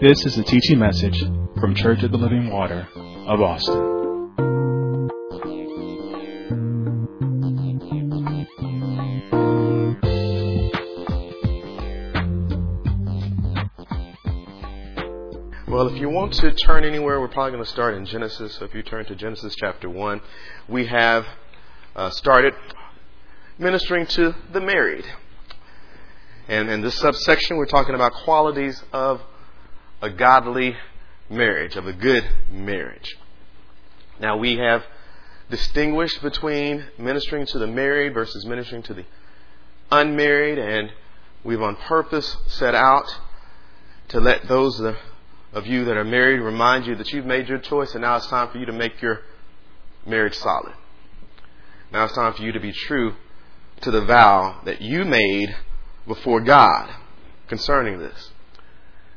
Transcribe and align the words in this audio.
This 0.00 0.24
is 0.24 0.38
a 0.38 0.44
teaching 0.44 0.78
message 0.78 1.18
from 1.58 1.74
Church 1.74 2.04
of 2.04 2.12
the 2.12 2.18
Living 2.18 2.50
Water 2.50 2.86
of 3.26 3.40
Austin. 3.40 4.28
Well, 15.66 15.88
if 15.88 16.00
you 16.00 16.08
want 16.08 16.32
to 16.34 16.52
turn 16.52 16.84
anywhere, 16.84 17.20
we're 17.20 17.26
probably 17.26 17.50
going 17.50 17.64
to 17.64 17.68
start 17.68 17.94
in 17.94 18.06
Genesis. 18.06 18.54
So 18.54 18.66
if 18.66 18.74
you 18.76 18.84
turn 18.84 19.04
to 19.06 19.16
Genesis 19.16 19.56
chapter 19.56 19.90
1, 19.90 20.20
we 20.68 20.86
have 20.86 21.26
uh, 21.96 22.10
started 22.10 22.54
ministering 23.58 24.06
to 24.06 24.36
the 24.52 24.60
married. 24.60 25.06
And 26.46 26.70
in 26.70 26.82
this 26.82 26.94
subsection, 26.94 27.56
we're 27.56 27.66
talking 27.66 27.96
about 27.96 28.12
qualities 28.12 28.80
of 28.92 29.22
a 30.00 30.10
godly 30.10 30.76
marriage, 31.28 31.76
of 31.76 31.86
a 31.86 31.92
good 31.92 32.24
marriage. 32.50 33.16
Now, 34.20 34.36
we 34.36 34.56
have 34.56 34.84
distinguished 35.50 36.22
between 36.22 36.84
ministering 36.98 37.46
to 37.46 37.58
the 37.58 37.66
married 37.66 38.14
versus 38.14 38.44
ministering 38.44 38.82
to 38.84 38.94
the 38.94 39.04
unmarried, 39.90 40.58
and 40.58 40.92
we've 41.44 41.62
on 41.62 41.76
purpose 41.76 42.36
set 42.46 42.74
out 42.74 43.06
to 44.08 44.20
let 44.20 44.46
those 44.48 44.80
of 44.80 45.66
you 45.66 45.84
that 45.86 45.96
are 45.96 46.04
married 46.04 46.40
remind 46.40 46.86
you 46.86 46.94
that 46.96 47.12
you've 47.12 47.26
made 47.26 47.48
your 47.48 47.58
choice, 47.58 47.92
and 47.94 48.02
now 48.02 48.16
it's 48.16 48.26
time 48.28 48.50
for 48.50 48.58
you 48.58 48.66
to 48.66 48.72
make 48.72 49.00
your 49.00 49.22
marriage 50.06 50.34
solid. 50.34 50.72
Now 51.92 52.04
it's 52.04 52.14
time 52.14 52.34
for 52.34 52.42
you 52.42 52.52
to 52.52 52.60
be 52.60 52.72
true 52.72 53.14
to 53.80 53.90
the 53.90 54.04
vow 54.04 54.60
that 54.64 54.82
you 54.82 55.04
made 55.04 55.54
before 56.06 56.40
God 56.40 56.90
concerning 57.46 57.98
this. 57.98 58.30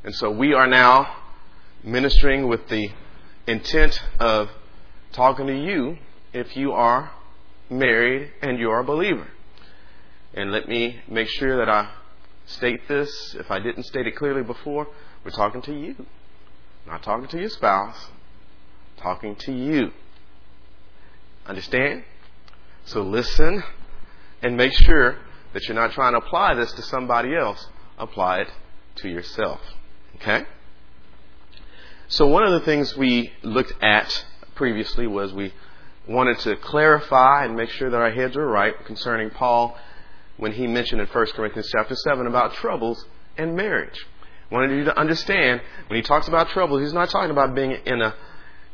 And 0.03 0.15
so 0.15 0.31
we 0.31 0.53
are 0.53 0.67
now 0.67 1.15
ministering 1.83 2.47
with 2.47 2.67
the 2.69 2.89
intent 3.45 4.01
of 4.19 4.49
talking 5.11 5.47
to 5.47 5.55
you 5.55 5.97
if 6.33 6.55
you 6.55 6.71
are 6.71 7.11
married 7.69 8.31
and 8.41 8.57
you 8.57 8.69
are 8.71 8.79
a 8.79 8.83
believer. 8.83 9.27
And 10.33 10.51
let 10.51 10.67
me 10.67 11.01
make 11.07 11.27
sure 11.27 11.57
that 11.57 11.69
I 11.69 11.91
state 12.45 12.87
this. 12.87 13.35
If 13.35 13.51
I 13.51 13.59
didn't 13.59 13.83
state 13.83 14.07
it 14.07 14.15
clearly 14.15 14.43
before, 14.43 14.87
we're 15.23 15.31
talking 15.31 15.61
to 15.63 15.73
you. 15.73 16.07
Not 16.87 17.03
talking 17.03 17.27
to 17.27 17.39
your 17.39 17.49
spouse, 17.49 18.07
talking 18.97 19.35
to 19.35 19.51
you. 19.51 19.91
Understand? 21.45 22.05
So 22.85 23.03
listen 23.03 23.63
and 24.41 24.57
make 24.57 24.73
sure 24.73 25.17
that 25.53 25.67
you're 25.67 25.75
not 25.75 25.91
trying 25.91 26.13
to 26.13 26.19
apply 26.19 26.55
this 26.55 26.71
to 26.73 26.81
somebody 26.81 27.35
else. 27.35 27.67
Apply 27.99 28.39
it 28.39 28.47
to 28.95 29.09
yourself. 29.09 29.61
Okay? 30.17 30.45
So 32.07 32.27
one 32.27 32.43
of 32.43 32.51
the 32.51 32.61
things 32.61 32.95
we 32.97 33.31
looked 33.41 33.73
at 33.81 34.25
previously 34.55 35.07
was 35.07 35.33
we 35.33 35.53
wanted 36.07 36.39
to 36.39 36.55
clarify 36.57 37.45
and 37.45 37.55
make 37.55 37.69
sure 37.69 37.89
that 37.89 37.97
our 37.97 38.11
heads 38.11 38.35
were 38.35 38.47
right 38.47 38.73
concerning 38.85 39.29
Paul 39.29 39.77
when 40.37 40.51
he 40.51 40.67
mentioned 40.67 40.99
in 41.01 41.07
1 41.07 41.25
Corinthians 41.35 41.69
chapter 41.71 41.95
7 41.95 42.27
about 42.27 42.53
troubles 42.55 43.05
and 43.37 43.55
marriage. 43.55 44.05
Wanted 44.51 44.75
you 44.75 44.83
to 44.85 44.99
understand 44.99 45.61
when 45.87 45.97
he 45.97 46.03
talks 46.03 46.27
about 46.27 46.49
troubles, 46.49 46.81
he's 46.81 46.93
not 46.93 47.09
talking 47.09 47.31
about 47.31 47.55
being 47.55 47.71
in 47.71 48.01
a 48.01 48.15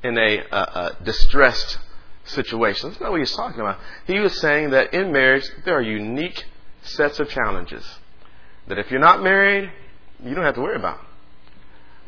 in 0.03 0.17
a, 0.17 0.39
a, 0.51 0.57
a 0.57 0.97
distressed 1.03 1.79
situation. 2.23 2.89
That's 2.89 3.01
not 3.01 3.11
what 3.11 3.19
he's 3.19 3.35
talking 3.35 3.59
about. 3.59 3.79
He 4.05 4.19
was 4.19 4.39
saying 4.39 4.71
that 4.71 4.93
in 4.93 5.11
marriage 5.11 5.47
there 5.65 5.75
are 5.75 5.81
unique 5.81 6.45
sets 6.81 7.19
of 7.19 7.29
challenges 7.29 7.85
that 8.67 8.77
if 8.77 8.91
you're 8.91 8.99
not 8.99 9.21
married, 9.23 9.71
you 10.23 10.33
don't 10.33 10.43
have 10.43 10.55
to 10.55 10.61
worry 10.61 10.75
about. 10.75 10.99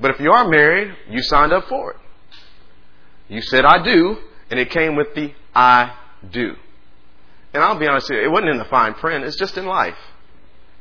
But 0.01 0.11
if 0.11 0.19
you 0.19 0.31
are 0.31 0.47
married, 0.47 0.95
you 1.09 1.21
signed 1.21 1.51
up 1.51 1.67
for 1.67 1.91
it. 1.91 1.97
You 3.27 3.41
said, 3.41 3.65
I 3.65 3.83
do, 3.83 4.17
and 4.49 4.59
it 4.59 4.71
came 4.71 4.95
with 4.95 5.13
the 5.13 5.33
I 5.53 5.95
do. 6.31 6.55
And 7.53 7.63
I'll 7.63 7.77
be 7.77 7.87
honest 7.87 8.09
with 8.09 8.19
you, 8.19 8.25
it 8.25 8.31
wasn't 8.31 8.49
in 8.49 8.57
the 8.57 8.65
fine 8.65 8.93
print, 8.95 9.25
it's 9.25 9.37
just 9.37 9.57
in 9.57 9.65
life. 9.65 9.97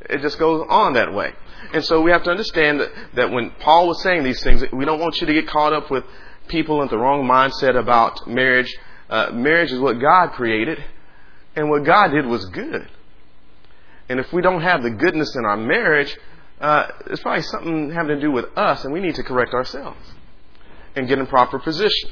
It 0.08 0.20
just 0.20 0.38
goes 0.38 0.64
on 0.68 0.94
that 0.94 1.12
way. 1.12 1.32
And 1.72 1.84
so 1.84 2.00
we 2.00 2.10
have 2.12 2.22
to 2.24 2.30
understand 2.30 2.80
that, 2.80 2.90
that 3.14 3.30
when 3.30 3.50
Paul 3.60 3.88
was 3.88 4.02
saying 4.02 4.22
these 4.22 4.42
things, 4.42 4.62
we 4.72 4.84
don't 4.84 5.00
want 5.00 5.20
you 5.20 5.26
to 5.26 5.32
get 5.32 5.48
caught 5.48 5.72
up 5.72 5.90
with 5.90 6.04
people 6.46 6.82
in 6.82 6.88
the 6.88 6.96
wrong 6.96 7.26
mindset 7.28 7.76
about 7.76 8.26
marriage. 8.26 8.74
Uh, 9.10 9.30
marriage 9.32 9.72
is 9.72 9.80
what 9.80 10.00
God 10.00 10.32
created, 10.32 10.82
and 11.56 11.68
what 11.68 11.84
God 11.84 12.08
did 12.08 12.26
was 12.26 12.44
good. 12.46 12.88
And 14.08 14.20
if 14.20 14.32
we 14.32 14.40
don't 14.40 14.62
have 14.62 14.82
the 14.82 14.90
goodness 14.90 15.34
in 15.36 15.44
our 15.44 15.56
marriage, 15.56 16.16
uh, 16.60 16.88
it's 17.06 17.22
probably 17.22 17.42
something 17.42 17.90
having 17.90 18.16
to 18.16 18.20
do 18.20 18.30
with 18.30 18.46
us, 18.56 18.84
and 18.84 18.92
we 18.92 19.00
need 19.00 19.14
to 19.16 19.22
correct 19.22 19.54
ourselves 19.54 20.00
and 20.96 21.06
get 21.08 21.18
in 21.18 21.26
proper 21.26 21.58
position. 21.58 22.10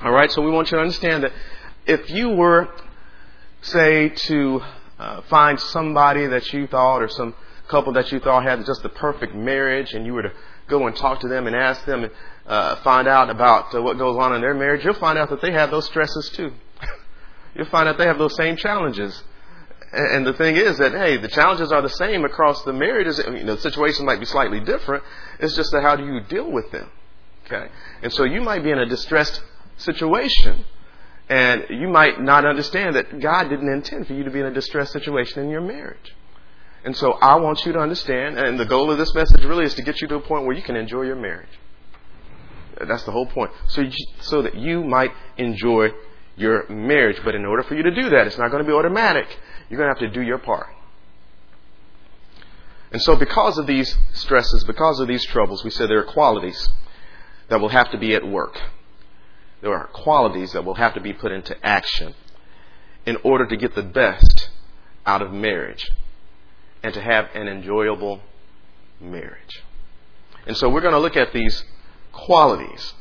All 0.00 0.12
right, 0.12 0.30
so 0.30 0.42
we 0.42 0.50
want 0.50 0.70
you 0.70 0.76
to 0.76 0.82
understand 0.82 1.24
that 1.24 1.32
if 1.86 2.10
you 2.10 2.30
were, 2.30 2.68
say, 3.62 4.10
to 4.10 4.62
uh, 4.98 5.22
find 5.22 5.58
somebody 5.58 6.26
that 6.26 6.52
you 6.52 6.66
thought, 6.66 7.02
or 7.02 7.08
some 7.08 7.34
couple 7.68 7.92
that 7.94 8.12
you 8.12 8.20
thought 8.20 8.44
had 8.44 8.64
just 8.64 8.82
the 8.82 8.88
perfect 8.88 9.34
marriage, 9.34 9.92
and 9.92 10.06
you 10.06 10.14
were 10.14 10.22
to 10.22 10.32
go 10.68 10.86
and 10.86 10.94
talk 10.94 11.20
to 11.20 11.28
them 11.28 11.46
and 11.46 11.56
ask 11.56 11.84
them 11.84 12.04
and 12.04 12.12
uh, 12.46 12.76
find 12.76 13.08
out 13.08 13.30
about 13.30 13.74
uh, 13.74 13.82
what 13.82 13.98
goes 13.98 14.16
on 14.16 14.34
in 14.34 14.40
their 14.40 14.54
marriage, 14.54 14.84
you'll 14.84 14.94
find 14.94 15.18
out 15.18 15.30
that 15.30 15.40
they 15.42 15.52
have 15.52 15.70
those 15.70 15.86
stresses 15.86 16.30
too. 16.30 16.52
you'll 17.54 17.66
find 17.66 17.88
out 17.88 17.98
they 17.98 18.06
have 18.06 18.18
those 18.18 18.36
same 18.36 18.56
challenges. 18.56 19.22
And 19.92 20.26
the 20.26 20.34
thing 20.34 20.56
is 20.56 20.76
that, 20.78 20.92
hey, 20.92 21.16
the 21.16 21.28
challenges 21.28 21.72
are 21.72 21.80
the 21.80 21.88
same 21.88 22.24
across 22.24 22.62
the 22.64 22.72
marriages. 22.72 23.18
You 23.18 23.44
know, 23.44 23.54
the 23.54 23.60
situation 23.62 24.04
might 24.04 24.20
be 24.20 24.26
slightly 24.26 24.60
different. 24.60 25.02
It's 25.40 25.56
just 25.56 25.72
that 25.72 25.82
how 25.82 25.96
do 25.96 26.04
you 26.04 26.20
deal 26.20 26.50
with 26.50 26.70
them? 26.70 26.90
Okay? 27.46 27.68
And 28.02 28.12
so 28.12 28.24
you 28.24 28.42
might 28.42 28.62
be 28.62 28.70
in 28.70 28.78
a 28.78 28.86
distressed 28.86 29.40
situation, 29.78 30.64
and 31.30 31.64
you 31.70 31.88
might 31.88 32.20
not 32.20 32.44
understand 32.44 32.96
that 32.96 33.18
God 33.18 33.48
didn't 33.48 33.72
intend 33.72 34.06
for 34.06 34.12
you 34.12 34.24
to 34.24 34.30
be 34.30 34.40
in 34.40 34.46
a 34.46 34.52
distressed 34.52 34.92
situation 34.92 35.42
in 35.44 35.50
your 35.50 35.62
marriage. 35.62 36.14
And 36.84 36.94
so 36.96 37.12
I 37.12 37.36
want 37.36 37.64
you 37.64 37.72
to 37.72 37.78
understand, 37.78 38.38
and 38.38 38.60
the 38.60 38.66
goal 38.66 38.90
of 38.90 38.98
this 38.98 39.14
message 39.14 39.44
really 39.44 39.64
is 39.64 39.74
to 39.74 39.82
get 39.82 40.02
you 40.02 40.08
to 40.08 40.16
a 40.16 40.20
point 40.20 40.44
where 40.44 40.54
you 40.54 40.62
can 40.62 40.76
enjoy 40.76 41.02
your 41.02 41.16
marriage. 41.16 41.48
That's 42.86 43.04
the 43.04 43.10
whole 43.10 43.26
point. 43.26 43.50
So, 43.68 43.80
you, 43.80 43.92
so 44.20 44.42
that 44.42 44.54
you 44.54 44.84
might 44.84 45.10
enjoy 45.36 45.88
your 46.36 46.68
marriage. 46.68 47.18
But 47.24 47.34
in 47.34 47.44
order 47.44 47.62
for 47.64 47.74
you 47.74 47.82
to 47.82 47.90
do 47.90 48.10
that, 48.10 48.26
it's 48.26 48.38
not 48.38 48.50
going 48.50 48.62
to 48.62 48.68
be 48.68 48.72
automatic. 48.72 49.26
You're 49.68 49.78
going 49.78 49.94
to 49.94 50.00
have 50.00 50.12
to 50.12 50.14
do 50.18 50.24
your 50.24 50.38
part. 50.38 50.68
And 52.90 53.02
so, 53.02 53.16
because 53.16 53.58
of 53.58 53.66
these 53.66 53.96
stresses, 54.14 54.64
because 54.64 54.98
of 54.98 55.08
these 55.08 55.24
troubles, 55.26 55.62
we 55.62 55.70
said 55.70 55.90
there 55.90 55.98
are 55.98 56.04
qualities 56.04 56.70
that 57.48 57.60
will 57.60 57.68
have 57.68 57.90
to 57.90 57.98
be 57.98 58.14
at 58.14 58.26
work. 58.26 58.58
There 59.60 59.74
are 59.74 59.88
qualities 59.88 60.52
that 60.52 60.64
will 60.64 60.74
have 60.74 60.94
to 60.94 61.00
be 61.00 61.12
put 61.12 61.32
into 61.32 61.54
action 61.64 62.14
in 63.04 63.16
order 63.22 63.46
to 63.46 63.56
get 63.56 63.74
the 63.74 63.82
best 63.82 64.50
out 65.04 65.20
of 65.20 65.32
marriage 65.32 65.90
and 66.82 66.94
to 66.94 67.02
have 67.02 67.28
an 67.34 67.48
enjoyable 67.48 68.20
marriage. 69.00 69.62
And 70.46 70.56
so, 70.56 70.70
we're 70.70 70.80
going 70.80 70.94
to 70.94 71.00
look 71.00 71.16
at 71.16 71.34
these 71.34 71.64
qualities. 72.12 72.94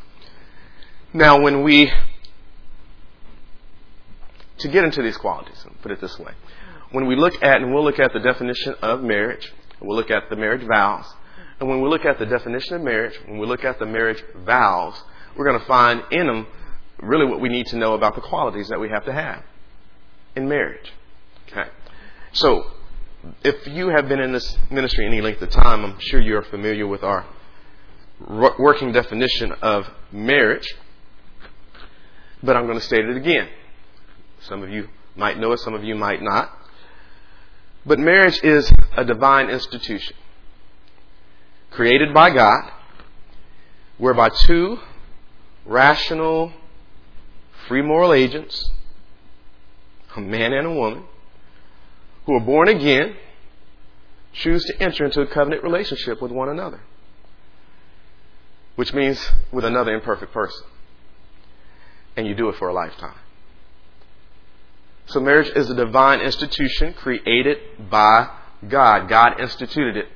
Now, 1.13 1.39
when 1.41 1.63
we 1.63 1.91
to 4.57 4.67
get 4.67 4.84
into 4.84 5.01
these 5.01 5.17
qualities, 5.17 5.66
put 5.81 5.91
it 5.91 6.01
this 6.01 6.17
way, 6.19 6.34
when 6.92 7.06
we 7.06 7.16
look 7.16 7.42
at, 7.44 7.62
and 7.62 7.74
we'll 7.74 7.84
look 7.84 8.00
at 8.00 8.14
the 8.14 8.20
definition 8.20 8.75
of 8.81 9.02
marriage, 9.03 9.52
we'll 9.81 9.98
look 9.98 10.12
at 10.12 10.30
the 10.30 10.36
marriage 10.36 10.66
vows, 10.66 11.06
and 11.59 11.68
when 11.68 11.81
we 11.81 11.90
look 11.90 12.06
at 12.06 12.20
the 12.20 12.25
definition 12.25 12.75
of 12.75 12.81
marriage, 12.81 13.18
when 13.25 13.40
we 13.40 13.48
look 13.48 13.64
at 13.64 13.80
the 13.80 13.86
marriage 13.86 14.24
vows, 14.46 15.02
we're 15.36 15.46
going 15.46 15.59
to 15.59 15.66
find 15.66 16.03
in 16.12 16.28
them 16.28 16.47
really 17.02 17.26
what 17.26 17.40
we 17.40 17.50
need 17.50 17.66
to 17.67 17.78
know 17.78 17.94
about 17.94 18.16
the 18.16 18.22
qualities 18.22 18.67
that 18.70 18.79
we 18.79 18.90
have 18.90 19.06
to 19.06 19.14
have 19.14 19.44
in 20.35 20.47
marriage. 20.47 20.91
Okay. 21.47 21.70
So, 22.34 22.72
if 23.44 23.67
you 23.67 23.90
have 23.90 24.08
been 24.08 24.20
in 24.20 24.32
this 24.32 24.58
ministry 24.70 25.06
any 25.06 25.22
length 25.22 25.41
of 25.41 25.50
time, 25.50 25.84
I'm 25.84 26.00
sure 26.00 26.22
you're 26.22 26.44
familiar 26.44 26.88
with 26.88 27.03
our 27.03 27.26
working 28.20 28.91
definition 28.91 29.52
of 29.61 29.90
marriage. 30.11 30.67
But 32.44 32.56
I'm 32.56 32.67
going 32.67 32.79
to 32.79 32.85
state 32.85 33.06
it 33.06 33.17
again. 33.17 33.50
Some 34.41 34.61
of 34.64 34.70
you 34.70 34.90
might 35.16 35.40
know 35.40 35.52
it, 35.52 35.59
some 35.59 35.73
of 35.73 35.84
you 35.84 35.96
might 35.96 36.22
not. 36.22 36.52
But 37.87 37.99
marriage 37.99 38.43
is 38.43 38.69
a 38.97 39.05
divine 39.05 39.49
institution 39.49 40.17
created 41.72 42.13
by 42.13 42.31
God 42.31 42.69
whereby 43.97 44.29
two 44.29 44.79
rational, 45.66 46.51
free 47.67 47.81
moral 47.81 48.11
agents, 48.11 48.69
a 50.17 50.19
man 50.19 50.51
and 50.51 50.67
a 50.67 50.72
woman, 50.72 51.03
who 52.25 52.34
are 52.34 52.41
born 52.41 52.67
again, 52.67 53.16
choose 54.34 54.66
to 54.66 54.84
enter 54.84 55.05
into 55.05 55.22
a 55.22 55.28
covenant 55.28 55.63
relationship 55.63 56.22
with 56.22 56.31
one 56.31 56.49
another, 56.49 56.81
which 58.75 58.93
means 58.93 59.31
with 59.51 59.63
another 59.63 59.93
imperfect 59.93 60.34
person. 60.34 60.66
And 62.17 62.28
you 62.28 62.35
do 62.35 62.49
it 62.49 62.55
for 62.55 62.67
a 62.67 62.73
lifetime. 62.73 63.16
So 65.08 65.22
marriage 65.22 65.50
is 65.56 65.70
a 65.70 65.76
divine 65.76 66.20
institution 66.20 66.94
created 66.94 67.58
by 67.90 68.30
God. 68.68 69.08
God 69.08 69.40
instituted 69.40 69.96
it. 69.96 70.08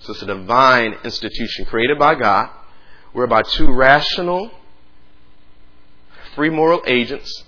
So 0.00 0.12
it's 0.12 0.22
a 0.22 0.26
divine 0.26 0.96
institution 1.04 1.64
created 1.64 1.98
by 1.98 2.16
God, 2.16 2.50
whereby 3.12 3.42
two 3.42 3.72
rational, 3.72 4.50
free 6.34 6.50
moral 6.50 6.82
agents, 6.86 7.44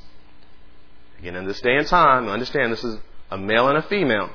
again 1.19 1.37
in 1.37 1.47
this 1.47 1.61
day 1.61 1.77
and 1.77 1.87
time, 1.87 2.29
understand 2.29 2.73
this 2.73 2.85
is 2.85 2.99
a 3.31 3.37
male 3.37 3.69
and 3.69 3.77
a 3.77 3.83
female, 3.83 4.31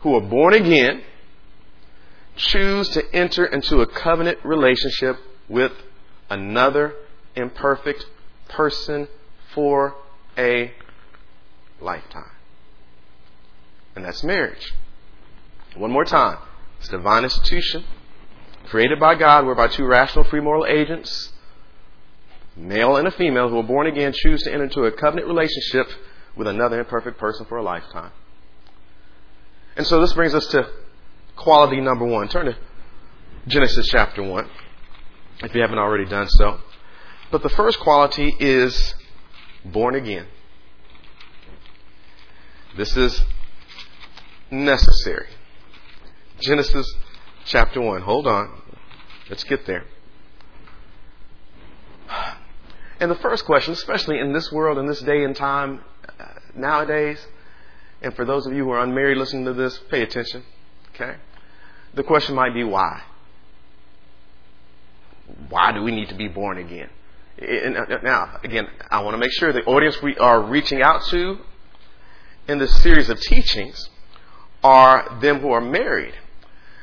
who 0.00 0.14
are 0.14 0.20
born 0.20 0.54
again, 0.54 1.02
choose 2.36 2.88
to 2.90 3.14
enter 3.14 3.44
into 3.44 3.80
a 3.80 3.86
covenant 3.86 4.38
relationship 4.42 5.18
with 5.48 5.72
another 6.30 6.94
imperfect 7.36 8.06
person 8.48 9.08
for 9.54 9.96
a 10.36 10.72
lifetime. 11.80 12.30
And 13.94 14.04
that's 14.04 14.22
marriage. 14.24 14.72
One 15.76 15.90
more 15.90 16.04
time. 16.04 16.38
It's 16.78 16.88
a 16.88 16.92
divine 16.92 17.24
institution 17.24 17.84
created 18.66 18.98
by 18.98 19.14
God 19.14 19.44
whereby 19.44 19.68
two 19.68 19.84
rational 19.84 20.24
free 20.24 20.40
moral 20.40 20.66
agents, 20.66 21.30
male 22.56 22.96
and 22.96 23.06
a 23.06 23.10
female, 23.10 23.48
who 23.48 23.58
are 23.58 23.62
born 23.62 23.86
again, 23.86 24.12
choose 24.14 24.42
to 24.42 24.52
enter 24.52 24.64
into 24.64 24.84
a 24.84 24.92
covenant 24.92 25.26
relationship 25.28 25.88
with 26.36 26.46
another 26.46 26.80
imperfect 26.80 27.18
person 27.18 27.46
for 27.46 27.58
a 27.58 27.62
lifetime. 27.62 28.12
And 29.76 29.86
so 29.86 30.00
this 30.00 30.12
brings 30.12 30.34
us 30.34 30.46
to 30.48 30.68
quality 31.36 31.80
number 31.80 32.04
one. 32.04 32.28
Turn 32.28 32.46
to 32.46 32.56
Genesis 33.46 33.88
chapter 33.88 34.22
1, 34.22 34.48
if 35.42 35.54
you 35.54 35.60
haven't 35.60 35.78
already 35.78 36.04
done 36.04 36.28
so. 36.28 36.60
But 37.30 37.42
the 37.42 37.48
first 37.48 37.80
quality 37.80 38.34
is 38.38 38.94
born 39.64 39.94
again. 39.94 40.26
This 42.76 42.96
is 42.96 43.22
necessary. 44.50 45.26
Genesis 46.40 46.92
chapter 47.44 47.80
1. 47.80 48.02
Hold 48.02 48.26
on. 48.26 48.62
Let's 49.28 49.44
get 49.44 49.66
there. 49.66 49.84
And 53.00 53.10
the 53.10 53.16
first 53.16 53.44
question, 53.44 53.72
especially 53.72 54.18
in 54.20 54.32
this 54.32 54.52
world, 54.52 54.78
in 54.78 54.86
this 54.86 55.00
day 55.00 55.24
and 55.24 55.34
time, 55.34 55.80
uh, 56.20 56.24
nowadays, 56.54 57.26
and 58.00 58.14
for 58.14 58.24
those 58.24 58.46
of 58.46 58.52
you 58.52 58.64
who 58.64 58.70
are 58.70 58.80
unmarried 58.80 59.16
listening 59.16 59.44
to 59.46 59.52
this, 59.52 59.78
pay 59.90 60.02
attention. 60.02 60.44
Okay? 60.94 61.16
The 61.94 62.02
question 62.02 62.34
might 62.34 62.54
be 62.54 62.64
why? 62.64 63.02
Why 65.48 65.72
do 65.72 65.82
we 65.82 65.92
need 65.92 66.08
to 66.10 66.14
be 66.14 66.28
born 66.28 66.58
again? 66.58 66.90
Uh, 67.40 67.98
now, 68.02 68.38
again, 68.44 68.68
I 68.90 69.02
want 69.02 69.14
to 69.14 69.18
make 69.18 69.32
sure 69.32 69.52
the 69.52 69.64
audience 69.64 70.00
we 70.02 70.16
are 70.18 70.42
reaching 70.42 70.82
out 70.82 71.02
to 71.06 71.38
in 72.48 72.58
this 72.58 72.82
series 72.82 73.08
of 73.08 73.20
teachings 73.20 73.88
are 74.62 75.18
them 75.20 75.40
who 75.40 75.50
are 75.50 75.60
married. 75.60 76.14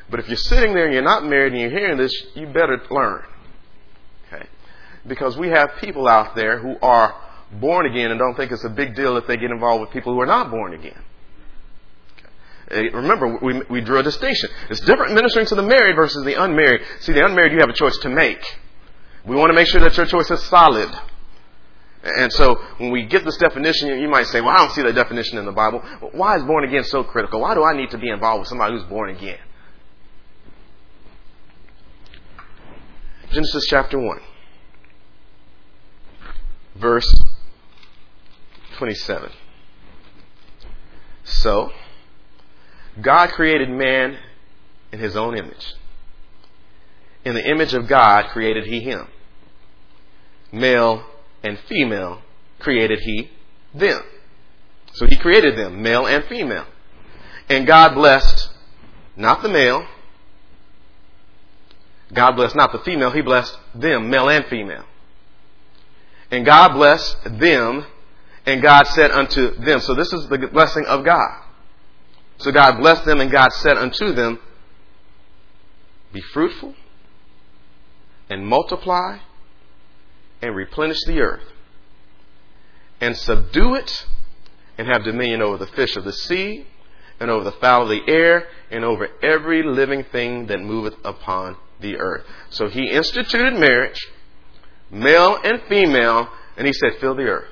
But 0.10 0.20
if 0.20 0.28
you're 0.28 0.38
sitting 0.38 0.74
there 0.74 0.86
and 0.86 0.94
you're 0.94 1.04
not 1.04 1.24
married 1.24 1.54
and 1.54 1.62
you're 1.62 1.70
hearing 1.70 1.98
this, 1.98 2.14
you 2.34 2.48
better 2.48 2.82
learn. 2.90 3.24
Okay? 4.28 4.48
Because 5.08 5.38
we 5.38 5.50
have 5.50 5.78
people 5.80 6.08
out 6.08 6.36
there 6.36 6.60
who 6.60 6.78
are 6.82 7.16
born 7.52 7.86
again 7.86 8.12
and 8.12 8.20
don't 8.20 8.36
think 8.36 8.52
it's 8.52 8.64
a 8.64 8.70
big 8.70 8.96
deal 8.96 9.18
if 9.18 9.28
they 9.28 9.38
get 9.38 9.52
involved 9.52 9.82
with 9.82 9.92
people 9.92 10.14
who 10.14 10.22
are 10.22 10.26
not 10.26 10.50
born 10.50 10.74
again. 10.74 11.00
Okay? 12.72 12.90
Remember, 12.90 13.38
we, 13.42 13.62
we 13.70 13.82
drew 13.82 14.00
a 14.00 14.04
distinction. 14.04 14.50
It's 14.70 14.80
different 14.82 15.14
ministering 15.14 15.46
to 15.48 15.56
the 15.56 15.64
married 15.64 15.96
versus 15.96 16.26
the 16.26 16.42
unmarried. 16.42 16.82
See, 17.02 17.14
the 17.14 17.26
unmarried, 17.26 17.52
you 17.52 17.60
have 17.60 17.70
a 17.70 17.74
choice 17.74 17.98
to 18.00 18.10
make. 18.10 18.44
We 19.26 19.36
want 19.36 19.50
to 19.50 19.56
make 19.56 19.68
sure 19.68 19.82
that 19.82 19.96
your 19.98 20.06
choice 20.06 20.32
is 20.32 20.44
solid. 20.44 20.90
And 22.04 22.32
so 22.32 22.56
when 22.78 22.92
we 22.92 23.06
get 23.06 23.26
this 23.26 23.38
definition, 23.38 24.00
you 24.00 24.08
might 24.08 24.28
say, 24.28 24.40
well, 24.40 24.52
I 24.52 24.60
don't 24.60 24.72
see 24.72 24.82
that 24.84 24.96
definition 24.96 25.38
in 25.38 25.46
the 25.46 25.52
Bible. 25.52 25.80
Why 26.14 26.38
is 26.38 26.44
born 26.44 26.64
again 26.64 26.84
so 26.86 27.04
critical? 27.04 27.42
Why 27.42 27.54
do 27.54 27.64
I 27.64 27.76
need 27.76 27.90
to 27.92 27.98
be 27.98 28.10
involved 28.10 28.42
with 28.42 28.48
somebody 28.48 28.76
who's 28.76 28.86
born 28.86 29.10
again? 29.10 29.40
Genesis 33.32 33.66
chapter 33.68 34.00
1, 34.00 34.20
verse 36.76 37.22
27. 38.78 39.32
So, 41.26 41.72
God 43.00 43.30
created 43.30 43.70
man 43.70 44.18
in 44.92 45.00
his 45.00 45.16
own 45.16 45.38
image. 45.38 45.76
In 47.26 47.36
the 47.36 47.50
image 47.50 47.74
of 47.74 47.88
God 47.88 48.30
created 48.30 48.66
he 48.66 48.80
him. 48.82 49.08
Male 50.52 51.04
and 51.44 51.60
female 51.68 52.22
created 52.60 53.00
he 53.00 53.30
them. 53.74 54.02
So 54.94 55.06
he 55.06 55.16
created 55.16 55.58
them, 55.58 55.82
male 55.82 56.06
and 56.06 56.24
female. 56.26 56.66
And 57.50 57.68
God 57.68 57.94
blessed 57.94 58.50
not 59.16 59.42
the 59.42 59.50
male, 59.50 59.86
God 62.14 62.32
blessed 62.32 62.56
not 62.56 62.72
the 62.72 62.80
female, 62.80 63.12
he 63.12 63.22
blessed 63.22 63.58
them, 63.76 64.10
male 64.10 64.30
and 64.30 64.46
female. 64.46 64.86
And 66.32 66.46
God 66.46 66.74
blessed 66.74 67.18
them, 67.40 67.86
and 68.46 68.62
God 68.62 68.88
said 68.88 69.12
unto 69.12 69.56
them. 69.56 69.80
So 69.80 69.94
this 69.94 70.14
is 70.14 70.28
the 70.28 70.50
blessing 70.52 70.86
of 70.86 71.04
God. 71.04 71.44
So 72.38 72.52
God 72.52 72.80
blessed 72.80 73.06
them, 73.06 73.20
and 73.20 73.32
God 73.32 73.52
said 73.54 73.78
unto 73.78 74.14
them, 74.14 74.40
Be 76.14 76.22
fruitful, 76.22 76.76
and 78.30 78.46
multiply, 78.46 79.18
and 80.42 80.56
replenish 80.56 81.04
the 81.06 81.20
earth, 81.20 81.44
and 83.02 83.18
subdue 83.18 83.76
it, 83.76 84.06
and 84.78 84.88
have 84.88 85.04
dominion 85.04 85.42
over 85.42 85.58
the 85.58 85.68
fish 85.68 85.96
of 85.96 86.04
the 86.04 86.14
sea, 86.14 86.66
and 87.20 87.30
over 87.30 87.44
the 87.44 87.52
fowl 87.54 87.84
of 87.84 87.90
the 87.90 88.02
air, 88.08 88.48
and 88.72 88.86
over 88.86 89.10
every 89.22 89.64
living 89.64 90.04
thing 90.06 90.48
that 90.48 90.60
moveth 90.62 90.96
upon 91.04 91.58
the 91.82 91.98
earth. 91.98 92.26
So 92.50 92.70
he 92.70 92.90
instituted 92.90 93.54
marriage, 93.54 94.00
male 94.90 95.38
and 95.44 95.62
female, 95.68 96.30
and 96.56 96.68
he 96.68 96.74
said, 96.74 97.00
fill 97.00 97.16
the 97.16 97.24
earth. 97.24 97.50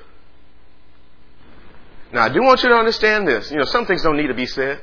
Now, 2.12 2.22
I 2.22 2.28
do 2.30 2.40
want 2.40 2.62
you 2.62 2.70
to 2.70 2.74
understand 2.74 3.28
this. 3.28 3.50
You 3.50 3.58
know, 3.58 3.64
some 3.64 3.84
things 3.84 4.02
don't 4.02 4.16
need 4.16 4.28
to 4.28 4.34
be 4.34 4.46
said. 4.46 4.80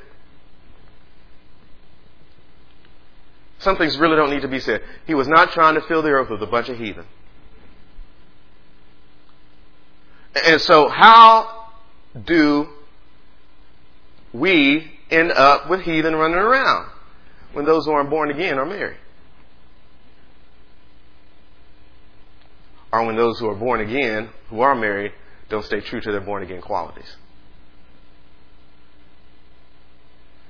Some 3.66 3.78
things 3.78 3.98
really 3.98 4.16
don't 4.16 4.30
need 4.30 4.44
to 4.44 4.48
be 4.48 4.60
said. 4.60 4.84
He 5.08 5.16
was 5.16 5.28
not 5.28 5.52
trying 5.52 5.74
to 5.74 5.82
fill 5.82 6.04
the 6.04 6.10
earth 6.10 6.30
with 6.30 6.40
a 6.44 6.46
bunch 6.46 6.70
of 6.70 6.78
heathen. 6.78 7.08
And 10.46 10.62
so, 10.62 10.88
how 10.88 11.72
do 12.14 12.70
we 14.32 15.00
end 15.10 15.32
up 15.32 15.68
with 15.68 15.82
heathen 15.82 16.16
running 16.16 16.38
around 16.38 16.92
when 17.54 17.66
those 17.66 17.88
who 17.88 17.92
aren't 17.92 18.12
born 18.12 18.30
again 18.30 18.60
are 18.60 18.68
married? 18.68 18.98
Or 22.94 23.04
when 23.04 23.16
those 23.16 23.40
who 23.40 23.50
are 23.50 23.56
born 23.56 23.82
again, 23.82 24.30
who 24.52 24.62
are 24.62 24.76
married, 24.76 25.12
don't 25.50 25.66
stay 25.66 25.80
true 25.80 26.02
to 26.02 26.12
their 26.12 26.22
born 26.22 26.44
again 26.44 26.62
qualities? 26.62 27.16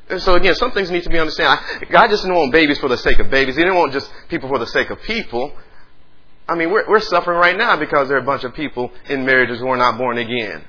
And 0.10 0.22
so 0.22 0.36
again, 0.36 0.54
some 0.56 0.72
things 0.72 0.92
need 0.92 1.04
to 1.04 1.10
be 1.10 1.18
understood. 1.18 1.48
God 1.90 2.10
just 2.10 2.24
didn't 2.24 2.38
want 2.38 2.52
babies 2.52 2.78
for 2.78 2.90
the 2.90 2.98
sake 2.98 3.20
of 3.20 3.30
babies. 3.30 3.56
He 3.56 3.64
didn't 3.64 3.78
want 3.78 3.92
just 3.92 4.12
people 4.30 4.50
for 4.50 4.60
the 4.60 4.68
sake 4.68 4.90
of 4.92 5.02
people. 5.02 5.52
I 6.48 6.54
mean, 6.56 6.70
we're, 6.70 6.88
we're 6.88 7.00
suffering 7.00 7.40
right 7.40 7.58
now 7.58 7.76
because 7.78 8.08
there 8.08 8.18
are 8.18 8.22
a 8.22 8.26
bunch 8.26 8.44
of 8.44 8.54
people 8.54 8.92
in 9.10 9.26
marriages 9.26 9.60
who 9.60 9.68
are 9.68 9.78
not 9.78 9.98
born 9.98 10.20
again, 10.20 10.64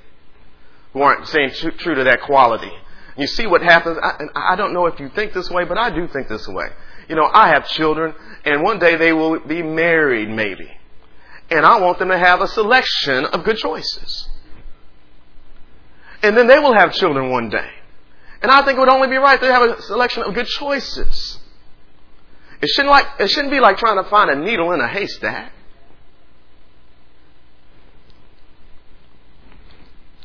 who 0.95 1.03
aren't 1.03 1.27
staying 1.27 1.51
true, 1.51 1.73
true 1.73 1.95
to 1.97 2.05
that 2.05 2.23
quality. 2.23 2.73
You 3.19 3.27
see 3.27 3.47
what 3.47 3.63
happens. 3.63 3.99
I, 4.03 4.25
I 4.35 4.57
don't 4.57 4.73
know 4.73 4.87
if 4.87 4.99
you 5.01 5.11
think 5.11 5.35
this 5.35 5.51
way, 5.51 5.65
but 5.65 5.77
I 5.77 5.91
do 5.91 6.09
think 6.09 6.29
this 6.29 6.49
way. 6.49 6.67
You 7.09 7.17
know, 7.17 7.29
I 7.31 7.49
have 7.49 7.69
children, 7.69 8.15
and 8.45 8.63
one 8.63 8.79
day 8.79 8.97
they 8.97 9.13
will 9.13 9.39
be 9.41 9.63
married, 9.63 10.31
maybe. 10.31 10.71
And 11.51 11.65
I 11.65 11.79
want 11.81 11.99
them 11.99 12.09
to 12.09 12.19
have 12.19 12.41
a 12.41 12.49
selection 12.49 13.27
of 13.27 13.45
good 13.45 13.59
choices. 13.59 14.29
And 16.23 16.37
then 16.37 16.47
they 16.47 16.59
will 16.59 16.75
have 16.75 16.93
children 16.93 17.31
one 17.31 17.51
day. 17.51 17.71
And 18.47 18.53
I 18.53 18.65
think 18.65 18.77
it 18.77 18.79
would 18.79 18.89
only 18.89 19.09
be 19.09 19.17
right 19.17 19.41
to 19.41 19.53
have 19.53 19.71
a 19.71 19.83
selection 19.83 20.23
of 20.23 20.33
good 20.33 20.47
choices. 20.47 21.41
It 22.63 22.69
shouldn't, 22.69 22.93
like, 22.93 23.07
it 23.19 23.29
shouldn't 23.29 23.51
be 23.51 23.59
like 23.59 23.77
trying 23.77 24.01
to 24.01 24.09
find 24.09 24.31
a 24.31 24.37
needle 24.37 24.71
in 24.71 24.81
a 24.81 24.87
haystack. 24.87 25.51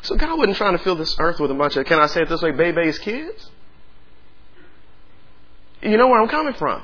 So 0.04 0.16
God 0.18 0.38
wasn't 0.38 0.58
trying 0.58 0.78
to 0.78 0.84
fill 0.84 0.96
this 0.96 1.16
earth 1.18 1.40
with 1.40 1.50
a 1.50 1.56
bunch 1.56 1.78
of, 1.78 1.88
can 1.88 2.00
I 2.00 2.06
say 2.06 2.22
it 2.22 2.30
this 2.30 2.44
way, 2.44 2.52
baby's 2.52 3.00
kids? 3.00 3.50
You 5.82 5.98
know 5.98 6.08
where 6.08 6.22
I'm 6.22 6.30
coming 6.30 6.54
from. 6.54 6.84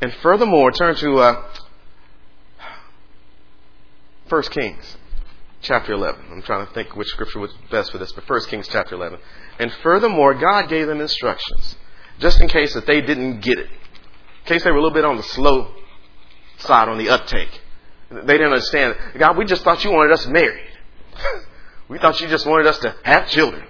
And 0.00 0.14
furthermore, 0.22 0.70
turn 0.70 0.94
to 0.94 1.18
uh, 1.18 1.44
1 4.28 4.42
Kings 4.44 4.96
chapter 5.62 5.92
11. 5.92 6.24
I'm 6.30 6.42
trying 6.42 6.66
to 6.66 6.72
think 6.72 6.96
which 6.96 7.08
scripture 7.08 7.38
was 7.38 7.52
best 7.70 7.92
for 7.92 7.98
this, 7.98 8.12
but 8.12 8.28
1 8.28 8.40
Kings 8.46 8.68
chapter 8.68 8.94
11. 8.94 9.18
And 9.58 9.72
furthermore, 9.82 10.34
God 10.34 10.68
gave 10.68 10.86
them 10.86 11.00
instructions, 11.00 11.76
just 12.18 12.40
in 12.40 12.48
case 12.48 12.74
that 12.74 12.86
they 12.86 13.00
didn't 13.00 13.40
get 13.40 13.58
it, 13.58 13.68
in 13.68 14.46
case 14.46 14.64
they 14.64 14.70
were 14.70 14.78
a 14.78 14.82
little 14.82 14.94
bit 14.94 15.04
on 15.04 15.16
the 15.16 15.22
slow 15.22 15.74
side, 16.58 16.88
on 16.88 16.98
the 16.98 17.10
uptake. 17.10 17.60
They 18.10 18.34
didn't 18.34 18.52
understand. 18.52 18.96
God, 19.18 19.36
we 19.36 19.44
just 19.44 19.62
thought 19.62 19.84
you 19.84 19.92
wanted 19.92 20.12
us 20.12 20.26
married. 20.26 20.66
we 21.88 21.98
thought 21.98 22.20
you 22.20 22.28
just 22.28 22.46
wanted 22.46 22.66
us 22.66 22.78
to 22.78 22.94
have 23.04 23.28
children. 23.28 23.64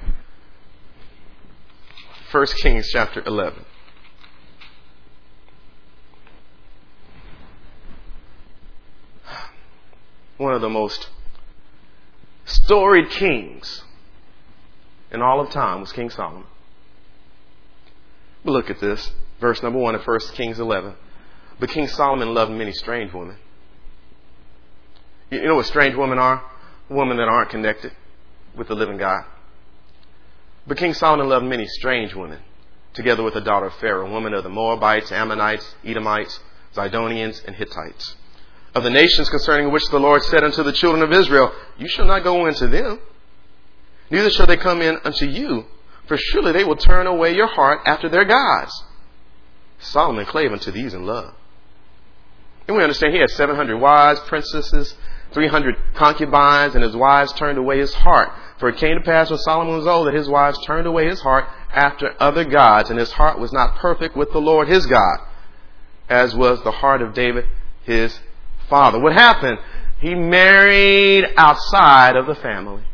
1 2.30 2.47
Kings 2.62 2.88
chapter 2.90 3.23
11. 3.26 3.64
One 10.38 10.54
of 10.54 10.62
the 10.62 10.70
most 10.70 11.11
storied 12.50 13.11
kings 13.11 13.83
in 15.11 15.23
all 15.23 15.40
of 15.40 15.50
time 15.50 15.80
was 15.80 15.92
King 15.92 16.11
Solomon. 16.11 16.45
But 18.45 18.52
look 18.52 18.71
at 18.71 18.80
this. 18.80 19.12
Verse 19.40 19.62
number 19.62 19.78
1 19.78 19.95
of 19.95 20.07
1 20.07 20.21
Kings 20.35 20.61
11. 20.61 20.95
But 21.59 21.71
King 21.71 21.88
Solomon 21.88 22.35
loved 22.35 22.52
many 22.52 22.73
strange 22.73 23.12
women. 23.12 23.37
You 25.30 25.45
know 25.45 25.57
what 25.57 25.66
strange 25.66 25.95
women 25.95 26.19
are? 26.19 26.42
Women 26.88 27.16
that 27.19 27.28
aren't 27.28 27.50
connected 27.50 27.92
with 28.57 28.69
the 28.69 28.75
living 28.75 28.97
God. 28.97 29.25
But 30.66 30.76
King 30.76 30.95
Solomon 30.95 31.28
loved 31.28 31.47
many 31.47 31.66
strange 31.66 32.14
women, 32.14 32.40
together 32.95 33.23
with 33.23 33.35
the 33.35 33.40
daughter 33.40 33.66
of 33.66 33.75
Pharaoh, 33.75 34.12
women 34.12 34.35
of 34.35 34.42
the 34.42 34.50
Moabites, 34.50 35.12
Ammonites, 35.12 35.75
Edomites, 35.85 36.40
Zidonians, 36.75 37.45
and 37.45 37.57
Hittites. 37.57 38.16
Of 38.74 38.84
the 38.84 38.90
nations 38.90 39.28
concerning 39.28 39.72
which 39.72 39.88
the 39.90 39.98
Lord 39.98 40.22
said 40.22 40.44
unto 40.44 40.62
the 40.62 40.72
children 40.72 41.02
of 41.02 41.12
Israel, 41.12 41.52
You 41.76 41.88
shall 41.88 42.06
not 42.06 42.22
go 42.22 42.46
into 42.46 42.68
them, 42.68 43.00
neither 44.10 44.30
shall 44.30 44.46
they 44.46 44.56
come 44.56 44.80
in 44.80 44.98
unto 45.04 45.26
you, 45.26 45.66
for 46.06 46.16
surely 46.16 46.52
they 46.52 46.64
will 46.64 46.76
turn 46.76 47.06
away 47.06 47.34
your 47.34 47.48
heart 47.48 47.80
after 47.84 48.08
their 48.08 48.24
gods. 48.24 48.72
Solomon 49.80 50.26
clave 50.26 50.52
unto 50.52 50.70
these 50.70 50.94
in 50.94 51.06
love. 51.06 51.34
And 52.68 52.76
we 52.76 52.82
understand 52.82 53.12
he 53.12 53.20
had 53.20 53.30
700 53.30 53.76
wives, 53.78 54.20
princesses, 54.20 54.94
300 55.32 55.76
concubines, 55.94 56.74
and 56.74 56.84
his 56.84 56.94
wives 56.94 57.32
turned 57.32 57.58
away 57.58 57.78
his 57.78 57.94
heart. 57.94 58.30
For 58.58 58.68
it 58.68 58.76
came 58.76 58.96
to 58.96 59.02
pass 59.02 59.30
when 59.30 59.38
Solomon 59.40 59.76
was 59.76 59.86
old 59.86 60.06
that 60.06 60.14
his 60.14 60.28
wives 60.28 60.58
turned 60.66 60.86
away 60.86 61.08
his 61.08 61.20
heart 61.20 61.46
after 61.72 62.14
other 62.20 62.44
gods, 62.44 62.90
and 62.90 62.98
his 62.98 63.12
heart 63.12 63.38
was 63.38 63.52
not 63.52 63.76
perfect 63.76 64.16
with 64.16 64.32
the 64.32 64.40
Lord 64.40 64.68
his 64.68 64.86
God, 64.86 65.18
as 66.08 66.34
was 66.34 66.62
the 66.62 66.70
heart 66.70 67.02
of 67.02 67.14
David 67.14 67.46
his 67.82 68.20
father. 68.70 68.98
What 68.98 69.12
happened? 69.12 69.58
He 70.00 70.14
married 70.14 71.26
outside 71.36 72.16
of 72.16 72.26
the 72.26 72.34
family. 72.36 72.84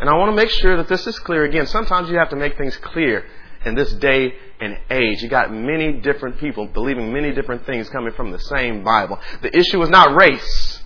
And 0.00 0.10
I 0.10 0.14
want 0.16 0.32
to 0.32 0.36
make 0.36 0.50
sure 0.50 0.76
that 0.78 0.88
this 0.88 1.06
is 1.06 1.18
clear. 1.20 1.44
Again, 1.44 1.66
sometimes 1.66 2.10
you 2.10 2.18
have 2.18 2.30
to 2.30 2.36
make 2.36 2.58
things 2.58 2.76
clear 2.78 3.24
in 3.64 3.76
this 3.76 3.92
day 3.94 4.34
and 4.60 4.76
age. 4.90 5.22
You 5.22 5.28
got 5.28 5.52
many 5.52 6.00
different 6.00 6.38
people 6.38 6.66
believing 6.66 7.12
many 7.12 7.32
different 7.32 7.64
things 7.64 7.88
coming 7.90 8.12
from 8.12 8.32
the 8.32 8.40
same 8.40 8.82
Bible. 8.82 9.20
The 9.42 9.56
issue 9.56 9.78
was 9.78 9.90
not 9.90 10.16
race. 10.16 10.82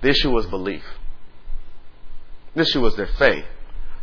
The 0.00 0.08
issue 0.08 0.30
was 0.30 0.46
belief. 0.46 0.84
The 2.54 2.62
issue 2.62 2.80
was 2.80 2.96
their 2.96 3.06
faith. 3.18 3.44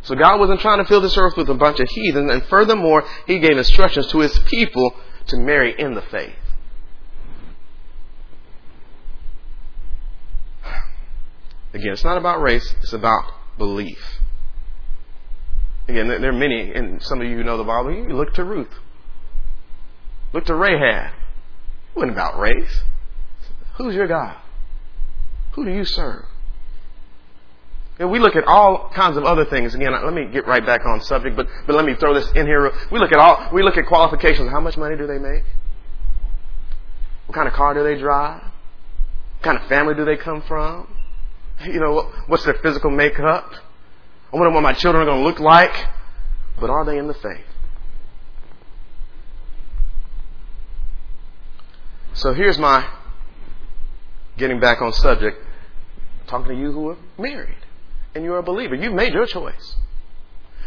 So 0.02 0.14
God 0.14 0.40
wasn't 0.40 0.60
trying 0.60 0.78
to 0.78 0.84
fill 0.84 1.00
this 1.00 1.16
earth 1.16 1.36
with 1.36 1.48
a 1.48 1.54
bunch 1.54 1.78
of 1.80 1.88
heathen, 1.88 2.28
and 2.30 2.44
furthermore, 2.46 3.04
He 3.26 3.38
gave 3.38 3.56
instructions 3.56 4.08
to 4.08 4.18
His 4.18 4.36
people 4.40 4.94
to 5.26 5.36
marry 5.36 5.74
in 5.78 5.94
the 5.94 6.02
faith. 6.02 6.34
Again, 11.74 11.92
it's 11.92 12.04
not 12.04 12.18
about 12.18 12.40
race, 12.40 12.74
it's 12.82 12.92
about 12.92 13.24
belief. 13.56 14.20
Again, 15.88 16.08
there 16.08 16.30
are 16.30 16.32
many, 16.32 16.72
and 16.72 17.02
some 17.02 17.20
of 17.20 17.26
you 17.26 17.36
who 17.36 17.44
know 17.44 17.56
the 17.56 17.64
Bible, 17.64 17.92
you 17.92 18.08
look 18.14 18.34
to 18.34 18.44
Ruth. 18.44 18.72
Look 20.32 20.44
to 20.46 20.54
Rahab. 20.54 21.12
It 21.12 21.96
wasn't 21.96 22.12
about 22.12 22.38
race. 22.38 22.82
Who's 23.76 23.94
your 23.94 24.06
God? 24.06 24.36
Who 25.52 25.64
do 25.64 25.70
you 25.70 25.84
serve? 25.84 26.24
And 27.98 28.10
we 28.10 28.18
look 28.18 28.36
at 28.36 28.44
all 28.44 28.90
kinds 28.94 29.16
of 29.16 29.24
other 29.24 29.44
things. 29.44 29.74
Again, 29.74 29.92
let 29.92 30.12
me 30.12 30.26
get 30.32 30.46
right 30.46 30.64
back 30.64 30.84
on 30.86 31.00
subject, 31.02 31.36
but, 31.36 31.46
but 31.66 31.76
let 31.76 31.84
me 31.84 31.94
throw 31.94 32.14
this 32.14 32.30
in 32.32 32.46
here. 32.46 32.72
We 32.90 32.98
look 32.98 33.12
at 33.12 33.18
all, 33.18 33.50
we 33.52 33.62
look 33.62 33.76
at 33.76 33.86
qualifications. 33.86 34.50
How 34.50 34.60
much 34.60 34.76
money 34.76 34.96
do 34.96 35.06
they 35.06 35.18
make? 35.18 35.44
What 37.26 37.34
kind 37.34 37.48
of 37.48 37.54
car 37.54 37.74
do 37.74 37.82
they 37.82 37.98
drive? 37.98 38.42
What 38.42 39.42
kind 39.42 39.58
of 39.58 39.66
family 39.68 39.94
do 39.94 40.04
they 40.04 40.16
come 40.16 40.42
from? 40.42 40.91
You 41.64 41.80
know, 41.80 42.12
what's 42.26 42.44
their 42.44 42.54
physical 42.54 42.90
makeup? 42.90 43.52
I 44.32 44.36
wonder 44.36 44.50
what 44.50 44.62
my 44.62 44.72
children 44.72 45.02
are 45.02 45.10
going 45.10 45.22
to 45.22 45.28
look 45.28 45.40
like. 45.40 45.74
But 46.58 46.70
are 46.70 46.84
they 46.84 46.98
in 46.98 47.08
the 47.08 47.14
faith? 47.14 47.44
So 52.14 52.32
here's 52.34 52.58
my 52.58 52.88
getting 54.36 54.60
back 54.60 54.80
on 54.80 54.92
subject, 54.92 55.38
talking 56.26 56.54
to 56.54 56.60
you 56.60 56.72
who 56.72 56.90
are 56.90 56.96
married 57.18 57.56
and 58.14 58.24
you're 58.24 58.38
a 58.38 58.42
believer. 58.42 58.74
You've 58.74 58.94
made 58.94 59.12
your 59.12 59.26
choice. 59.26 59.76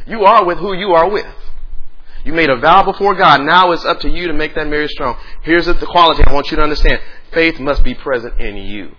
You 0.07 0.23
are 0.23 0.45
with 0.45 0.57
who 0.57 0.73
you 0.73 0.91
are 0.93 1.09
with. 1.09 1.33
You 2.23 2.33
made 2.33 2.49
a 2.49 2.57
vow 2.57 2.83
before 2.83 3.13
God. 3.13 3.41
Now 3.41 3.71
it's 3.71 3.85
up 3.85 3.99
to 4.01 4.09
you 4.09 4.27
to 4.27 4.33
make 4.33 4.55
that 4.55 4.67
marriage 4.67 4.91
strong. 4.91 5.17
Here's 5.41 5.67
the 5.67 5.75
quality 5.75 6.23
I 6.25 6.33
want 6.33 6.49
you 6.49 6.57
to 6.57 6.63
understand. 6.63 6.99
Faith 7.31 7.59
must 7.59 7.83
be 7.83 7.93
present 7.93 8.39
in 8.39 8.57
you 8.57 8.95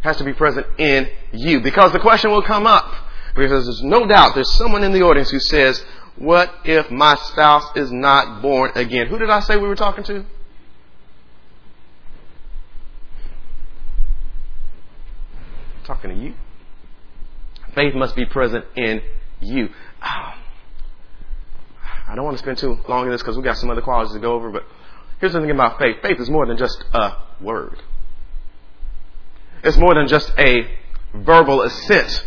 has 0.00 0.16
to 0.18 0.24
be 0.24 0.32
present 0.32 0.66
in 0.78 1.08
you. 1.32 1.60
Because 1.60 1.92
the 1.92 1.98
question 1.98 2.30
will 2.30 2.42
come 2.42 2.66
up. 2.66 2.92
Because 3.34 3.64
there's 3.64 3.82
no 3.82 4.06
doubt 4.06 4.34
there's 4.34 4.56
someone 4.56 4.82
in 4.84 4.92
the 4.92 5.02
audience 5.02 5.30
who 5.30 5.40
says, 5.40 5.84
What 6.16 6.52
if 6.64 6.90
my 6.90 7.14
spouse 7.14 7.64
is 7.76 7.90
not 7.92 8.42
born 8.42 8.72
again? 8.74 9.06
Who 9.08 9.18
did 9.18 9.30
I 9.30 9.40
say 9.40 9.56
we 9.56 9.68
were 9.68 9.76
talking 9.76 10.04
to? 10.04 10.24
talking 15.88 16.10
to 16.10 16.16
you. 16.16 16.34
Faith 17.74 17.94
must 17.94 18.14
be 18.14 18.26
present 18.26 18.64
in 18.76 19.02
you. 19.40 19.70
Oh, 20.02 20.34
I 22.06 22.14
don't 22.14 22.24
want 22.24 22.36
to 22.36 22.42
spend 22.42 22.58
too 22.58 22.78
long 22.88 23.06
in 23.06 23.10
this 23.10 23.22
because 23.22 23.36
we 23.36 23.42
got 23.42 23.56
some 23.56 23.70
other 23.70 23.80
qualities 23.80 24.12
to 24.12 24.20
go 24.20 24.34
over, 24.34 24.50
but 24.50 24.64
here's 25.18 25.32
the 25.32 25.40
thing 25.40 25.50
about 25.50 25.78
faith. 25.78 25.96
Faith 26.02 26.20
is 26.20 26.30
more 26.30 26.46
than 26.46 26.56
just 26.56 26.84
a 26.92 27.16
word. 27.40 27.82
It's 29.62 29.76
more 29.76 29.94
than 29.94 30.06
just 30.06 30.32
a 30.38 30.70
verbal 31.14 31.62
assent 31.62 32.26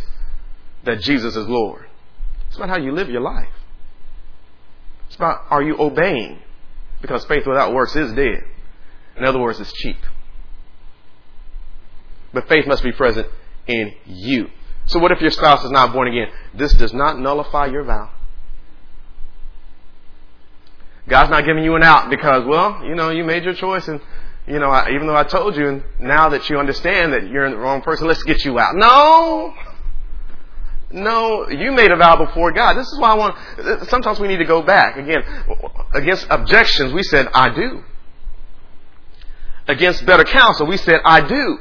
that 0.84 1.02
Jesus 1.02 1.36
is 1.36 1.48
Lord. 1.48 1.86
It's 2.48 2.58
about 2.58 2.70
how 2.70 2.78
you 2.78 2.92
live 2.92 3.10
your 3.10 3.22
life. 3.22 3.48
It's 5.08 5.16
about 5.16 5.46
are 5.50 5.64
you 5.64 5.76
obeying? 5.80 6.40
Because 7.02 7.26
faith 7.26 7.46
without 7.46 7.74
works 7.74 7.96
is 7.96 8.14
dead. 8.14 8.44
In 9.18 9.26
other 9.26 9.40
words, 9.40 9.60
it's 9.60 9.72
cheap. 9.74 9.98
But 12.34 12.48
faith 12.48 12.66
must 12.68 12.84
be 12.84 12.92
present 12.92 13.28
in 13.68 13.94
you. 14.06 14.50
So 14.86 15.00
what 15.00 15.12
if 15.12 15.22
your 15.22 15.32
spouse 15.32 15.64
is 15.64 15.72
not 15.72 15.94
born 15.94 16.08
again? 16.08 16.28
This 16.54 16.74
does 16.74 16.94
not 16.94 17.20
nullify 17.20 17.68
your 17.68 17.84
vow. 17.84 18.10
God's 21.08 21.30
not 21.30 21.46
giving 21.46 21.64
you 21.64 21.76
an 21.76 21.84
out 21.84 22.10
because, 22.10 22.46
well, 22.46 22.84
you 22.86 22.96
know, 22.96 23.10
you 23.10 23.24
made 23.24 23.44
your 23.44 23.54
choice 23.54 23.88
and 23.88 24.00
you 24.48 24.60
know, 24.60 24.70
I, 24.70 24.90
even 24.94 25.08
though 25.08 25.16
I 25.16 25.24
told 25.24 25.56
you, 25.56 25.84
now 26.00 26.30
that 26.30 26.50
you 26.50 26.58
understand 26.58 27.14
that 27.14 27.28
you're 27.28 27.50
the 27.50 27.58
wrong 27.58 27.82
person, 27.82 28.08
let's 28.08 28.24
get 28.24 28.44
you 28.44 28.58
out. 28.60 28.76
No! 28.76 29.54
No, 30.94 31.50
you 31.50 31.72
made 31.72 31.92
a 31.92 31.96
vow 31.96 32.18
before 32.18 32.52
God. 32.52 32.74
This 32.74 32.88
is 32.88 33.00
why 33.00 33.12
I 33.12 33.14
want, 33.14 33.88
sometimes 33.88 34.20
we 34.20 34.28
need 34.28 34.40
to 34.40 34.46
go 34.46 34.62
back. 34.62 34.98
Again, 34.98 35.24
against 35.94 36.28
objections, 36.30 36.92
we 36.92 37.04
said, 37.04 37.28
I 37.34 37.54
do. 37.54 37.84
Against 39.68 40.06
better 40.06 40.26
counsel, 40.26 40.68
we 40.68 40.76
said, 40.76 41.00
I 41.06 41.26
do. 41.26 41.60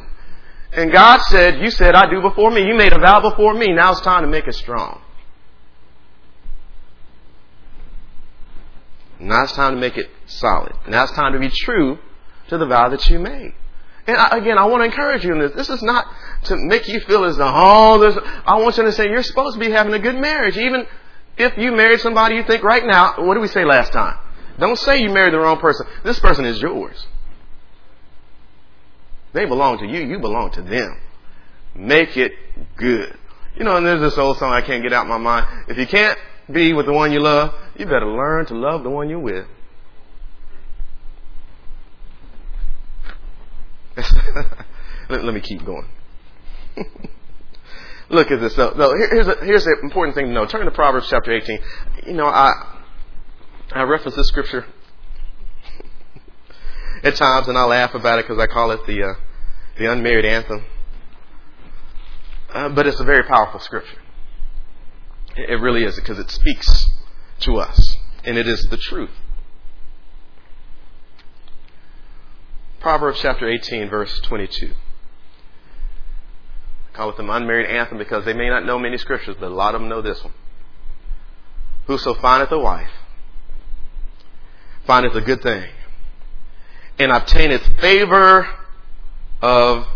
And 0.72 0.92
God 0.92 1.20
said, 1.28 1.60
You 1.60 1.70
said, 1.70 1.94
I 1.94 2.08
do 2.08 2.20
before 2.20 2.50
me. 2.50 2.64
You 2.64 2.75
made 2.75 2.92
a 2.92 2.99
vow 2.99 3.20
before 3.20 3.54
me. 3.54 3.72
Now 3.72 3.92
it's 3.92 4.00
time 4.00 4.22
to 4.22 4.28
make 4.28 4.46
it 4.46 4.54
strong. 4.54 5.00
Now 9.18 9.42
it's 9.42 9.52
time 9.52 9.75
to 9.75 9.80
make 9.80 9.96
it 9.96 10.08
solid. 10.26 10.72
Now 10.88 11.02
it's 11.02 11.12
time 11.12 11.32
to 11.32 11.38
be 11.38 11.50
true 11.50 11.99
to 12.50 12.59
the 12.59 12.66
vow 12.66 12.88
that 12.90 13.09
you 13.09 13.19
made. 13.19 13.54
And 14.07 14.16
I, 14.16 14.38
again, 14.38 14.59
I 14.59 14.66
want 14.66 14.83
to 14.83 14.85
encourage 14.87 15.25
you 15.25 15.33
in 15.33 15.38
this. 15.38 15.52
This 15.52 15.71
is 15.71 15.83
not 15.83 16.07
to 16.45 16.57
make 16.57 16.88
you 16.88 17.00
feel 17.00 17.25
as 17.25 17.37
though, 17.37 17.52
oh, 17.52 17.99
there's, 17.99 18.16
I 18.45 18.59
want 18.59 18.76
you 18.76 18.85
to 18.85 18.92
say 18.92 19.09
you're 19.09 19.23
supposed 19.23 19.54
to 19.54 19.61
be 19.61 19.71
having 19.71 19.95
a 19.95 19.99
good 19.99 20.16
marriage. 20.16 20.57
Even 20.57 20.87
if 21.37 21.57
you 21.57 21.73
married 21.73 22.00
somebody 22.00 22.37
you 22.37 22.45
think 22.45 22.62
right 22.62 22.85
now, 22.85 23.14
what 23.19 23.35
did 23.35 23.40
we 23.40 23.49
say 23.49 23.64
last 23.64 23.92
time? 23.92 24.19
Don't 24.59 24.78
say 24.78 25.00
you 25.00 25.11
married 25.11 25.33
the 25.33 25.38
wrong 25.38 25.59
person. 25.59 25.87
This 26.04 26.19
person 26.19 26.45
is 26.45 26.61
yours. 26.61 27.07
They 29.33 29.45
belong 29.45 29.78
to 29.78 29.87
you. 29.87 30.00
You 30.00 30.19
belong 30.19 30.50
to 30.52 30.62
them. 30.62 31.00
Make 31.75 32.16
it 32.16 32.33
good. 32.76 33.16
You 33.57 33.64
know, 33.64 33.76
and 33.76 33.87
there's 33.87 34.00
this 34.00 34.19
old 34.19 34.38
song 34.38 34.52
I 34.52 34.61
can't 34.61 34.83
get 34.83 34.92
out 34.92 35.07
my 35.07 35.19
mind. 35.19 35.47
If 35.69 35.78
you 35.78 35.87
can't 35.87 36.19
be 36.50 36.73
with 36.73 36.87
the 36.87 36.92
one 36.92 37.12
you 37.12 37.21
love, 37.21 37.54
you 37.76 37.87
better 37.87 38.09
learn 38.09 38.47
to 38.47 38.54
love 38.54 38.83
the 38.83 38.90
one 38.90 39.09
you're 39.09 39.21
with. 39.21 39.47
let, 45.08 45.25
let, 45.25 45.34
me 45.34 45.40
keep 45.40 45.64
going. 45.64 45.88
Look 48.08 48.30
at 48.30 48.40
this. 48.40 48.54
So, 48.56 48.75
no, 48.76 48.94
here's 48.94 49.26
a, 49.26 49.37
here's 49.44 49.66
an 49.66 49.75
important 49.82 50.14
thing 50.14 50.26
to 50.26 50.32
know. 50.32 50.46
Turn 50.46 50.64
to 50.64 50.70
Proverbs 50.70 51.08
chapter 51.08 51.32
18. 51.32 51.58
You 52.06 52.14
know, 52.14 52.26
I 52.26 52.78
I 53.72 53.82
reference 53.82 54.16
this 54.16 54.26
scripture 54.26 54.66
at 57.04 57.14
times, 57.14 57.46
and 57.49 57.56
I 57.56 57.64
laugh 57.64 57.94
about 57.94 58.18
it 58.18 58.26
because 58.26 58.42
I 58.42 58.46
call 58.46 58.72
it 58.72 58.84
the 58.87 59.02
uh, 59.02 59.14
the 59.78 59.87
unmarried 59.90 60.25
anthem. 60.25 60.64
Uh, 62.52 62.68
but 62.68 62.87
it's 62.87 62.99
a 62.99 63.04
very 63.04 63.22
powerful 63.22 63.60
scripture. 63.60 63.99
It 65.37 65.60
really 65.60 65.84
is 65.84 65.94
because 65.94 66.18
it 66.18 66.30
speaks 66.30 66.90
to 67.40 67.58
us, 67.58 67.96
and 68.25 68.37
it 68.37 68.49
is 68.49 68.66
the 68.70 68.76
truth. 68.76 69.12
Proverbs 72.80 73.20
chapter 73.20 73.49
18, 73.49 73.90
verse 73.90 74.20
22. 74.20 74.72
I 76.92 76.96
call 76.96 77.10
it 77.10 77.16
the 77.18 77.30
unmarried 77.30 77.66
anthem 77.66 77.99
because 77.99 78.25
they 78.25 78.32
may 78.32 78.49
not 78.49 78.64
know 78.64 78.78
many 78.78 78.96
scriptures, 78.96 79.37
but 79.38 79.46
a 79.46 79.54
lot 79.54 79.75
of 79.75 79.80
them 79.82 79.88
know 79.90 80.00
this 80.00 80.22
one. 80.25 80.32
Whoso 81.87 82.14
findeth 82.14 82.50
a 82.52 82.58
wife 82.58 82.90
findeth 84.87 85.14
a 85.14 85.20
good 85.20 85.42
thing 85.42 85.70
and 86.99 87.12
obtaineth 87.12 87.62
favor 87.80 88.49
of 89.40 89.87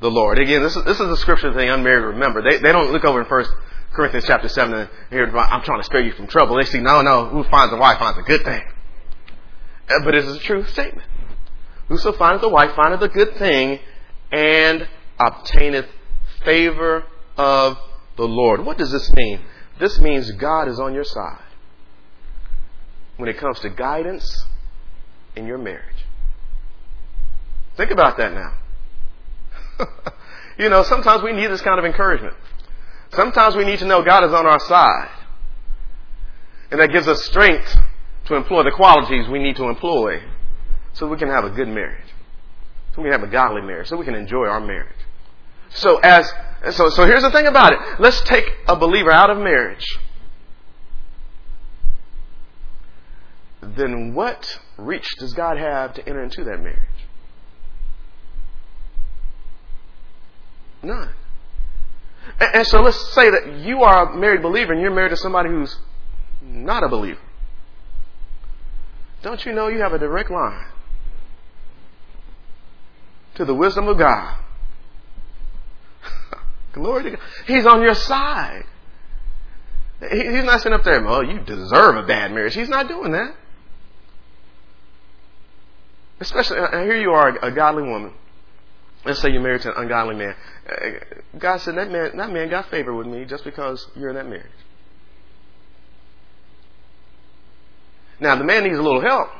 the 0.00 0.10
Lord. 0.10 0.38
Again, 0.38 0.62
this 0.62 0.76
is, 0.76 0.84
this 0.84 1.00
is 1.00 1.08
a 1.08 1.16
scripture 1.16 1.50
that 1.52 1.58
the 1.58 1.72
unmarried 1.72 2.04
remember. 2.04 2.42
They, 2.42 2.58
they 2.58 2.72
don't 2.72 2.92
look 2.92 3.04
over 3.04 3.20
in 3.20 3.26
First 3.26 3.50
Corinthians 3.92 4.26
chapter 4.26 4.48
7 4.48 4.74
and 4.74 4.90
hear, 5.10 5.24
I'm 5.36 5.62
trying 5.62 5.80
to 5.80 5.84
spare 5.84 6.00
you 6.00 6.12
from 6.12 6.26
trouble. 6.26 6.56
They 6.56 6.64
see, 6.64 6.80
no, 6.80 7.02
no, 7.02 7.26
who 7.26 7.44
finds 7.44 7.72
a 7.72 7.76
wife 7.76 7.98
finds 7.98 8.18
a 8.18 8.22
good 8.22 8.44
thing. 8.44 8.62
Uh, 9.88 10.04
but 10.04 10.14
it 10.14 10.24
is 10.24 10.36
a 10.36 10.38
true 10.40 10.64
statement. 10.66 11.08
Whoso 11.90 12.12
findeth 12.12 12.44
a 12.44 12.48
wife 12.48 12.76
findeth 12.76 13.02
a 13.02 13.08
good 13.08 13.34
thing 13.34 13.80
and 14.30 14.86
obtaineth 15.18 15.86
favor 16.44 17.04
of 17.36 17.76
the 18.16 18.28
Lord. 18.28 18.64
What 18.64 18.78
does 18.78 18.92
this 18.92 19.12
mean? 19.12 19.40
This 19.80 19.98
means 19.98 20.30
God 20.30 20.68
is 20.68 20.78
on 20.78 20.94
your 20.94 21.02
side 21.02 21.42
when 23.16 23.28
it 23.28 23.38
comes 23.38 23.58
to 23.60 23.70
guidance 23.70 24.46
in 25.34 25.46
your 25.46 25.58
marriage. 25.58 26.06
Think 27.76 27.90
about 27.90 28.16
that 28.18 28.34
now. 28.34 28.54
you 30.58 30.68
know, 30.68 30.84
sometimes 30.84 31.24
we 31.24 31.32
need 31.32 31.48
this 31.48 31.60
kind 31.60 31.80
of 31.80 31.84
encouragement. 31.84 32.36
Sometimes 33.14 33.56
we 33.56 33.64
need 33.64 33.80
to 33.80 33.84
know 33.84 34.04
God 34.04 34.22
is 34.22 34.32
on 34.32 34.46
our 34.46 34.60
side. 34.60 35.10
And 36.70 36.80
that 36.80 36.92
gives 36.92 37.08
us 37.08 37.24
strength 37.24 37.76
to 38.26 38.36
employ 38.36 38.62
the 38.62 38.70
qualities 38.70 39.26
we 39.26 39.40
need 39.40 39.56
to 39.56 39.64
employ 39.64 40.22
so 40.92 41.06
we 41.06 41.16
can 41.16 41.28
have 41.28 41.44
a 41.44 41.50
good 41.50 41.68
marriage. 41.68 42.06
So 42.94 43.02
we 43.02 43.10
can 43.10 43.20
have 43.20 43.28
a 43.28 43.32
godly 43.32 43.62
marriage. 43.62 43.88
So 43.88 43.96
we 43.96 44.04
can 44.04 44.14
enjoy 44.14 44.46
our 44.46 44.60
marriage. 44.60 44.96
So 45.70 45.98
as 45.98 46.30
so 46.72 46.90
so 46.90 47.06
here's 47.06 47.22
the 47.22 47.30
thing 47.30 47.46
about 47.46 47.72
it. 47.72 47.78
Let's 48.00 48.20
take 48.22 48.44
a 48.66 48.76
believer 48.76 49.12
out 49.12 49.30
of 49.30 49.38
marriage. 49.38 49.86
Then 53.62 54.14
what 54.14 54.58
reach 54.76 55.08
does 55.18 55.32
God 55.32 55.58
have 55.58 55.94
to 55.94 56.08
enter 56.08 56.22
into 56.22 56.44
that 56.44 56.60
marriage? 56.60 56.78
None. 60.82 61.10
And, 62.40 62.54
and 62.56 62.66
so 62.66 62.80
let's 62.80 63.14
say 63.14 63.30
that 63.30 63.60
you 63.60 63.82
are 63.82 64.12
a 64.12 64.16
married 64.16 64.42
believer 64.42 64.72
and 64.72 64.80
you're 64.80 64.90
married 64.90 65.10
to 65.10 65.16
somebody 65.16 65.50
who's 65.50 65.78
not 66.42 66.82
a 66.82 66.88
believer. 66.88 67.20
Don't 69.22 69.44
you 69.44 69.52
know 69.52 69.68
you 69.68 69.80
have 69.80 69.92
a 69.92 69.98
direct 69.98 70.30
line 70.30 70.66
to 73.40 73.46
the 73.46 73.54
wisdom 73.54 73.88
of 73.88 73.98
God? 73.98 74.38
Glory 76.72 77.04
to 77.04 77.10
God. 77.12 77.20
He's 77.46 77.66
on 77.66 77.80
your 77.80 77.94
side. 77.94 78.64
He's 80.00 80.44
not 80.44 80.60
sitting 80.60 80.78
up 80.78 80.84
there, 80.84 81.02
well, 81.02 81.24
you 81.24 81.40
deserve 81.40 81.96
a 81.96 82.06
bad 82.06 82.32
marriage. 82.32 82.54
He's 82.54 82.68
not 82.68 82.88
doing 82.88 83.12
that. 83.12 83.34
Especially, 86.20 86.58
uh, 86.58 86.82
here 86.82 87.00
you 87.00 87.10
are, 87.10 87.38
a 87.42 87.50
godly 87.50 87.82
woman. 87.82 88.12
Let's 89.04 89.20
say 89.20 89.30
you're 89.30 89.42
married 89.42 89.62
to 89.62 89.74
an 89.74 89.82
ungodly 89.82 90.16
man. 90.16 90.34
Uh, 90.68 91.38
God 91.38 91.58
said 91.62 91.76
that 91.76 91.90
man, 91.90 92.16
that 92.16 92.30
man 92.30 92.50
got 92.50 92.70
favor 92.70 92.94
with 92.94 93.06
me 93.06 93.24
just 93.24 93.44
because 93.44 93.86
you're 93.96 94.10
in 94.10 94.16
that 94.16 94.26
marriage. 94.26 94.46
Now 98.20 98.36
the 98.36 98.44
man 98.44 98.64
needs 98.64 98.78
a 98.78 98.82
little 98.82 99.00
help. 99.00 99.30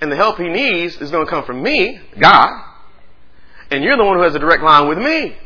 And 0.00 0.12
the 0.12 0.16
help 0.16 0.38
he 0.38 0.48
needs 0.48 0.96
is 1.00 1.10
going 1.10 1.24
to 1.24 1.30
come 1.30 1.44
from 1.44 1.62
me, 1.62 2.00
God. 2.18 2.62
And 3.70 3.82
you're 3.82 3.96
the 3.96 4.04
one 4.04 4.16
who 4.18 4.22
has 4.22 4.34
a 4.34 4.38
direct 4.38 4.62
line 4.62 4.88
with 4.88 4.98
me. 4.98 5.36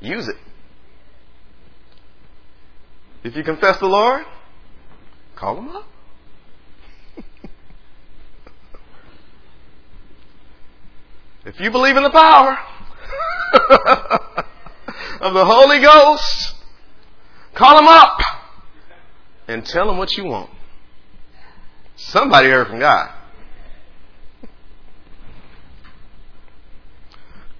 Use 0.00 0.28
it. 0.28 0.36
If 3.24 3.34
you 3.34 3.42
confess 3.42 3.78
the 3.78 3.86
Lord, 3.86 4.24
call 5.34 5.58
him 5.58 5.68
up. 5.70 5.88
if 11.46 11.58
you 11.58 11.70
believe 11.70 11.96
in 11.96 12.02
the 12.02 12.10
power 12.10 12.58
of 15.20 15.34
the 15.34 15.44
Holy 15.44 15.80
Ghost, 15.80 16.54
call 17.54 17.78
him 17.78 17.88
up 17.88 18.20
and 19.48 19.64
tell 19.64 19.90
him 19.90 19.98
what 19.98 20.16
you 20.16 20.24
want. 20.24 20.50
Somebody 21.96 22.48
heard 22.48 22.68
from 22.68 22.78
God. 22.78 23.15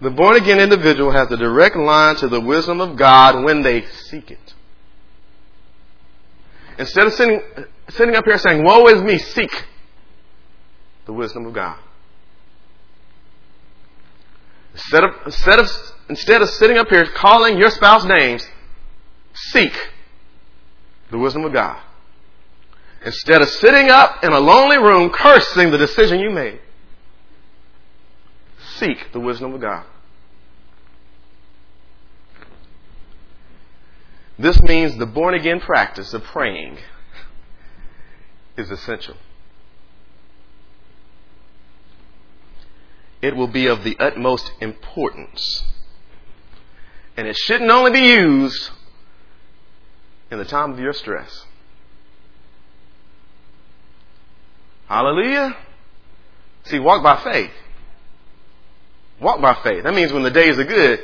The 0.00 0.10
born 0.10 0.36
again 0.36 0.60
individual 0.60 1.10
has 1.10 1.30
a 1.30 1.36
direct 1.36 1.76
line 1.76 2.16
to 2.16 2.28
the 2.28 2.40
wisdom 2.40 2.80
of 2.80 2.96
God 2.96 3.44
when 3.44 3.62
they 3.62 3.86
seek 3.86 4.30
it. 4.30 4.54
Instead 6.78 7.06
of 7.06 7.14
sitting, 7.14 7.40
sitting 7.90 8.14
up 8.14 8.24
here 8.26 8.36
saying, 8.36 8.62
Woe 8.62 8.86
is 8.88 9.02
me, 9.02 9.16
seek 9.16 9.64
the 11.06 11.12
wisdom 11.14 11.46
of 11.46 11.54
God. 11.54 11.78
Instead 14.74 15.04
of, 15.04 15.10
instead 15.24 15.58
of, 15.58 15.70
instead 16.10 16.42
of 16.42 16.50
sitting 16.50 16.76
up 16.76 16.88
here 16.88 17.06
calling 17.14 17.56
your 17.56 17.70
spouse 17.70 18.04
names, 18.04 18.46
seek 19.32 19.72
the 21.10 21.16
wisdom 21.16 21.46
of 21.46 21.54
God. 21.54 21.80
Instead 23.06 23.40
of 23.40 23.48
sitting 23.48 23.88
up 23.88 24.22
in 24.22 24.32
a 24.32 24.38
lonely 24.38 24.76
room 24.76 25.08
cursing 25.08 25.70
the 25.70 25.78
decision 25.78 26.20
you 26.20 26.28
made, 26.28 26.60
seek 28.78 29.12
the 29.12 29.20
wisdom 29.20 29.54
of 29.54 29.60
God. 29.60 29.84
This 34.38 34.60
means 34.60 34.96
the 34.96 35.06
born 35.06 35.34
again 35.34 35.60
practice 35.60 36.12
of 36.12 36.22
praying 36.24 36.78
is 38.56 38.70
essential. 38.70 39.16
It 43.22 43.34
will 43.34 43.48
be 43.48 43.66
of 43.66 43.82
the 43.82 43.96
utmost 43.98 44.52
importance. 44.60 45.64
And 47.16 47.26
it 47.26 47.36
shouldn't 47.36 47.70
only 47.70 47.92
be 47.92 48.06
used 48.06 48.70
in 50.30 50.38
the 50.38 50.44
time 50.44 50.72
of 50.72 50.78
your 50.78 50.92
stress. 50.92 51.46
Hallelujah. 54.86 55.56
See, 56.64 56.78
walk 56.78 57.02
by 57.02 57.22
faith. 57.22 57.50
Walk 59.20 59.40
by 59.40 59.54
faith. 59.62 59.84
That 59.84 59.94
means 59.94 60.12
when 60.12 60.22
the 60.22 60.30
days 60.30 60.58
are 60.58 60.64
good, 60.64 61.00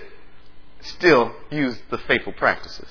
still 0.82 1.32
use 1.50 1.80
the 1.90 1.98
faithful 1.98 2.32
practices. 2.32 2.88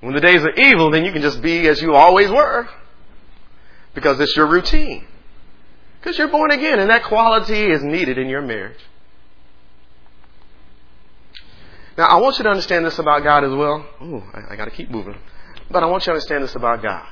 When 0.00 0.14
the 0.14 0.20
days 0.20 0.42
are 0.42 0.50
evil, 0.50 0.90
then 0.90 1.04
you 1.04 1.12
can 1.12 1.22
just 1.22 1.42
be 1.42 1.68
as 1.68 1.80
you 1.80 1.94
always 1.94 2.30
were. 2.30 2.68
Because 3.94 4.18
it's 4.18 4.36
your 4.36 4.46
routine. 4.46 5.04
Because 6.00 6.16
you're 6.16 6.28
born 6.28 6.50
again 6.50 6.78
and 6.78 6.88
that 6.90 7.04
quality 7.04 7.70
is 7.70 7.82
needed 7.82 8.16
in 8.16 8.28
your 8.28 8.40
marriage. 8.40 8.78
Now, 11.98 12.06
I 12.06 12.20
want 12.20 12.38
you 12.38 12.44
to 12.44 12.50
understand 12.50 12.86
this 12.86 12.98
about 12.98 13.22
God 13.22 13.44
as 13.44 13.52
well. 13.52 13.86
Ooh, 14.02 14.22
I, 14.32 14.54
I 14.54 14.56
got 14.56 14.64
to 14.64 14.70
keep 14.70 14.90
moving. 14.90 15.18
But 15.70 15.82
I 15.82 15.86
want 15.86 16.04
you 16.04 16.06
to 16.06 16.12
understand 16.12 16.44
this 16.44 16.54
about 16.54 16.82
God. 16.82 17.06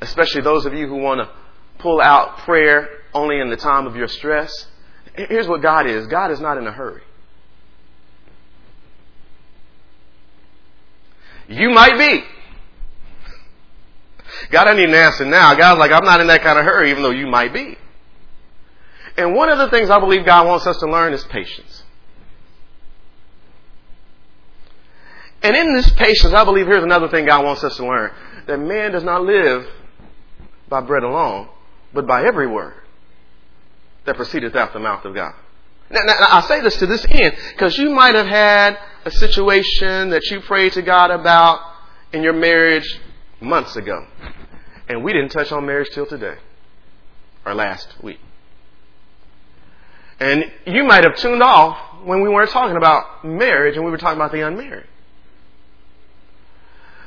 Especially 0.00 0.40
those 0.40 0.64
of 0.64 0.72
you 0.72 0.88
who 0.88 0.96
want 0.96 1.20
to 1.20 1.28
pull 1.80 2.00
out 2.00 2.38
prayer 2.38 2.88
only 3.14 3.40
in 3.40 3.50
the 3.50 3.56
time 3.56 3.86
of 3.86 3.96
your 3.96 4.08
stress. 4.08 4.66
Here's 5.14 5.48
what 5.48 5.62
God 5.62 5.86
is 5.86 6.06
God 6.06 6.30
is 6.30 6.40
not 6.40 6.58
in 6.58 6.66
a 6.66 6.72
hurry. 6.72 7.02
You 11.48 11.70
might 11.70 11.96
be. 11.96 12.24
God, 14.50 14.68
I 14.68 14.74
need 14.74 14.88
an 14.88 14.94
answer 14.94 15.24
now. 15.24 15.54
God's 15.54 15.78
like, 15.78 15.90
I'm 15.90 16.04
not 16.04 16.20
in 16.20 16.26
that 16.26 16.42
kind 16.42 16.58
of 16.58 16.64
hurry, 16.64 16.90
even 16.90 17.02
though 17.02 17.10
you 17.10 17.26
might 17.26 17.52
be. 17.52 17.76
And 19.16 19.34
one 19.34 19.48
of 19.48 19.58
the 19.58 19.68
things 19.68 19.90
I 19.90 19.98
believe 19.98 20.24
God 20.24 20.46
wants 20.46 20.66
us 20.66 20.78
to 20.78 20.86
learn 20.86 21.12
is 21.12 21.24
patience. 21.24 21.82
And 25.42 25.56
in 25.56 25.74
this 25.74 25.90
patience, 25.92 26.34
I 26.34 26.44
believe 26.44 26.66
here's 26.66 26.84
another 26.84 27.08
thing 27.08 27.26
God 27.26 27.44
wants 27.44 27.64
us 27.64 27.76
to 27.76 27.86
learn 27.86 28.12
that 28.46 28.58
man 28.58 28.92
does 28.92 29.04
not 29.04 29.22
live 29.22 29.66
by 30.68 30.80
bread 30.80 31.02
alone, 31.02 31.48
but 31.92 32.06
by 32.06 32.24
every 32.24 32.46
word 32.46 32.74
that 34.08 34.16
proceedeth 34.16 34.56
out 34.56 34.72
the 34.72 34.78
mouth 34.78 35.04
of 35.04 35.14
God. 35.14 35.34
Now, 35.90 36.00
now, 36.04 36.16
I 36.18 36.40
say 36.42 36.60
this 36.60 36.76
to 36.78 36.86
this 36.86 37.04
end 37.08 37.36
because 37.52 37.76
you 37.78 37.90
might 37.90 38.14
have 38.14 38.26
had 38.26 38.78
a 39.04 39.10
situation 39.10 40.10
that 40.10 40.22
you 40.30 40.40
prayed 40.40 40.72
to 40.72 40.82
God 40.82 41.10
about 41.10 41.60
in 42.12 42.22
your 42.22 42.32
marriage 42.32 43.00
months 43.40 43.76
ago, 43.76 44.06
and 44.88 45.04
we 45.04 45.12
didn't 45.12 45.30
touch 45.30 45.52
on 45.52 45.66
marriage 45.66 45.90
till 45.90 46.06
today 46.06 46.36
or 47.44 47.54
last 47.54 48.02
week. 48.02 48.18
And 50.20 50.50
you 50.66 50.84
might 50.84 51.04
have 51.04 51.16
tuned 51.16 51.42
off 51.42 51.78
when 52.04 52.22
we 52.22 52.28
weren't 52.28 52.50
talking 52.50 52.76
about 52.76 53.24
marriage 53.24 53.76
and 53.76 53.84
we 53.84 53.90
were 53.90 53.98
talking 53.98 54.18
about 54.18 54.32
the 54.32 54.40
unmarried. 54.40 54.86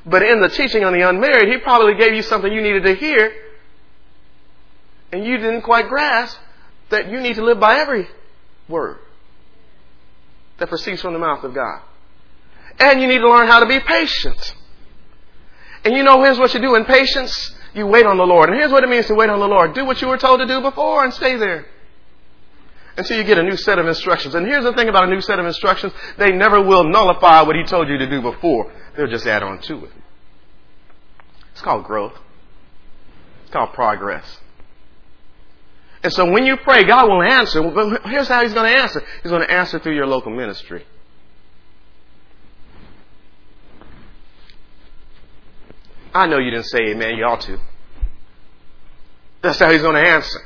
But 0.06 0.24
in 0.24 0.40
the 0.40 0.50
teaching 0.50 0.84
on 0.84 0.94
the 0.94 1.08
unmarried, 1.08 1.50
he 1.50 1.58
probably 1.58 1.96
gave 1.96 2.14
you 2.14 2.22
something 2.22 2.52
you 2.52 2.62
needed 2.62 2.84
to 2.84 2.96
hear, 2.96 3.34
and 5.12 5.26
you 5.26 5.38
didn't 5.38 5.64
quite 5.64 5.90
grasp 5.90 6.38
that 6.92 7.10
you 7.10 7.20
need 7.20 7.36
to 7.36 7.44
live 7.44 7.60
by 7.60 7.80
every 7.80 8.08
word 8.70 9.00
that 10.60 10.70
proceeds 10.70 11.02
from 11.02 11.14
the 11.14 11.20
mouth 11.20 11.44
of 11.44 11.54
God. 11.54 11.82
And 12.80 13.02
you 13.02 13.08
need 13.08 13.20
to 13.20 13.30
learn 13.30 13.48
how 13.48 13.60
to 13.60 13.66
be 13.66 13.80
patient. 13.80 14.56
And 15.84 15.96
you 15.96 16.04
know, 16.04 16.24
here's 16.24 16.38
what 16.38 16.54
you 16.54 16.62
do 16.62 16.76
in 16.76 16.86
patience. 16.86 17.56
You 17.74 17.88
wait 17.88 18.06
on 18.06 18.18
the 18.18 18.26
Lord. 18.26 18.50
And 18.50 18.58
here's 18.58 18.72
what 18.72 18.84
it 18.84 18.90
means 18.90 19.08
to 19.08 19.16
wait 19.16 19.30
on 19.30 19.40
the 19.40 19.48
Lord. 19.48 19.74
Do 19.74 19.86
what 19.86 20.02
you 20.02 20.08
were 20.08 20.18
told 20.18 20.40
to 20.40 20.46
do 20.46 20.62
before 20.62 21.04
and 21.04 21.14
stay 21.14 21.38
there. 21.38 21.66
Until 22.98 23.18
you 23.18 23.24
get 23.24 23.38
a 23.38 23.44
new 23.44 23.56
set 23.56 23.80
of 23.80 23.88
instructions. 23.88 24.36
And 24.36 24.46
here's 24.46 24.64
the 24.64 24.74
thing 24.74 24.90
about 24.90 25.06
a 25.06 25.08
new 25.08 25.22
set 25.22 25.40
of 25.40 25.46
instructions. 25.46 25.94
They 26.18 26.32
never 26.32 26.62
will 26.62 26.84
nullify 26.84 27.42
what 27.42 27.56
He 27.56 27.64
told 27.64 27.88
you 27.88 27.98
to 27.98 28.10
do 28.10 28.22
before. 28.22 28.72
They'll 28.96 29.08
just 29.08 29.26
add 29.26 29.44
on 29.44 29.62
to 29.62 29.86
it. 29.86 29.92
It's 31.54 31.62
called 31.62 31.86
growth. 31.86 32.14
It's 33.44 33.52
called 33.52 33.74
progress. 33.74 34.41
And 36.04 36.12
so 36.12 36.30
when 36.32 36.46
you 36.46 36.58
pray, 36.58 36.84
God 36.84 37.08
will 37.08 37.22
answer. 37.22 37.62
But 37.62 38.04
here's 38.06 38.28
how 38.28 38.42
He's 38.42 38.54
going 38.54 38.72
to 38.72 38.78
answer. 38.82 39.04
He's 39.22 39.32
going 39.32 39.44
to 39.44 39.52
answer 39.52 39.80
through 39.80 39.96
your 39.96 40.08
local 40.08 40.32
ministry. 40.32 40.86
I 46.14 46.28
know 46.28 46.40
you 46.40 46.52
didn't 46.52 46.66
say 46.66 46.90
amen. 46.90 47.18
You 47.18 47.26
ought 47.26 47.42
to. 47.42 47.60
That's 49.42 49.60
how 49.60 49.72
He's 49.72 49.82
going 49.82 49.96
to 49.96 50.10
answer. 50.10 50.40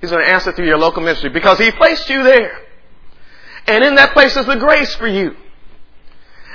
He's 0.00 0.10
going 0.10 0.24
to 0.24 0.32
answer 0.32 0.52
through 0.52 0.66
your 0.66 0.78
local 0.78 1.02
ministry 1.02 1.30
because 1.30 1.58
He 1.58 1.70
placed 1.72 2.08
you 2.08 2.22
there. 2.22 2.60
And 3.66 3.84
in 3.84 3.96
that 3.96 4.12
place 4.12 4.36
is 4.36 4.46
the 4.46 4.56
grace 4.56 4.94
for 4.94 5.06
you. 5.06 5.36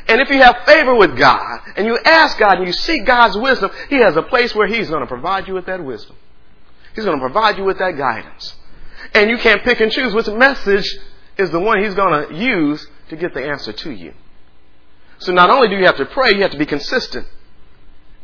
And 0.07 0.21
if 0.21 0.29
you 0.29 0.41
have 0.41 0.63
favor 0.65 0.95
with 0.95 1.17
God 1.17 1.59
and 1.75 1.85
you 1.85 1.97
ask 1.97 2.37
God 2.37 2.57
and 2.57 2.67
you 2.67 2.73
seek 2.73 3.05
God's 3.05 3.37
wisdom, 3.37 3.71
He 3.89 3.97
has 3.97 4.15
a 4.15 4.21
place 4.21 4.55
where 4.55 4.67
He's 4.67 4.89
going 4.89 5.01
to 5.01 5.07
provide 5.07 5.47
you 5.47 5.53
with 5.53 5.65
that 5.65 5.83
wisdom. 5.83 6.15
He's 6.97 7.05
going 7.05 7.19
to 7.19 7.21
provide 7.21 7.59
you 7.59 7.63
with 7.63 7.77
that 7.77 7.95
guidance. 7.95 8.55
And 9.13 9.29
you 9.29 9.37
can't 9.37 9.61
pick 9.63 9.79
and 9.79 9.91
choose 9.91 10.15
which 10.15 10.27
message 10.27 10.97
is 11.37 11.51
the 11.51 11.59
one 11.59 11.83
He's 11.83 11.93
going 11.93 12.27
to 12.27 12.33
use 12.33 12.87
to 13.09 13.15
get 13.15 13.35
the 13.35 13.47
answer 13.47 13.71
to 13.71 13.91
you. 13.91 14.15
So 15.19 15.31
not 15.31 15.51
only 15.51 15.67
do 15.67 15.75
you 15.77 15.85
have 15.85 15.97
to 15.97 16.07
pray, 16.07 16.33
you 16.33 16.41
have 16.41 16.49
to 16.51 16.57
be 16.57 16.65
consistent 16.65 17.27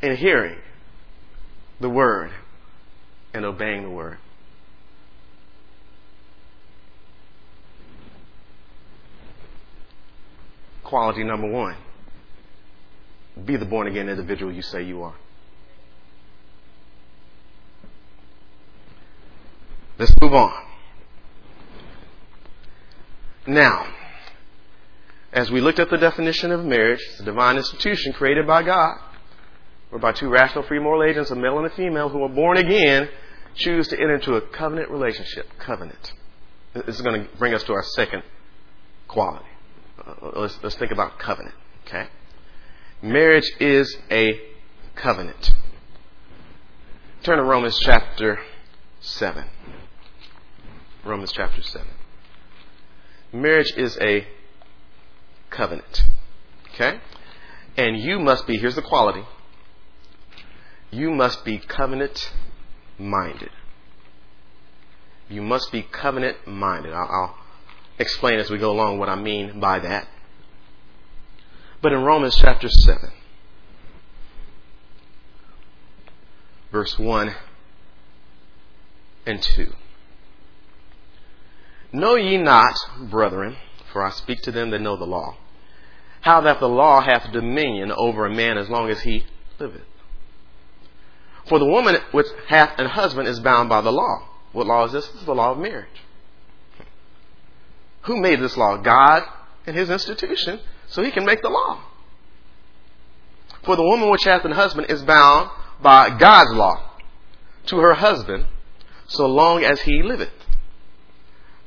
in 0.01 0.15
hearing 0.15 0.57
the 1.79 1.89
Word 1.89 2.31
and 3.31 3.45
obeying 3.45 3.83
the 3.83 3.91
Word. 3.91 4.17
Quality 10.83 11.23
number 11.23 11.47
one 11.47 11.75
be 13.45 13.55
the 13.55 13.65
born 13.65 13.85
again 13.85 14.09
individual 14.09 14.51
you 14.51 14.63
say 14.63 14.81
you 14.81 15.03
are. 15.03 15.13
Let's 19.97 20.13
move 20.21 20.33
on. 20.33 20.53
Now, 23.45 23.93
as 25.31 25.51
we 25.51 25.61
looked 25.61 25.79
at 25.79 25.89
the 25.89 25.97
definition 25.97 26.51
of 26.51 26.63
marriage, 26.65 27.01
it's 27.11 27.19
a 27.19 27.25
divine 27.25 27.57
institution 27.57 28.13
created 28.13 28.47
by 28.47 28.63
God, 28.63 28.97
whereby 29.89 30.13
two 30.13 30.29
rational 30.29 30.63
free 30.63 30.79
moral 30.79 31.03
agents, 31.03 31.29
a 31.31 31.35
male 31.35 31.57
and 31.57 31.67
a 31.67 31.75
female, 31.75 32.09
who 32.09 32.23
are 32.23 32.29
born 32.29 32.57
again, 32.57 33.09
choose 33.55 33.87
to 33.89 33.99
enter 33.99 34.15
into 34.15 34.35
a 34.35 34.41
covenant 34.41 34.89
relationship. 34.89 35.47
Covenant. 35.59 36.13
This 36.73 36.95
is 36.95 37.01
going 37.01 37.23
to 37.23 37.37
bring 37.37 37.53
us 37.53 37.63
to 37.63 37.73
our 37.73 37.83
second 37.83 38.23
quality. 39.07 39.45
Uh, 39.99 40.31
let's, 40.39 40.57
let's 40.63 40.75
think 40.75 40.91
about 40.91 41.19
covenant. 41.19 41.55
Okay? 41.85 42.07
Marriage 43.01 43.51
is 43.59 43.95
a 44.09 44.39
covenant. 44.95 45.51
Turn 47.21 47.37
to 47.37 47.43
Romans 47.43 47.77
chapter 47.79 48.39
7. 49.01 49.45
Romans 51.03 51.31
chapter 51.31 51.61
7. 51.61 51.87
Marriage 53.33 53.73
is 53.75 53.97
a 53.99 54.27
covenant. 55.49 56.03
Okay? 56.73 56.99
And 57.77 57.97
you 57.97 58.19
must 58.19 58.47
be, 58.47 58.57
here's 58.57 58.75
the 58.75 58.81
quality, 58.81 59.23
you 60.91 61.11
must 61.11 61.43
be 61.43 61.57
covenant 61.57 62.31
minded. 62.97 63.49
You 65.29 65.41
must 65.41 65.71
be 65.71 65.81
covenant 65.81 66.47
minded. 66.47 66.93
I'll, 66.93 67.09
I'll, 67.09 67.35
explain 67.99 68.39
as 68.39 68.49
we 68.49 68.57
go 68.57 68.71
along 68.71 68.99
what 68.99 69.09
I 69.09 69.15
mean 69.15 69.59
by 69.59 69.79
that. 69.79 70.07
But 71.81 71.91
in 71.91 72.03
Romans 72.03 72.35
chapter 72.35 72.69
7, 72.69 73.11
verse 76.71 76.97
1 76.97 77.35
and 79.25 79.41
2. 79.41 79.73
Know 81.93 82.15
ye 82.15 82.37
not, 82.37 82.75
brethren, 82.99 83.55
for 83.91 84.03
I 84.03 84.09
speak 84.09 84.41
to 84.41 84.51
them 84.51 84.71
that 84.71 84.81
know 84.81 84.97
the 84.97 85.05
law, 85.05 85.37
how 86.21 86.41
that 86.41 86.59
the 86.59 86.67
law 86.67 87.01
hath 87.01 87.31
dominion 87.31 87.91
over 87.91 88.25
a 88.25 88.33
man 88.33 88.57
as 88.57 88.67
long 88.67 88.89
as 88.89 89.01
he 89.01 89.25
liveth. 89.59 89.83
For 91.47 91.59
the 91.59 91.65
woman 91.65 91.97
which 92.11 92.25
hath 92.47 92.79
an 92.79 92.87
husband 92.87 93.27
is 93.27 93.39
bound 93.39 93.69
by 93.69 93.81
the 93.81 93.91
law. 93.91 94.27
What 94.53 94.65
law 94.65 94.85
is 94.85 94.91
this? 94.91 95.07
This 95.07 95.21
is 95.21 95.25
the 95.25 95.35
law 95.35 95.51
of 95.51 95.59
marriage. 95.59 96.01
Who 98.03 98.19
made 98.19 98.39
this 98.39 98.57
law? 98.57 98.77
God 98.77 99.23
and 99.67 99.75
his 99.75 99.89
institution, 99.89 100.61
so 100.87 101.03
he 101.03 101.11
can 101.11 101.25
make 101.25 101.41
the 101.43 101.49
law. 101.49 101.83
For 103.63 103.75
the 103.75 103.83
woman 103.83 104.09
which 104.09 104.23
hath 104.23 104.45
an 104.45 104.51
husband 104.51 104.87
is 104.89 105.03
bound 105.03 105.49
by 105.81 106.17
God's 106.17 106.53
law 106.53 106.91
to 107.67 107.77
her 107.77 107.93
husband 107.93 108.47
so 109.07 109.27
long 109.27 109.63
as 109.63 109.81
he 109.81 110.01
liveth. 110.01 110.31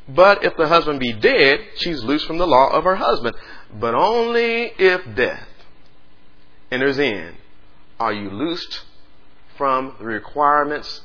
But 0.08 0.44
if 0.44 0.56
the 0.56 0.68
husband 0.68 1.00
be 1.00 1.12
dead, 1.12 1.60
she's 1.76 2.04
loose 2.04 2.24
from 2.24 2.38
the 2.38 2.46
law 2.46 2.70
of 2.70 2.84
her 2.84 2.96
husband. 2.96 3.36
But 3.72 3.94
only 3.94 4.72
if 4.78 5.02
death 5.16 5.48
enters 6.70 6.98
in 6.98 7.34
are 7.98 8.12
you 8.12 8.30
loosed 8.30 8.82
from 9.56 9.96
the 9.98 10.04
requirements 10.04 11.00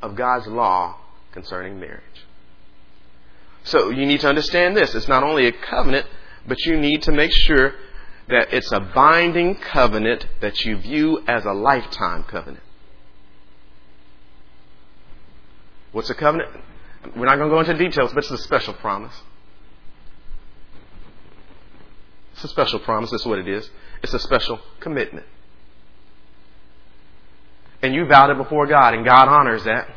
of 0.00 0.16
God's 0.16 0.46
law 0.46 0.96
concerning 1.32 1.78
marriage. 1.78 2.02
So 3.64 3.90
you 3.90 4.06
need 4.06 4.20
to 4.20 4.28
understand 4.28 4.76
this. 4.76 4.94
It's 4.94 5.08
not 5.08 5.22
only 5.22 5.46
a 5.46 5.52
covenant, 5.52 6.06
but 6.46 6.58
you 6.64 6.76
need 6.76 7.02
to 7.02 7.12
make 7.12 7.30
sure 7.32 7.74
that 8.28 8.52
it's 8.52 8.72
a 8.72 8.80
binding 8.80 9.54
covenant 9.56 10.26
that 10.40 10.64
you 10.64 10.76
view 10.78 11.22
as 11.28 11.44
a 11.44 11.52
lifetime 11.52 12.24
covenant. 12.24 12.64
What's 15.92 16.10
a 16.10 16.14
covenant? 16.14 16.50
We're 17.16 17.26
not 17.26 17.36
going 17.36 17.50
to 17.50 17.54
go 17.54 17.60
into 17.60 17.74
details, 17.74 18.12
but 18.12 18.18
it's 18.24 18.30
a 18.30 18.38
special 18.38 18.74
promise. 18.74 19.14
It's 22.34 22.44
a 22.44 22.48
special 22.48 22.78
promise. 22.78 23.10
That's 23.10 23.26
what 23.26 23.38
it 23.38 23.48
is. 23.48 23.68
It's 24.02 24.14
a 24.14 24.18
special 24.18 24.60
commitment. 24.80 25.26
And 27.82 27.94
you 27.94 28.06
vowed 28.06 28.30
it 28.30 28.36
before 28.36 28.66
God, 28.66 28.94
and 28.94 29.04
God 29.04 29.28
honors 29.28 29.64
that. 29.64 29.88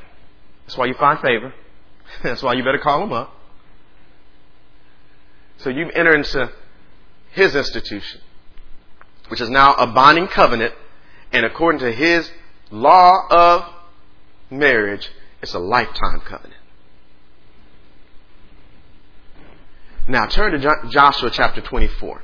That's 0.65 0.77
why 0.77 0.87
you 0.87 0.95
find 0.95 1.19
favor. 1.19 1.53
That's 2.23 2.41
why 2.41 2.53
you 2.53 2.63
better 2.63 2.79
call 2.79 3.03
him 3.03 3.13
up. 3.13 3.33
So 5.57 5.69
you 5.69 5.89
enter 5.91 6.15
into 6.15 6.51
his 7.31 7.55
institution, 7.55 8.21
which 9.29 9.41
is 9.41 9.49
now 9.49 9.73
a 9.75 9.87
binding 9.87 10.27
covenant, 10.27 10.73
and 11.31 11.45
according 11.45 11.79
to 11.79 11.91
his 11.91 12.29
law 12.71 13.27
of 13.29 13.73
marriage, 14.49 15.09
it's 15.41 15.53
a 15.53 15.59
lifetime 15.59 16.21
covenant. 16.21 16.61
Now 20.07 20.27
turn 20.27 20.51
to 20.51 20.89
Joshua 20.89 21.31
chapter 21.31 21.61
24. 21.61 22.21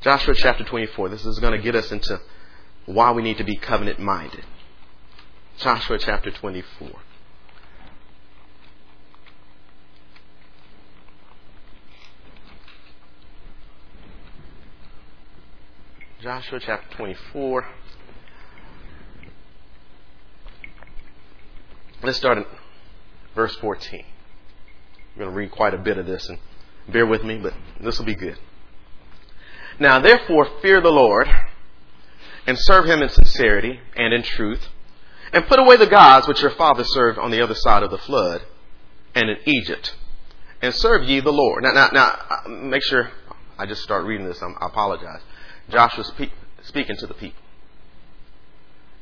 Joshua 0.00 0.34
chapter 0.34 0.62
24. 0.62 1.08
This 1.08 1.26
is 1.26 1.40
going 1.40 1.52
to 1.52 1.62
get 1.62 1.74
us 1.74 1.90
into 1.90 2.20
why 2.86 3.10
we 3.10 3.22
need 3.22 3.38
to 3.38 3.44
be 3.44 3.56
covenant 3.56 3.98
minded. 3.98 4.44
Joshua 5.58 5.98
chapter 5.98 6.30
24. 6.30 6.90
Joshua 16.22 16.60
chapter 16.60 16.96
24. 16.96 17.66
Let's 22.02 22.18
start 22.18 22.38
in 22.38 22.44
verse 23.34 23.56
14. 23.56 24.04
I'm 25.12 25.18
going 25.18 25.30
to 25.30 25.36
read 25.36 25.50
quite 25.50 25.74
a 25.74 25.78
bit 25.78 25.98
of 25.98 26.06
this 26.06 26.28
and 26.28 26.38
bear 26.88 27.06
with 27.06 27.24
me, 27.24 27.38
but 27.38 27.54
this 27.80 27.98
will 27.98 28.06
be 28.06 28.14
good. 28.14 28.38
Now, 29.78 30.00
therefore, 30.00 30.48
fear 30.60 30.80
the 30.80 30.90
Lord 30.90 31.28
and 32.46 32.58
serve 32.58 32.86
him 32.86 33.02
in 33.02 33.08
sincerity 33.08 33.80
and 33.96 34.12
in 34.12 34.22
truth, 34.22 34.68
and 35.32 35.46
put 35.46 35.58
away 35.58 35.76
the 35.76 35.86
gods 35.86 36.26
which 36.26 36.42
your 36.42 36.50
fathers 36.50 36.92
served 36.92 37.18
on 37.18 37.30
the 37.30 37.40
other 37.42 37.54
side 37.54 37.82
of 37.82 37.90
the 37.90 37.98
flood 37.98 38.42
and 39.14 39.30
in 39.30 39.36
Egypt, 39.46 39.94
and 40.62 40.74
serve 40.74 41.04
ye 41.04 41.20
the 41.20 41.32
Lord. 41.32 41.62
Now, 41.62 41.72
now, 41.72 41.90
now, 41.92 42.18
uh, 42.28 42.48
make 42.48 42.82
sure 42.82 43.10
I 43.58 43.66
just 43.66 43.82
start 43.82 44.04
reading 44.04 44.26
this. 44.26 44.42
I 44.42 44.66
apologize. 44.66 45.20
Joshua 45.68 46.04
speaking 46.62 46.96
to 46.96 47.06
the 47.06 47.14
people. 47.14 47.42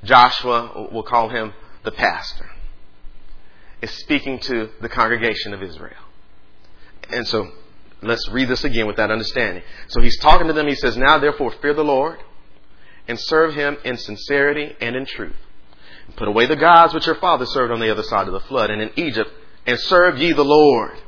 Joshua, 0.05 0.89
we'll 0.93 1.03
call 1.03 1.29
him 1.29 1.55
the 1.85 1.93
pastor, 1.93 2.51
is 3.83 3.91
speaking 3.91 4.39
to 4.41 4.71
the 4.81 4.89
congregation 4.89 5.55
of 5.55 5.63
Israel. 5.63 6.01
And 7.11 7.27
so 7.27 7.51
let's 8.03 8.29
read 8.31 8.49
this 8.49 8.65
again 8.65 8.87
with 8.87 8.97
that 8.97 9.11
understanding. 9.11 9.63
So 9.89 10.01
he's 10.01 10.19
talking 10.19 10.47
to 10.49 10.53
them. 10.53 10.67
He 10.67 10.75
says, 10.75 10.97
Now 10.97 11.19
therefore 11.19 11.53
fear 11.63 11.75
the 11.75 11.85
Lord 11.85 12.19
and 13.07 13.19
serve 13.19 13.55
him 13.55 13.77
in 13.85 13.97
sincerity 13.97 14.77
and 14.81 14.95
in 14.95 15.07
truth. 15.07 15.37
And 16.07 16.17
put 16.17 16.29
away 16.29 16.47
the 16.47 16.57
gods 16.57 16.93
which 16.93 17.07
your 17.07 17.17
fathers 17.17 17.53
served 17.53 17.73
on 17.73 17.81
the 17.81 17.91
other 17.91 18.03
side 18.03 18.27
of 18.27 18.35
the 18.35 18.41
flood 18.41 18.71
and 18.71 18.83
in 18.83 18.91
Egypt, 18.97 19.31
and 19.67 19.79
serve 19.79 20.19
ye 20.19 20.33
the 20.33 20.45
Lord. 20.45 20.99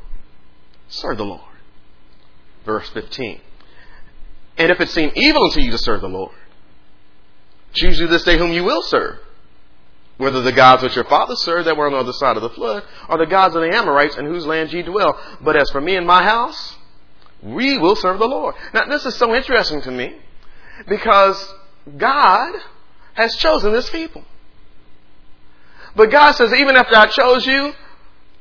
Serve 0.88 1.18
the 1.18 1.24
Lord. 1.24 1.42
Verse 2.64 2.88
15. 2.90 3.40
And 4.58 4.70
if 4.70 4.80
it 4.80 4.90
seem 4.90 5.10
evil 5.14 5.44
unto 5.44 5.60
you 5.60 5.70
to 5.70 5.78
serve 5.78 6.00
the 6.00 6.08
Lord, 6.08 6.34
choose 7.72 7.98
you 7.98 8.06
this 8.06 8.24
day 8.24 8.36
whom 8.36 8.52
you 8.52 8.64
will 8.64 8.82
serve. 8.82 9.18
Whether 10.20 10.42
the 10.42 10.52
gods 10.52 10.82
which 10.82 10.96
your 10.96 11.06
fathers 11.06 11.40
served 11.40 11.66
that 11.66 11.78
were 11.78 11.86
on 11.86 11.92
the 11.92 11.98
other 11.98 12.12
side 12.12 12.36
of 12.36 12.42
the 12.42 12.50
flood, 12.50 12.84
or 13.08 13.16
the 13.16 13.24
gods 13.24 13.56
of 13.56 13.62
the 13.62 13.74
Amorites 13.74 14.18
in 14.18 14.26
whose 14.26 14.44
land 14.44 14.70
ye 14.70 14.82
dwell. 14.82 15.18
But 15.40 15.56
as 15.56 15.70
for 15.70 15.80
me 15.80 15.96
and 15.96 16.06
my 16.06 16.22
house, 16.22 16.76
we 17.42 17.78
will 17.78 17.96
serve 17.96 18.18
the 18.18 18.28
Lord. 18.28 18.54
Now, 18.74 18.84
this 18.84 19.06
is 19.06 19.14
so 19.14 19.34
interesting 19.34 19.80
to 19.80 19.90
me 19.90 20.14
because 20.86 21.54
God 21.96 22.54
has 23.14 23.34
chosen 23.36 23.72
this 23.72 23.88
people. 23.88 24.22
But 25.96 26.10
God 26.10 26.32
says, 26.32 26.52
even 26.52 26.76
after 26.76 26.96
I 26.96 27.06
chose 27.06 27.46
you, 27.46 27.72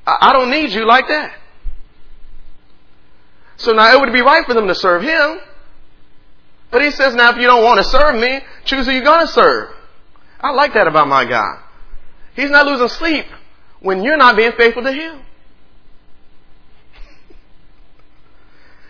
I 0.06 0.34
don't 0.34 0.52
need 0.52 0.72
you 0.72 0.86
like 0.86 1.08
that. 1.08 1.34
So 3.56 3.72
now 3.72 3.94
it 3.94 4.02
would 4.02 4.12
be 4.12 4.20
right 4.20 4.46
for 4.46 4.54
them 4.54 4.68
to 4.68 4.76
serve 4.76 5.02
Him. 5.02 5.40
But 6.72 6.82
He 6.82 6.92
says, 6.92 7.16
now 7.16 7.30
if 7.32 7.38
you 7.38 7.48
don't 7.48 7.64
want 7.64 7.78
to 7.78 7.86
serve 7.86 8.20
me, 8.20 8.42
choose 8.66 8.86
who 8.86 8.92
you're 8.92 9.02
going 9.02 9.26
to 9.26 9.32
serve. 9.32 9.70
I 10.42 10.52
like 10.52 10.74
that 10.74 10.88
about 10.88 11.08
my 11.08 11.24
God. 11.24 11.64
He's 12.36 12.50
not 12.50 12.66
losing 12.66 12.88
sleep 12.88 13.26
when 13.82 14.04
you're 14.04 14.18
not 14.18 14.36
being 14.36 14.52
faithful 14.54 14.84
to 14.84 14.92
Him. 14.92 15.22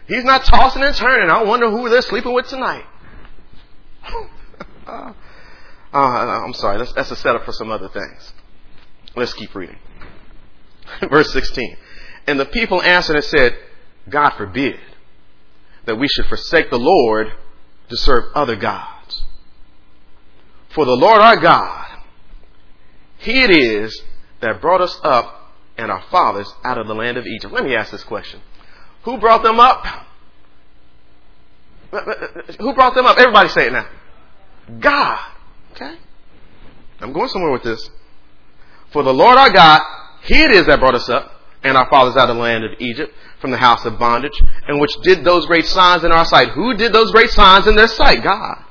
He's 0.08 0.23
not 0.23 0.43
tossing 0.43 0.84
and 0.84 0.95
turning. 0.95 1.30
I 1.30 1.43
wonder 1.43 1.69
who 1.69 1.88
they're 1.88 2.02
sleeping 2.02 2.34
with 2.34 2.47
tonight. 2.47 2.84
uh, 4.88 5.13
I'm 5.93 6.54
sorry. 6.54 6.80
That's, 6.80 6.93
that's 6.93 7.12
a 7.12 7.15
setup 7.15 7.45
for 7.45 7.52
some 7.52 7.69
other 7.69 7.89
things. 7.89 8.34
Let's 9.15 9.34
keep 9.34 9.54
reading. 9.54 9.78
Verse 11.10 11.32
16. 11.32 11.78
And 12.25 12.39
the 12.39 12.45
people 12.45 12.82
answered 12.82 13.17
and 13.17 13.25
said, 13.25 13.58
God 14.10 14.32
forbid 14.32 14.80
that 15.86 15.95
we 15.95 16.08
should 16.08 16.25
forsake 16.25 16.71
the 16.71 16.80
Lord 16.80 17.28
to 17.89 17.97
serve 17.97 18.25
other 18.34 18.56
gods. 18.56 19.23
For 20.73 20.86
the 20.86 20.95
Lord 20.95 21.21
our 21.21 21.38
God, 21.38 21.88
He 23.20 23.44
it 23.44 23.52
is 23.52 24.02
that 24.42 24.62
brought 24.62 24.82
us 24.82 25.00
up 25.04 25.54
and 25.78 25.92
our 25.92 26.02
fathers 26.10 26.52
out 26.64 26.78
of 26.78 26.88
the 26.88 26.96
land 26.96 27.18
of 27.18 27.26
Egypt. 27.26 27.54
Let 27.54 27.64
me 27.64 27.76
ask 27.76 27.92
this 27.92 28.04
question. 28.04 28.42
Who 29.04 29.18
brought 29.18 29.44
them 29.44 29.60
up? 29.60 29.86
Who 32.60 32.74
brought 32.74 32.96
them 32.96 33.06
up? 33.06 33.18
Everybody 33.18 33.50
say 33.50 33.68
it 33.68 33.74
now. 33.74 33.88
God. 34.80 35.20
Okay? 35.72 35.96
I'm 37.02 37.14
going 37.14 37.30
somewhere 37.30 37.52
with 37.52 37.64
this. 37.64 37.90
For 38.92 39.04
the 39.04 39.14
Lord 39.14 39.38
our 39.38 39.50
God, 39.50 39.82
He 40.24 40.42
it 40.42 40.52
is 40.52 40.66
that 40.68 40.80
brought 40.80 40.96
us 40.96 41.10
up 41.10 41.32
and 41.64 41.78
our 41.78 41.90
fathers 41.90 42.16
out 42.16 42.30
of 42.30 42.36
the 42.36 42.42
land 42.42 42.64
of 42.64 42.72
Egypt 42.80 43.14
from 43.42 43.52
the 43.52 43.58
house 43.58 43.86
of 43.86 43.98
bondage, 43.98 44.38
and 44.68 44.80
which 44.80 44.92
did 45.04 45.24
those 45.24 45.46
great 45.46 45.66
signs 45.66 46.04
in 46.04 46.12
our 46.12 46.26
sight. 46.26 46.50
Who 46.50 46.74
did 46.76 46.94
those 46.94 47.12
great 47.12 47.30
signs 47.30 47.68
in 47.68 47.76
their 47.76 47.88
sight? 47.88 48.24
God. 48.24 48.64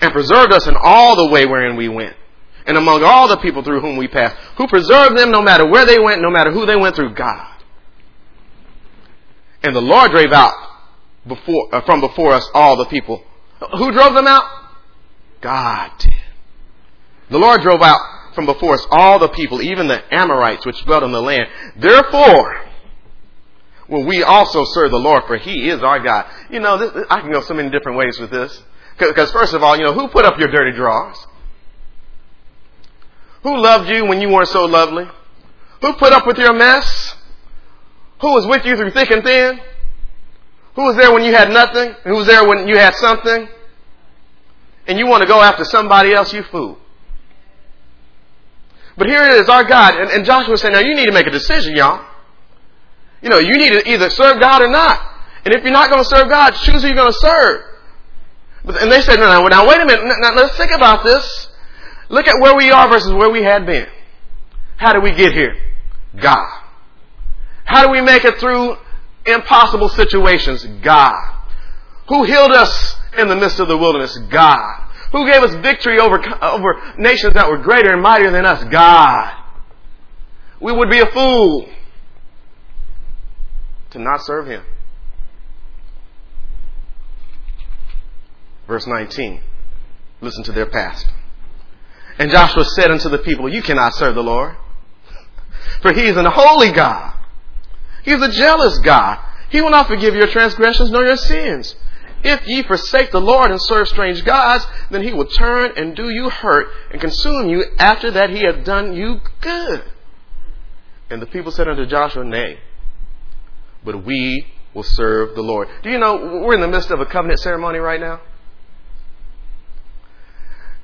And 0.00 0.12
preserved 0.12 0.52
us 0.52 0.66
in 0.66 0.76
all 0.76 1.16
the 1.16 1.32
way 1.32 1.46
wherein 1.46 1.76
we 1.76 1.88
went, 1.88 2.16
and 2.66 2.76
among 2.76 3.02
all 3.04 3.28
the 3.28 3.36
people 3.38 3.62
through 3.62 3.80
whom 3.80 3.96
we 3.96 4.08
passed. 4.08 4.36
Who 4.56 4.66
preserved 4.66 5.16
them 5.16 5.30
no 5.30 5.42
matter 5.42 5.66
where 5.66 5.86
they 5.86 5.98
went, 5.98 6.20
no 6.20 6.30
matter 6.30 6.50
who 6.50 6.66
they 6.66 6.76
went 6.76 6.96
through? 6.96 7.14
God. 7.14 7.52
And 9.62 9.74
the 9.74 9.80
Lord 9.80 10.10
drove 10.10 10.32
out 10.32 10.54
before, 11.26 11.74
uh, 11.74 11.80
from 11.82 12.00
before 12.00 12.32
us 12.32 12.48
all 12.54 12.76
the 12.76 12.86
people. 12.86 13.22
Who 13.78 13.92
drove 13.92 14.14
them 14.14 14.26
out? 14.26 14.44
God 15.40 15.92
did. 15.98 16.12
The 17.30 17.38
Lord 17.38 17.62
drove 17.62 17.82
out 17.82 18.00
from 18.34 18.46
before 18.46 18.74
us 18.74 18.86
all 18.90 19.18
the 19.18 19.28
people, 19.28 19.62
even 19.62 19.88
the 19.88 20.02
Amorites 20.14 20.66
which 20.66 20.84
dwelt 20.84 21.02
in 21.02 21.12
the 21.12 21.22
land. 21.22 21.48
Therefore, 21.76 22.66
will 23.88 24.04
we 24.04 24.22
also 24.22 24.64
serve 24.64 24.90
the 24.90 24.98
Lord, 24.98 25.24
for 25.26 25.36
He 25.36 25.68
is 25.68 25.82
our 25.82 26.00
God. 26.00 26.26
You 26.50 26.60
know, 26.60 26.78
this, 26.78 27.06
I 27.10 27.20
can 27.20 27.32
go 27.32 27.40
so 27.40 27.54
many 27.54 27.70
different 27.70 27.98
ways 27.98 28.18
with 28.18 28.30
this. 28.30 28.62
Because 28.98 29.30
first 29.30 29.54
of 29.54 29.62
all, 29.62 29.76
you 29.76 29.84
know, 29.84 29.92
who 29.92 30.08
put 30.08 30.24
up 30.24 30.38
your 30.38 30.48
dirty 30.48 30.76
drawers? 30.76 31.16
Who 33.46 33.56
loved 33.58 33.88
you 33.88 34.04
when 34.04 34.20
you 34.20 34.28
weren't 34.28 34.48
so 34.48 34.64
lovely? 34.64 35.06
Who 35.80 35.92
put 35.92 36.12
up 36.12 36.26
with 36.26 36.36
your 36.36 36.52
mess? 36.52 37.14
Who 38.20 38.32
was 38.32 38.44
with 38.44 38.66
you 38.66 38.76
through 38.76 38.90
thick 38.90 39.12
and 39.12 39.22
thin? 39.22 39.60
Who 40.74 40.82
was 40.82 40.96
there 40.96 41.12
when 41.12 41.22
you 41.22 41.32
had 41.32 41.50
nothing? 41.50 41.94
Who 42.02 42.16
was 42.16 42.26
there 42.26 42.44
when 42.44 42.66
you 42.66 42.76
had 42.76 42.96
something? 42.96 43.48
And 44.88 44.98
you 44.98 45.06
want 45.06 45.20
to 45.22 45.28
go 45.28 45.40
after 45.40 45.62
somebody 45.62 46.12
else, 46.12 46.32
you 46.32 46.42
fool. 46.42 46.76
But 48.98 49.06
here 49.06 49.22
it 49.22 49.34
is, 49.34 49.48
our 49.48 49.62
God. 49.62 49.94
And, 49.94 50.10
and 50.10 50.24
Joshua 50.24 50.58
said, 50.58 50.72
now 50.72 50.80
you 50.80 50.96
need 50.96 51.06
to 51.06 51.12
make 51.12 51.28
a 51.28 51.30
decision, 51.30 51.76
y'all. 51.76 52.04
You 53.22 53.28
know, 53.28 53.38
you 53.38 53.56
need 53.58 53.74
to 53.74 53.88
either 53.88 54.10
serve 54.10 54.40
God 54.40 54.60
or 54.60 54.68
not. 54.68 55.00
And 55.44 55.54
if 55.54 55.62
you're 55.62 55.72
not 55.72 55.88
going 55.88 56.02
to 56.02 56.08
serve 56.08 56.28
God, 56.28 56.50
choose 56.50 56.82
who 56.82 56.88
you're 56.88 56.96
going 56.96 57.12
to 57.12 57.18
serve. 57.20 57.62
But, 58.64 58.82
and 58.82 58.90
they 58.90 59.02
said, 59.02 59.20
no, 59.20 59.40
no, 59.40 59.46
now 59.46 59.68
wait 59.68 59.80
a 59.80 59.86
minute. 59.86 60.02
Now, 60.18 60.34
let's 60.34 60.56
think 60.56 60.72
about 60.72 61.04
this. 61.04 61.45
Look 62.08 62.28
at 62.28 62.40
where 62.40 62.56
we 62.56 62.70
are 62.70 62.88
versus 62.88 63.12
where 63.12 63.30
we 63.30 63.42
had 63.42 63.66
been. 63.66 63.86
How 64.76 64.92
did 64.92 65.02
we 65.02 65.12
get 65.12 65.32
here? 65.32 65.56
God. 66.20 66.62
How 67.64 67.84
do 67.84 67.90
we 67.90 68.00
make 68.00 68.24
it 68.24 68.38
through 68.38 68.76
impossible 69.24 69.88
situations? 69.88 70.64
God. 70.82 71.34
Who 72.08 72.24
healed 72.24 72.52
us 72.52 72.96
in 73.18 73.28
the 73.28 73.36
midst 73.36 73.58
of 73.58 73.68
the 73.68 73.76
wilderness? 73.76 74.16
God. 74.30 74.84
Who 75.12 75.26
gave 75.30 75.42
us 75.42 75.54
victory 75.56 75.98
over, 75.98 76.22
over 76.42 76.94
nations 76.98 77.34
that 77.34 77.48
were 77.48 77.58
greater 77.58 77.92
and 77.92 78.02
mightier 78.02 78.30
than 78.30 78.46
us? 78.46 78.62
God. 78.64 79.42
We 80.60 80.72
would 80.72 80.90
be 80.90 81.00
a 81.00 81.06
fool 81.06 81.68
to 83.90 83.98
not 83.98 84.22
serve 84.22 84.46
Him. 84.46 84.62
Verse 88.66 88.86
19. 88.86 89.40
Listen 90.20 90.44
to 90.44 90.52
their 90.52 90.66
past. 90.66 91.06
And 92.18 92.30
Joshua 92.30 92.64
said 92.64 92.90
unto 92.90 93.08
the 93.08 93.18
people, 93.18 93.48
You 93.48 93.62
cannot 93.62 93.94
serve 93.94 94.14
the 94.14 94.22
Lord, 94.22 94.56
for 95.82 95.92
He 95.92 96.06
is 96.06 96.16
an 96.16 96.26
holy 96.26 96.72
God. 96.72 97.14
He 98.02 98.12
is 98.12 98.22
a 98.22 98.30
jealous 98.30 98.78
God. 98.78 99.18
He 99.50 99.60
will 99.60 99.70
not 99.70 99.88
forgive 99.88 100.14
your 100.14 100.28
transgressions 100.28 100.90
nor 100.90 101.04
your 101.04 101.16
sins. 101.16 101.74
If 102.22 102.46
ye 102.46 102.62
forsake 102.62 103.10
the 103.10 103.20
Lord 103.20 103.50
and 103.50 103.60
serve 103.62 103.88
strange 103.88 104.24
gods, 104.24 104.66
then 104.90 105.02
he 105.02 105.12
will 105.12 105.26
turn 105.26 105.72
and 105.76 105.94
do 105.94 106.08
you 106.08 106.28
hurt 106.30 106.68
and 106.90 107.00
consume 107.00 107.48
you 107.48 107.64
after 107.78 108.10
that 108.10 108.30
he 108.30 108.40
hath 108.40 108.64
done 108.64 108.94
you 108.94 109.20
good. 109.40 109.84
And 111.10 111.22
the 111.22 111.26
people 111.26 111.52
said 111.52 111.68
unto 111.68 111.86
Joshua, 111.86 112.24
Nay, 112.24 112.58
but 113.84 114.04
we 114.04 114.46
will 114.74 114.82
serve 114.82 115.34
the 115.34 115.42
Lord. 115.42 115.68
Do 115.82 115.90
you 115.90 115.98
know 115.98 116.42
we're 116.44 116.54
in 116.54 116.60
the 116.60 116.68
midst 116.68 116.90
of 116.90 117.00
a 117.00 117.06
covenant 117.06 117.40
ceremony 117.40 117.78
right 117.78 118.00
now? 118.00 118.20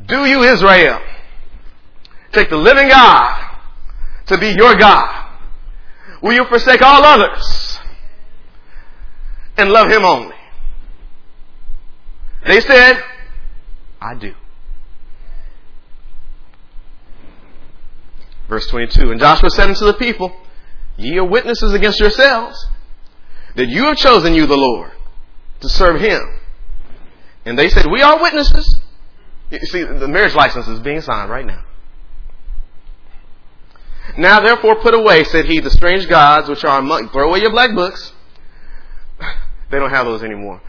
Do 0.07 0.25
you, 0.25 0.43
Israel, 0.43 1.01
take 2.33 2.51
the 2.51 2.57
living 2.57 2.89
God 2.89 3.59
to 4.27 4.39
be 4.39 4.49
your 4.49 4.77
God? 4.77 5.29
Will 6.23 6.33
you 6.33 6.45
forsake 6.47 6.83
all 6.83 7.05
others 7.05 7.79
and 9.57 9.71
love 9.71 9.91
Him 9.91 10.05
only? 10.05 10.37
They 12.47 12.61
said, 12.61 13.03
I 14.01 14.15
do. 14.15 14.35
Verse 18.49 18.67
22 18.67 19.13
And 19.13 19.21
Joshua 19.21 19.51
said 19.51 19.69
unto 19.69 19.85
the 19.85 19.95
people, 19.95 20.33
Ye 20.97 21.17
are 21.19 21.25
witnesses 21.25 21.73
against 21.73 22.01
yourselves 22.01 22.67
that 23.57 23.69
you 23.69 23.85
have 23.85 23.97
chosen 23.97 24.35
you, 24.35 24.47
the 24.47 24.57
Lord, 24.57 24.93
to 25.61 25.69
serve 25.69 26.01
Him. 26.01 26.21
And 27.45 27.59
they 27.59 27.69
said, 27.69 27.87
We 27.91 28.03
are 28.03 28.21
witnesses. 28.21 28.79
You 29.51 29.59
see, 29.61 29.83
the 29.83 30.09
marriage 30.09 30.35
license 30.35 30.69
is 30.69 30.81
being 30.81 31.01
signed 31.01 31.31
right 31.31 31.45
now. 31.45 31.65
Now 34.17 34.41
therefore 34.41 34.77
put 34.77 34.95
away, 34.95 35.25
said 35.25 35.47
he, 35.47 35.61
the 35.61 35.71
strange 35.71 36.09
gods 36.09 36.49
which 36.49 36.65
are 36.65 36.79
among, 36.79 37.09
throw 37.11 37.29
away 37.29 37.41
your 37.41 37.51
black 37.51 37.75
books. 37.75 38.13
They 39.71 39.79
don't 39.79 39.89
have 39.89 40.05
those 40.05 40.23
anymore 40.23 40.61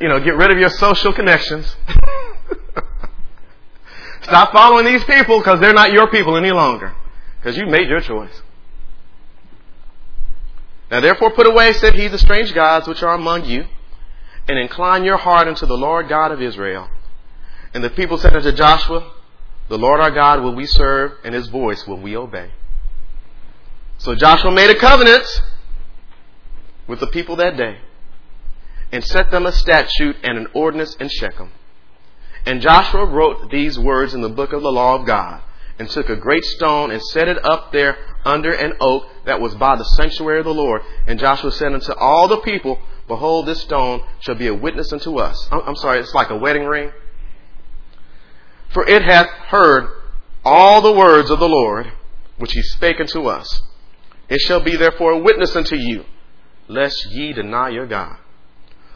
you 0.00 0.08
know, 0.08 0.20
get 0.20 0.34
rid 0.36 0.50
of 0.50 0.58
your 0.58 0.70
social 0.70 1.12
connections. 1.12 1.76
Stop 4.22 4.52
following 4.52 4.86
these 4.86 5.04
people 5.04 5.38
because 5.38 5.60
they're 5.60 5.72
not 5.72 5.92
your 5.92 6.08
people 6.08 6.36
any 6.36 6.52
longer. 6.52 6.94
Because 7.40 7.56
you 7.56 7.66
made 7.66 7.88
your 7.88 8.00
choice. 8.00 8.42
Now 10.90 11.00
therefore 11.00 11.30
put 11.30 11.46
away, 11.46 11.72
said 11.72 11.94
he, 11.94 12.08
the 12.08 12.18
strange 12.18 12.54
gods 12.54 12.86
which 12.86 13.02
are 13.02 13.14
among 13.14 13.46
you, 13.46 13.66
and 14.48 14.58
incline 14.58 15.04
your 15.04 15.16
heart 15.16 15.48
unto 15.48 15.66
the 15.66 15.76
Lord 15.76 16.08
God 16.08 16.30
of 16.30 16.42
Israel. 16.42 16.88
And 17.74 17.82
the 17.82 17.90
people 17.90 18.18
said 18.18 18.36
unto 18.36 18.52
Joshua, 18.52 19.10
The 19.68 19.78
Lord 19.78 20.00
our 20.00 20.10
God 20.10 20.42
will 20.42 20.54
we 20.54 20.66
serve, 20.66 21.12
and 21.24 21.34
his 21.34 21.48
voice 21.48 21.86
will 21.86 21.98
we 21.98 22.16
obey. 22.16 22.50
So 24.02 24.16
Joshua 24.16 24.50
made 24.50 24.68
a 24.68 24.74
covenant 24.74 25.24
with 26.88 26.98
the 26.98 27.06
people 27.06 27.36
that 27.36 27.56
day, 27.56 27.78
and 28.90 29.04
set 29.04 29.30
them 29.30 29.46
a 29.46 29.52
statute 29.52 30.16
and 30.24 30.36
an 30.36 30.48
ordinance 30.54 30.96
in 30.96 31.08
Shechem. 31.08 31.52
And 32.44 32.60
Joshua 32.60 33.06
wrote 33.06 33.52
these 33.52 33.78
words 33.78 34.12
in 34.12 34.20
the 34.20 34.28
book 34.28 34.52
of 34.52 34.62
the 34.62 34.72
law 34.72 34.96
of 34.96 35.06
God, 35.06 35.40
and 35.78 35.88
took 35.88 36.08
a 36.08 36.16
great 36.16 36.44
stone 36.44 36.90
and 36.90 37.00
set 37.00 37.28
it 37.28 37.44
up 37.44 37.70
there 37.70 37.96
under 38.24 38.52
an 38.52 38.72
oak 38.80 39.04
that 39.24 39.40
was 39.40 39.54
by 39.54 39.76
the 39.76 39.84
sanctuary 39.84 40.40
of 40.40 40.46
the 40.46 40.52
Lord. 40.52 40.82
And 41.06 41.20
Joshua 41.20 41.52
said 41.52 41.72
unto 41.72 41.92
all 41.92 42.26
the 42.26 42.40
people, 42.40 42.80
Behold, 43.06 43.46
this 43.46 43.62
stone 43.62 44.02
shall 44.18 44.34
be 44.34 44.48
a 44.48 44.54
witness 44.54 44.92
unto 44.92 45.20
us. 45.20 45.48
I'm 45.52 45.76
sorry, 45.76 46.00
it's 46.00 46.12
like 46.12 46.30
a 46.30 46.36
wedding 46.36 46.64
ring. 46.64 46.90
For 48.70 48.84
it 48.84 49.02
hath 49.02 49.28
heard 49.28 49.88
all 50.44 50.82
the 50.82 50.92
words 50.92 51.30
of 51.30 51.38
the 51.38 51.48
Lord, 51.48 51.92
which 52.36 52.50
he 52.50 52.62
spake 52.62 52.98
unto 52.98 53.26
us. 53.26 53.62
It 54.32 54.40
shall 54.40 54.60
be 54.60 54.76
therefore 54.76 55.12
a 55.12 55.18
witness 55.18 55.54
unto 55.54 55.76
you, 55.76 56.06
lest 56.66 57.04
ye 57.10 57.34
deny 57.34 57.68
your 57.68 57.86
God. 57.86 58.16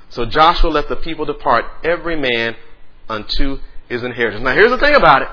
So 0.09 0.25
Joshua 0.25 0.71
let 0.71 0.89
the 0.89 0.97
people 0.97 1.27
depart, 1.27 1.67
every 1.85 2.17
man 2.17 2.57
unto 3.07 3.59
his 3.87 4.03
inheritance. 4.03 4.43
Now 4.43 4.55
here's 4.55 4.71
the 4.71 4.79
thing 4.79 4.95
about 4.95 5.21
it. 5.21 5.29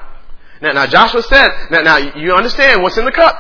Now, 0.62 0.74
now 0.74 0.88
Joshua 0.88 1.24
said, 1.24 1.48
now, 1.72 1.80
now 1.84 1.98
you 2.18 2.34
understand 2.34 2.84
what's 2.84 2.98
in 2.98 3.06
the 3.06 3.14
cup. 3.14 3.34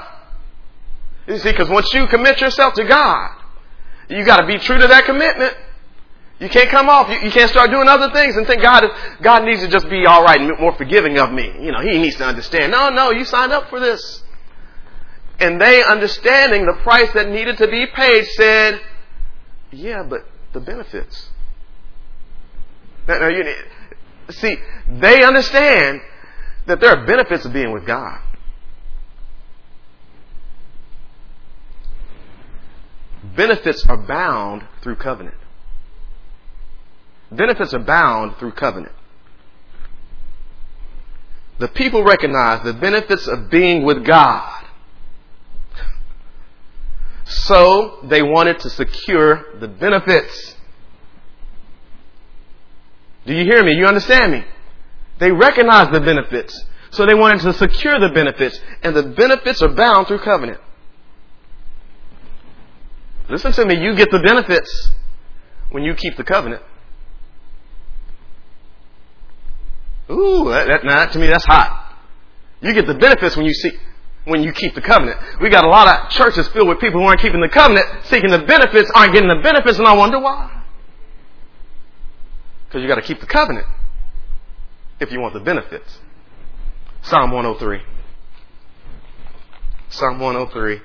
You 1.27 1.37
see, 1.39 1.51
because 1.51 1.67
once 1.67 1.93
you 1.93 2.07
commit 2.07 2.39
yourself 2.39 2.75
to 2.75 2.85
God, 2.85 3.31
you 4.07 4.23
got 4.23 4.37
to 4.37 4.47
be 4.47 4.57
true 4.57 4.77
to 4.77 4.87
that 4.87 5.03
commitment. 5.03 5.57
You 6.39 6.47
can't 6.47 6.69
come 6.69 6.87
off. 6.87 7.09
You, 7.09 7.19
you, 7.25 7.31
can't 7.31 7.49
start 7.49 7.71
doing 7.71 7.89
other 7.89 8.09
things 8.13 8.37
and 8.37 8.47
think 8.47 8.61
God 8.61 8.85
God 9.21 9.43
needs 9.43 9.59
to 9.63 9.67
just 9.67 9.89
be 9.89 10.05
all 10.05 10.23
right 10.23 10.39
and 10.39 10.57
more 10.61 10.73
forgiving 10.75 11.17
of 11.17 11.33
me. 11.33 11.43
You 11.59 11.73
know, 11.73 11.81
He 11.81 11.97
needs 11.97 12.15
to 12.17 12.25
understand. 12.25 12.71
No, 12.71 12.89
no, 12.89 13.11
you 13.11 13.25
signed 13.25 13.51
up 13.51 13.69
for 13.69 13.81
this. 13.81 14.23
And 15.43 15.59
they, 15.59 15.83
understanding 15.83 16.65
the 16.65 16.79
price 16.83 17.11
that 17.13 17.27
needed 17.27 17.57
to 17.57 17.67
be 17.67 17.85
paid, 17.93 18.25
said, 18.27 18.79
"Yeah, 19.71 20.03
but 20.03 20.25
the 20.53 20.61
benefits." 20.61 21.29
Now, 23.09 23.19
now 23.19 23.27
you 23.27 23.53
see, 24.29 24.55
they 24.87 25.21
understand 25.21 25.99
that 26.65 26.79
there 26.79 26.91
are 26.91 27.05
benefits 27.05 27.43
of 27.43 27.51
being 27.51 27.73
with 27.73 27.85
God. 27.85 28.21
Benefits 33.35 33.85
are 33.89 33.97
bound 33.97 34.65
through 34.81 34.95
covenant. 34.95 35.35
Benefits 37.29 37.73
are 37.73 37.79
bound 37.79 38.37
through 38.37 38.53
covenant. 38.53 38.95
The 41.57 41.67
people 41.67 42.05
recognize 42.05 42.63
the 42.63 42.73
benefits 42.73 43.27
of 43.27 43.49
being 43.49 43.83
with 43.83 44.05
God. 44.05 44.62
So 47.33 47.99
they 48.03 48.21
wanted 48.21 48.59
to 48.59 48.69
secure 48.69 49.59
the 49.59 49.67
benefits. 49.67 50.55
Do 53.25 53.33
you 53.33 53.43
hear 53.43 53.63
me? 53.63 53.73
You 53.73 53.85
understand 53.85 54.31
me? 54.31 54.43
They 55.19 55.31
recognize 55.31 55.91
the 55.91 56.01
benefits. 56.01 56.65
So 56.91 57.05
they 57.05 57.15
wanted 57.15 57.41
to 57.41 57.53
secure 57.53 57.99
the 57.99 58.13
benefits. 58.13 58.59
And 58.83 58.95
the 58.95 59.03
benefits 59.03 59.61
are 59.61 59.69
bound 59.69 60.07
through 60.07 60.19
covenant. 60.19 60.59
Listen 63.29 63.51
to 63.53 63.65
me, 63.65 63.81
you 63.81 63.95
get 63.95 64.11
the 64.11 64.19
benefits 64.19 64.91
when 65.71 65.83
you 65.83 65.95
keep 65.95 66.17
the 66.17 66.23
covenant. 66.23 66.61
Ooh, 70.11 70.49
that, 70.49 70.67
that, 70.67 70.83
now, 70.83 71.05
to 71.05 71.17
me 71.19 71.27
that's 71.27 71.45
hot. 71.45 71.97
You 72.61 72.73
get 72.73 72.85
the 72.85 72.93
benefits 72.93 73.35
when 73.35 73.45
you 73.45 73.53
see 73.53 73.71
when 74.25 74.43
you 74.43 74.53
keep 74.53 74.73
the 74.75 74.81
covenant. 74.81 75.19
We 75.41 75.49
got 75.49 75.63
a 75.63 75.69
lot 75.69 75.87
of 75.87 76.09
churches 76.11 76.47
filled 76.49 76.69
with 76.69 76.79
people 76.79 77.01
who 77.01 77.05
aren't 77.05 77.21
keeping 77.21 77.41
the 77.41 77.49
covenant, 77.49 77.85
seeking 78.05 78.31
the 78.31 78.39
benefits, 78.39 78.89
aren't 78.95 79.13
getting 79.13 79.29
the 79.29 79.41
benefits, 79.41 79.77
and 79.77 79.87
I 79.87 79.93
wonder 79.93 80.19
why. 80.19 80.63
Because 82.67 82.81
you 82.81 82.87
got 82.87 82.95
to 82.95 83.01
keep 83.01 83.19
the 83.19 83.27
covenant 83.27 83.67
if 84.99 85.11
you 85.11 85.19
want 85.19 85.33
the 85.33 85.39
benefits. 85.39 85.99
Psalm 87.03 87.31
103. 87.31 87.81
Psalm 89.89 90.19
103. 90.19 90.81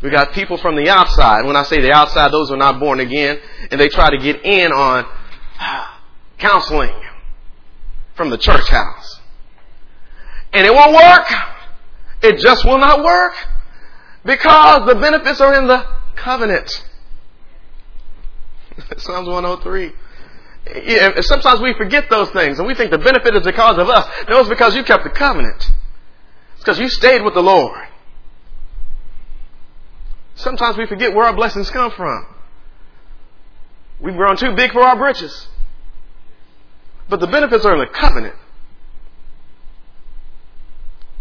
We 0.00 0.10
got 0.10 0.32
people 0.32 0.58
from 0.58 0.76
the 0.76 0.88
outside. 0.90 1.44
When 1.44 1.56
I 1.56 1.64
say 1.64 1.80
the 1.80 1.92
outside, 1.92 2.30
those 2.30 2.52
are 2.52 2.56
not 2.56 2.78
born 2.78 3.00
again, 3.00 3.40
and 3.70 3.80
they 3.80 3.88
try 3.88 4.10
to 4.10 4.18
get 4.18 4.44
in 4.44 4.70
on 4.70 5.06
counseling 6.38 6.94
from 8.14 8.30
the 8.30 8.38
church 8.38 8.68
house. 8.68 9.17
And 10.52 10.66
it 10.66 10.72
won't 10.72 10.94
work. 10.94 11.30
It 12.22 12.38
just 12.38 12.64
will 12.64 12.78
not 12.78 13.04
work 13.04 13.34
because 14.24 14.86
the 14.86 14.94
benefits 14.94 15.40
are 15.40 15.54
in 15.54 15.66
the 15.66 15.86
covenant. 16.16 16.70
Psalms 18.96 19.28
103. 19.28 19.92
Yeah, 20.84 21.20
sometimes 21.20 21.60
we 21.60 21.72
forget 21.74 22.10
those 22.10 22.30
things 22.30 22.58
and 22.58 22.66
we 22.66 22.74
think 22.74 22.90
the 22.90 22.98
benefit 22.98 23.34
is 23.36 23.44
because 23.44 23.78
of 23.78 23.88
us. 23.88 24.06
No, 24.28 24.40
it's 24.40 24.48
because 24.48 24.74
you 24.74 24.84
kept 24.84 25.04
the 25.04 25.10
covenant. 25.10 25.56
It's 26.54 26.64
because 26.64 26.78
you 26.78 26.88
stayed 26.88 27.22
with 27.22 27.34
the 27.34 27.42
Lord. 27.42 27.88
Sometimes 30.34 30.76
we 30.76 30.86
forget 30.86 31.14
where 31.14 31.26
our 31.26 31.34
blessings 31.34 31.70
come 31.70 31.90
from. 31.90 32.26
We've 34.00 34.14
grown 34.14 34.36
too 34.36 34.54
big 34.54 34.72
for 34.72 34.82
our 34.82 34.96
britches. 34.96 35.48
But 37.08 37.20
the 37.20 37.26
benefits 37.26 37.64
are 37.64 37.72
in 37.72 37.80
the 37.80 37.86
covenant. 37.86 38.36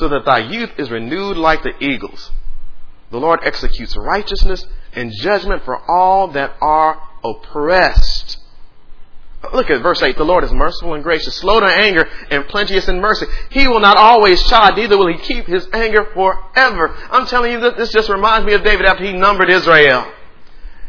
so 0.00 0.08
that 0.08 0.24
thy 0.24 0.38
youth 0.38 0.70
is 0.78 0.90
renewed 0.90 1.36
like 1.36 1.62
the 1.62 1.76
eagles. 1.78 2.32
The 3.10 3.18
Lord 3.18 3.40
executes 3.42 3.96
righteousness 3.96 4.66
and 4.94 5.12
judgment 5.12 5.62
for 5.64 5.78
all 5.90 6.28
that 6.28 6.56
are 6.60 7.00
oppressed. 7.22 8.38
Look 9.52 9.70
at 9.70 9.82
verse 9.82 10.02
8. 10.02 10.16
The 10.16 10.24
Lord 10.24 10.44
is 10.44 10.52
merciful 10.52 10.94
and 10.94 11.02
gracious, 11.02 11.36
slow 11.36 11.60
to 11.60 11.66
anger, 11.66 12.08
and 12.30 12.46
plenteous 12.48 12.88
in 12.88 13.00
mercy. 13.00 13.26
He 13.50 13.68
will 13.68 13.80
not 13.80 13.96
always 13.96 14.42
chide, 14.44 14.76
neither 14.76 14.98
will 14.98 15.08
he 15.12 15.18
keep 15.18 15.46
his 15.46 15.68
anger 15.72 16.04
forever. 16.12 16.94
I'm 17.10 17.26
telling 17.26 17.52
you 17.52 17.60
this 17.72 17.92
just 17.92 18.08
reminds 18.08 18.46
me 18.46 18.54
of 18.54 18.64
David 18.64 18.86
after 18.86 19.04
he 19.04 19.12
numbered 19.12 19.50
Israel. 19.50 20.12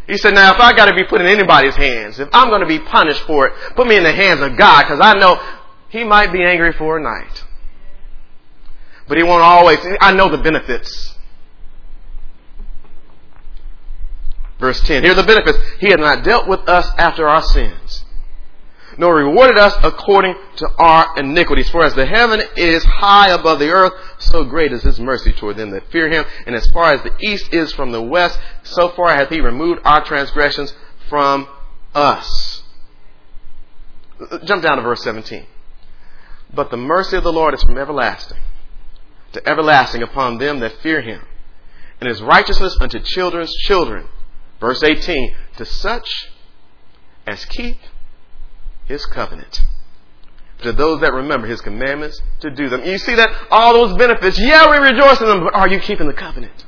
He 0.08 0.18
said, 0.18 0.34
now 0.34 0.53
if 0.53 0.59
I 0.59 0.74
gotta 0.74 0.95
be 0.95 1.05
put 1.05 1.22
in 1.22 1.28
anybody's 1.28 1.76
hands, 1.76 2.20
if 2.20 2.30
I'm 2.34 2.49
gonna 2.49 2.66
be 2.66 2.80
punished 2.80 3.22
for 3.24 3.47
it, 3.47 3.53
put 3.76 3.88
me 3.88 3.95
in 3.97 4.03
the 4.03 4.12
hands 4.12 4.41
of 4.41 4.57
God, 4.57 4.84
because 4.84 4.99
I 5.01 5.14
know 5.18 5.41
he 5.89 6.03
might 6.03 6.32
be 6.32 6.43
angry 6.43 6.74
for 6.74 6.97
a 6.97 7.01
night. 7.01 7.45
But 9.12 9.18
he 9.18 9.26
won't 9.26 9.43
always, 9.43 9.78
I 9.99 10.14
know 10.14 10.30
the 10.30 10.38
benefits. 10.38 11.18
Verse 14.57 14.80
10, 14.80 15.03
here 15.03 15.12
are 15.12 15.16
the 15.16 15.24
benefits. 15.24 15.57
He 15.82 15.89
had 15.89 15.99
not 15.99 16.24
dealt 16.24 16.47
with 16.47 16.62
us 16.70 16.89
after 16.97 17.28
our 17.28 17.41
sins 17.41 18.05
nor 18.97 19.16
rewarded 19.16 19.57
us 19.57 19.74
according 19.84 20.36
to 20.55 20.68
our 20.78 21.20
iniquities. 21.20 21.70
For 21.70 21.84
as 21.84 21.93
the 21.93 22.05
heaven 22.05 22.41
is 22.55 22.84
high 22.86 23.32
above 23.32 23.59
the 23.59 23.70
earth, 23.70 23.91
so 24.20 24.45
great 24.45 24.72
is 24.72 24.84
his 24.84 24.99
mercy 24.99 25.34
toward 25.34 25.57
them 25.57 25.72
that 25.72 25.91
fear 25.91 26.09
him. 26.09 26.24
And 26.45 26.55
as 26.55 26.70
far 26.72 26.93
as 26.93 27.01
the 27.01 27.14
east 27.20 27.53
is 27.53 27.74
from 27.74 27.91
the 27.91 28.01
west, 28.01 28.39
so 28.64 28.89
far 28.89 29.14
hath 29.14 29.30
he 29.30 29.41
removed 29.41 29.82
our 29.84 30.05
transgressions 30.05 30.74
from 31.09 31.47
us. 31.93 32.64
Jump 34.45 34.64
down 34.64 34.78
to 34.78 34.84
verse 34.84 35.03
17. 35.03 35.45
But 36.53 36.70
the 36.70 36.78
mercy 36.78 37.18
of 37.18 37.24
the 37.24 37.34
Lord 37.34 37.53
is 37.53 37.64
from 37.64 37.78
everlasting 37.78 38.38
to 39.34 39.47
everlasting 39.47 40.03
upon 40.03 40.38
them 40.38 40.59
that 40.59 40.77
fear 40.82 41.01
him, 41.01 41.21
and 41.99 42.07
his 42.07 42.21
righteousness 42.21 42.77
unto 42.79 42.99
children's 42.99 43.53
children. 43.63 44.07
Verse 44.59 44.84
18. 44.84 45.36
To 45.57 45.65
such 45.65 46.32
as 47.27 47.45
keep 47.45 47.77
his 48.86 49.05
covenant. 49.05 49.59
To 50.59 50.71
those 50.71 51.01
that 51.01 51.13
remember 51.13 51.47
his 51.47 51.61
commandments 51.61 52.21
to 52.41 52.51
do 52.51 52.69
them. 52.69 52.84
You 52.86 52.97
see 52.99 53.15
that? 53.15 53.29
All 53.49 53.73
those 53.73 53.97
benefits. 53.97 54.39
Yeah, 54.39 54.69
we 54.69 54.77
rejoice 54.77 55.19
in 55.19 55.27
them, 55.27 55.43
but 55.43 55.55
are 55.55 55.67
you 55.67 55.79
keeping 55.79 56.07
the 56.07 56.13
covenant? 56.13 56.65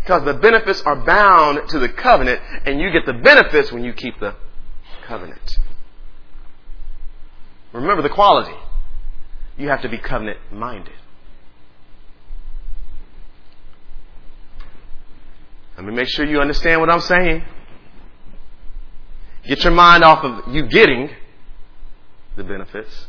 Because 0.00 0.24
the 0.24 0.34
benefits 0.34 0.82
are 0.82 0.96
bound 0.96 1.68
to 1.70 1.78
the 1.78 1.88
covenant, 1.88 2.40
and 2.66 2.78
you 2.78 2.90
get 2.90 3.06
the 3.06 3.14
benefits 3.14 3.72
when 3.72 3.82
you 3.82 3.92
keep 3.92 4.20
the 4.20 4.36
covenant. 5.06 5.58
Remember 7.72 8.02
the 8.02 8.10
quality. 8.10 8.54
You 9.56 9.68
have 9.68 9.82
to 9.82 9.88
be 9.88 9.98
covenant 9.98 10.38
minded. 10.52 10.94
Let 15.76 15.86
me 15.86 15.92
make 15.92 16.08
sure 16.08 16.24
you 16.24 16.40
understand 16.40 16.80
what 16.80 16.90
I'm 16.90 17.00
saying. 17.00 17.42
Get 19.46 19.62
your 19.64 19.72
mind 19.72 20.02
off 20.02 20.24
of 20.24 20.54
you 20.54 20.66
getting 20.66 21.10
the 22.36 22.44
benefits 22.44 23.06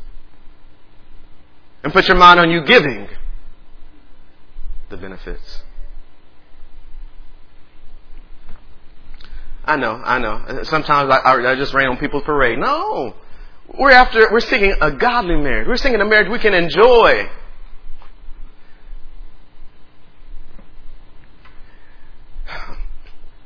and 1.83 1.93
put 1.93 2.07
your 2.07 2.17
mind 2.17 2.39
on 2.39 2.49
you 2.49 2.63
giving 2.65 3.07
the 4.89 4.97
benefits. 4.97 5.61
I 9.63 9.77
know, 9.77 10.01
I 10.03 10.19
know. 10.19 10.63
Sometimes 10.63 11.11
I, 11.11 11.51
I 11.51 11.55
just 11.55 11.73
rain 11.73 11.87
on 11.87 11.97
people's 11.97 12.23
parade. 12.23 12.59
No. 12.59 13.15
We're 13.67 13.91
after, 13.91 14.31
we're 14.31 14.39
seeking 14.39 14.75
a 14.79 14.91
godly 14.91 15.35
marriage. 15.35 15.67
We're 15.67 15.77
seeking 15.77 15.99
a 15.99 16.05
marriage 16.05 16.29
we 16.29 16.39
can 16.39 16.53
enjoy. 16.53 17.29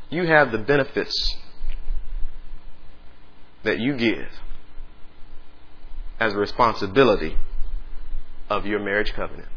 You 0.09 0.25
have 0.25 0.51
the 0.51 0.57
benefits 0.57 1.37
that 3.63 3.79
you 3.79 3.95
give 3.95 4.27
as 6.19 6.33
a 6.33 6.37
responsibility 6.37 7.37
of 8.49 8.65
your 8.65 8.79
marriage 8.79 9.13
covenant. 9.13 9.47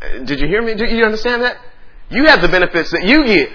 Did 0.00 0.40
you 0.40 0.46
hear 0.46 0.62
me? 0.62 0.74
Do 0.74 0.84
you 0.84 1.04
understand 1.04 1.42
that? 1.42 1.58
You 2.08 2.26
have 2.26 2.40
the 2.40 2.48
benefits 2.48 2.90
that 2.92 3.02
you 3.04 3.26
give 3.26 3.52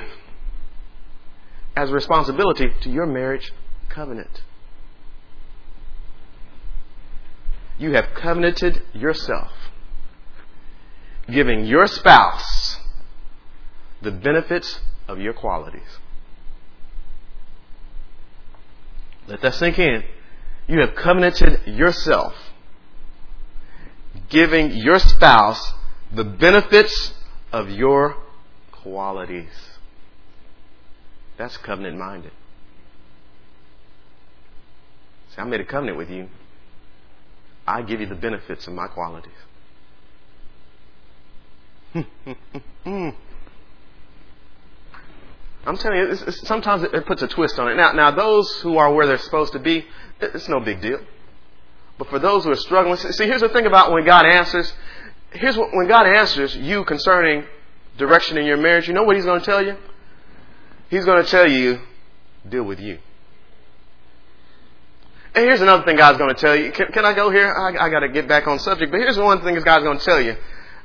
as 1.76 1.90
a 1.90 1.94
responsibility 1.94 2.68
to 2.82 2.90
your 2.90 3.06
marriage 3.06 3.52
covenant. 3.90 4.42
You 7.84 7.92
have 7.96 8.14
covenanted 8.16 8.82
yourself, 8.94 9.52
giving 11.30 11.66
your 11.66 11.86
spouse 11.86 12.78
the 14.02 14.10
benefits 14.10 14.80
of 15.06 15.20
your 15.20 15.34
qualities. 15.34 16.00
Let 19.28 19.42
that 19.42 19.56
sink 19.56 19.80
in. 19.80 20.06
You 20.66 20.80
have 20.80 20.96
covenanted 20.96 21.68
yourself, 21.68 22.34
giving 24.30 24.72
your 24.72 25.00
spouse 25.00 25.74
the 26.10 26.24
benefits 26.24 27.14
of 27.52 27.70
your 27.70 28.16
qualities. 28.72 29.52
That's 31.38 31.58
covenant 31.58 31.98
minded. 31.98 32.32
See, 35.36 35.42
I 35.42 35.44
made 35.44 35.60
a 35.60 35.66
covenant 35.66 35.98
with 35.98 36.10
you. 36.10 36.30
I 37.66 37.82
give 37.82 38.02
you 38.02 38.08
the 38.08 38.16
benefits 38.16 38.68
of 38.68 38.74
my 38.74 38.88
qualities. 38.88 39.32
I'm 45.66 45.78
telling 45.78 45.98
you, 45.98 46.12
it's, 46.12 46.22
it's, 46.24 46.48
sometimes 46.48 46.84
it, 46.84 46.94
it, 46.94 47.06
puts 47.06 47.22
a 47.22 47.28
twist 47.28 47.58
on 47.58 47.70
it. 47.70 47.76
Now, 47.76 47.94
now 47.94 48.12
those 48.12 48.54
who 48.62 48.78
are 48.78 48.94
where 48.94 49.08
they're 49.08 49.18
supposed 49.18 49.54
to 49.54 49.60
be, 49.60 49.86
it's 50.20 50.50
no 50.50 50.60
big 50.60 50.82
deal. 50.82 51.00
But 51.98 52.10
for 52.10 52.20
those 52.20 52.44
who 52.44 52.52
are 52.52 52.58
struggling, 52.58 52.98
see, 52.98 53.26
here's 53.26 53.42
the 53.42 53.50
thing 53.50 53.66
about 53.66 53.92
when 53.92 54.04
God 54.04 54.26
answers. 54.26 54.74
Here's 55.32 55.56
what, 55.56 55.74
when 55.74 55.88
God 55.88 56.06
answers 56.06 56.56
you 56.56 56.84
concerning 56.84 57.46
direction 57.98 58.38
in 58.38 58.46
your 58.46 58.58
marriage, 58.58 58.88
you 58.88 58.94
know 58.94 59.04
what 59.04 59.16
He's 59.16 59.26
going 59.26 59.40
to 59.40 59.46
tell 59.46 59.64
you? 59.64 59.78
He's 60.90 61.06
going 61.06 61.24
to 61.24 61.30
tell 61.30 61.50
you, 61.50 61.80
deal 62.48 62.64
with 62.64 62.80
you. 62.80 63.00
And 65.36 65.46
here's 65.46 65.62
another 65.62 65.84
thing 65.84 65.96
God's 65.96 66.20
going 66.20 66.34
to 66.34 66.40
tell 66.40 66.56
you. 66.56 66.72
Can, 66.72 66.88
can 66.88 67.06
I 67.06 67.14
go 67.14 67.32
here? 67.32 67.52
I, 67.52 67.86
I 67.86 67.90
got 67.90 68.02
to 68.02 68.10
get 68.10 68.28
back 68.28 68.48
on 68.48 68.60
subject. 68.60 68.92
But 68.92 69.00
here's 69.00 69.18
one 69.18 69.42
thing 69.42 69.56
God's 69.64 69.84
going 69.84 69.98
to 69.98 70.06
tell 70.06 70.22
you. 70.22 70.36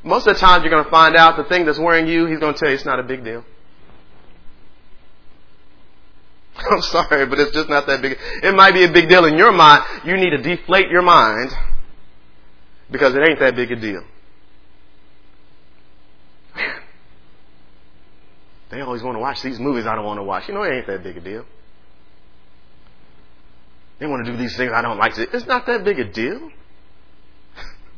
Most 0.02 0.26
of 0.26 0.34
the 0.34 0.40
times 0.40 0.64
you're 0.64 0.70
going 0.70 0.84
to 0.84 0.90
find 0.90 1.16
out 1.16 1.36
the 1.36 1.44
thing 1.44 1.66
that's 1.66 1.78
worrying 1.78 2.06
you, 2.06 2.26
He's 2.26 2.38
going 2.38 2.54
to 2.54 2.58
tell 2.58 2.68
you 2.68 2.74
it's 2.74 2.84
not 2.84 2.98
a 2.98 3.02
big 3.02 3.24
deal. 3.24 3.44
I'm 6.70 6.82
sorry, 6.82 7.26
but 7.26 7.38
it's 7.38 7.52
just 7.52 7.68
not 7.68 7.86
that 7.86 8.00
big. 8.00 8.18
It 8.42 8.54
might 8.54 8.72
be 8.72 8.84
a 8.84 8.90
big 8.90 9.08
deal 9.08 9.24
in 9.26 9.36
your 9.36 9.52
mind. 9.52 9.84
You 10.04 10.16
need 10.16 10.30
to 10.30 10.38
deflate 10.38 10.88
your 10.88 11.02
mind 11.02 11.50
because 12.90 13.14
it 13.14 13.22
ain't 13.28 13.40
that 13.40 13.54
big 13.54 13.70
a 13.70 13.76
deal. 13.76 14.02
Man, 16.56 16.80
they 18.70 18.80
always 18.80 19.02
want 19.02 19.16
to 19.16 19.20
watch 19.20 19.42
these 19.42 19.58
movies 19.58 19.86
I 19.86 19.94
don't 19.94 20.04
want 20.04 20.18
to 20.18 20.24
watch. 20.24 20.48
You 20.48 20.54
know, 20.54 20.62
it 20.62 20.72
ain't 20.72 20.86
that 20.86 21.02
big 21.02 21.16
a 21.16 21.20
deal. 21.20 21.44
They 23.98 24.06
want 24.06 24.24
to 24.24 24.32
do 24.32 24.38
these 24.38 24.56
things 24.56 24.72
I 24.72 24.82
don't 24.82 24.98
like. 24.98 25.18
It's 25.18 25.46
not 25.46 25.66
that 25.66 25.84
big 25.84 25.98
a 25.98 26.04
deal. 26.04 26.50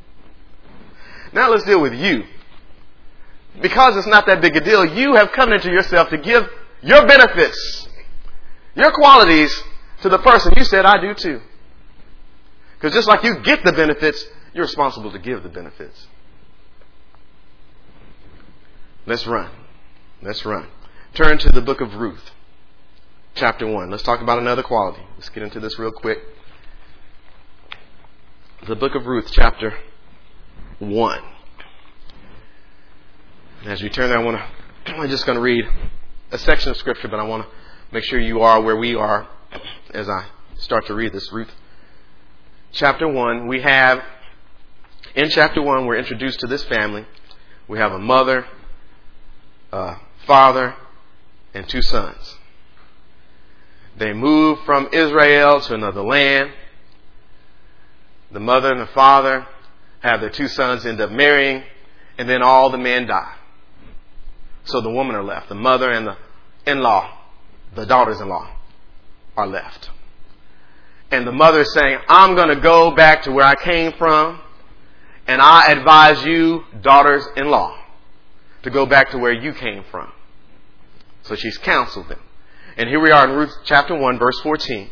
now 1.32 1.50
let's 1.50 1.64
deal 1.64 1.80
with 1.80 1.94
you. 1.94 2.24
Because 3.60 3.96
it's 3.96 4.06
not 4.06 4.26
that 4.26 4.40
big 4.40 4.56
a 4.56 4.60
deal, 4.60 4.84
you 4.84 5.14
have 5.14 5.32
come 5.32 5.52
into 5.52 5.70
yourself 5.70 6.08
to 6.10 6.18
give 6.18 6.48
your 6.82 7.06
benefits 7.06 7.88
your 8.74 8.92
qualities 8.92 9.62
to 10.02 10.08
the 10.08 10.18
person. 10.18 10.52
You 10.56 10.64
said, 10.64 10.84
I 10.84 11.00
do 11.00 11.14
too. 11.14 11.40
Because 12.74 12.94
just 12.94 13.08
like 13.08 13.22
you 13.24 13.40
get 13.40 13.64
the 13.64 13.72
benefits, 13.72 14.24
you're 14.54 14.64
responsible 14.64 15.12
to 15.12 15.18
give 15.18 15.42
the 15.42 15.48
benefits. 15.48 16.06
Let's 19.06 19.26
run. 19.26 19.50
Let's 20.22 20.44
run. 20.44 20.68
Turn 21.14 21.38
to 21.38 21.50
the 21.50 21.60
book 21.60 21.80
of 21.80 21.94
Ruth, 21.94 22.30
chapter 23.40 23.66
1. 23.66 23.88
Let's 23.88 24.02
talk 24.02 24.20
about 24.20 24.38
another 24.38 24.62
quality. 24.62 25.00
Let's 25.14 25.30
get 25.30 25.42
into 25.42 25.60
this 25.60 25.78
real 25.78 25.92
quick. 25.92 26.18
The 28.68 28.76
book 28.76 28.94
of 28.94 29.06
Ruth, 29.06 29.30
chapter 29.32 29.72
1. 30.78 31.22
As 33.64 33.82
we 33.82 33.88
turn 33.88 34.10
there, 34.10 34.18
I 34.18 34.22
want 34.22 34.42
to, 34.84 34.92
I'm 34.94 35.08
just 35.08 35.24
going 35.24 35.36
to 35.36 35.42
read 35.42 35.64
a 36.30 36.36
section 36.36 36.70
of 36.70 36.76
scripture, 36.76 37.08
but 37.08 37.18
I 37.18 37.22
want 37.22 37.44
to 37.44 37.48
make 37.92 38.04
sure 38.04 38.20
you 38.20 38.42
are 38.42 38.60
where 38.60 38.76
we 38.76 38.94
are 38.94 39.26
as 39.94 40.06
I 40.06 40.26
start 40.58 40.86
to 40.88 40.94
read 40.94 41.14
this. 41.14 41.32
Ruth 41.32 41.50
chapter 42.72 43.08
1, 43.08 43.48
we 43.48 43.62
have, 43.62 44.04
in 45.14 45.30
chapter 45.30 45.62
1, 45.62 45.86
we're 45.86 45.96
introduced 45.96 46.40
to 46.40 46.46
this 46.46 46.62
family. 46.64 47.06
We 47.68 47.78
have 47.78 47.92
a 47.92 47.98
mother, 47.98 48.46
a 49.72 49.96
father, 50.26 50.74
and 51.54 51.66
two 51.66 51.80
sons. 51.80 52.36
They 53.96 54.12
move 54.12 54.60
from 54.64 54.88
Israel 54.92 55.60
to 55.60 55.74
another 55.74 56.02
land. 56.02 56.52
The 58.32 58.40
mother 58.40 58.72
and 58.72 58.80
the 58.80 58.92
father 58.92 59.46
have 60.00 60.20
their 60.20 60.30
two 60.30 60.48
sons 60.48 60.86
end 60.86 61.00
up 61.00 61.10
marrying, 61.10 61.62
and 62.16 62.28
then 62.28 62.42
all 62.42 62.70
the 62.70 62.78
men 62.78 63.06
die. 63.06 63.34
So 64.64 64.80
the 64.80 64.90
women 64.90 65.16
are 65.16 65.24
left, 65.24 65.48
the 65.48 65.54
mother 65.54 65.90
and 65.90 66.06
the 66.06 66.16
in-law 66.66 67.18
the 67.74 67.86
daughters 67.86 68.20
in 68.20 68.28
law 68.28 68.48
are 69.36 69.46
left. 69.46 69.90
And 71.10 71.26
the 71.26 71.32
mother 71.32 71.60
is 71.60 71.72
saying, 71.74 71.98
I'm 72.08 72.34
going 72.34 72.48
to 72.48 72.60
go 72.60 72.94
back 72.94 73.22
to 73.24 73.32
where 73.32 73.44
I 73.44 73.56
came 73.56 73.92
from, 73.92 74.40
and 75.26 75.40
I 75.40 75.72
advise 75.72 76.24
you, 76.24 76.64
daughters 76.80 77.26
in 77.36 77.48
law, 77.48 77.76
to 78.62 78.70
go 78.70 78.86
back 78.86 79.10
to 79.10 79.18
where 79.18 79.32
you 79.32 79.52
came 79.52 79.84
from. 79.90 80.12
So 81.22 81.34
she's 81.34 81.58
counseled 81.58 82.08
them. 82.08 82.20
And 82.76 82.88
here 82.88 83.00
we 83.00 83.10
are 83.10 83.28
in 83.28 83.36
Ruth 83.36 83.52
chapter 83.64 83.94
1, 83.94 84.18
verse 84.18 84.38
14. 84.40 84.90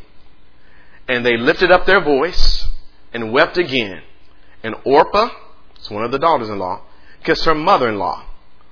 And 1.09 1.25
they 1.25 1.37
lifted 1.37 1.71
up 1.71 1.87
their 1.87 2.03
voice 2.03 2.67
and 3.13 3.33
wept 3.33 3.57
again. 3.57 4.03
And 4.63 4.75
Orpah, 4.85 5.31
it's 5.77 5.91
one 5.91 6.05
of 6.05 6.11
the 6.11 6.19
daughters 6.19 6.49
in 6.49 6.59
law, 6.59 6.83
kissed 7.25 7.45
her 7.45 7.55
mother 7.55 7.89
in 7.89 7.99
law. 7.99 8.25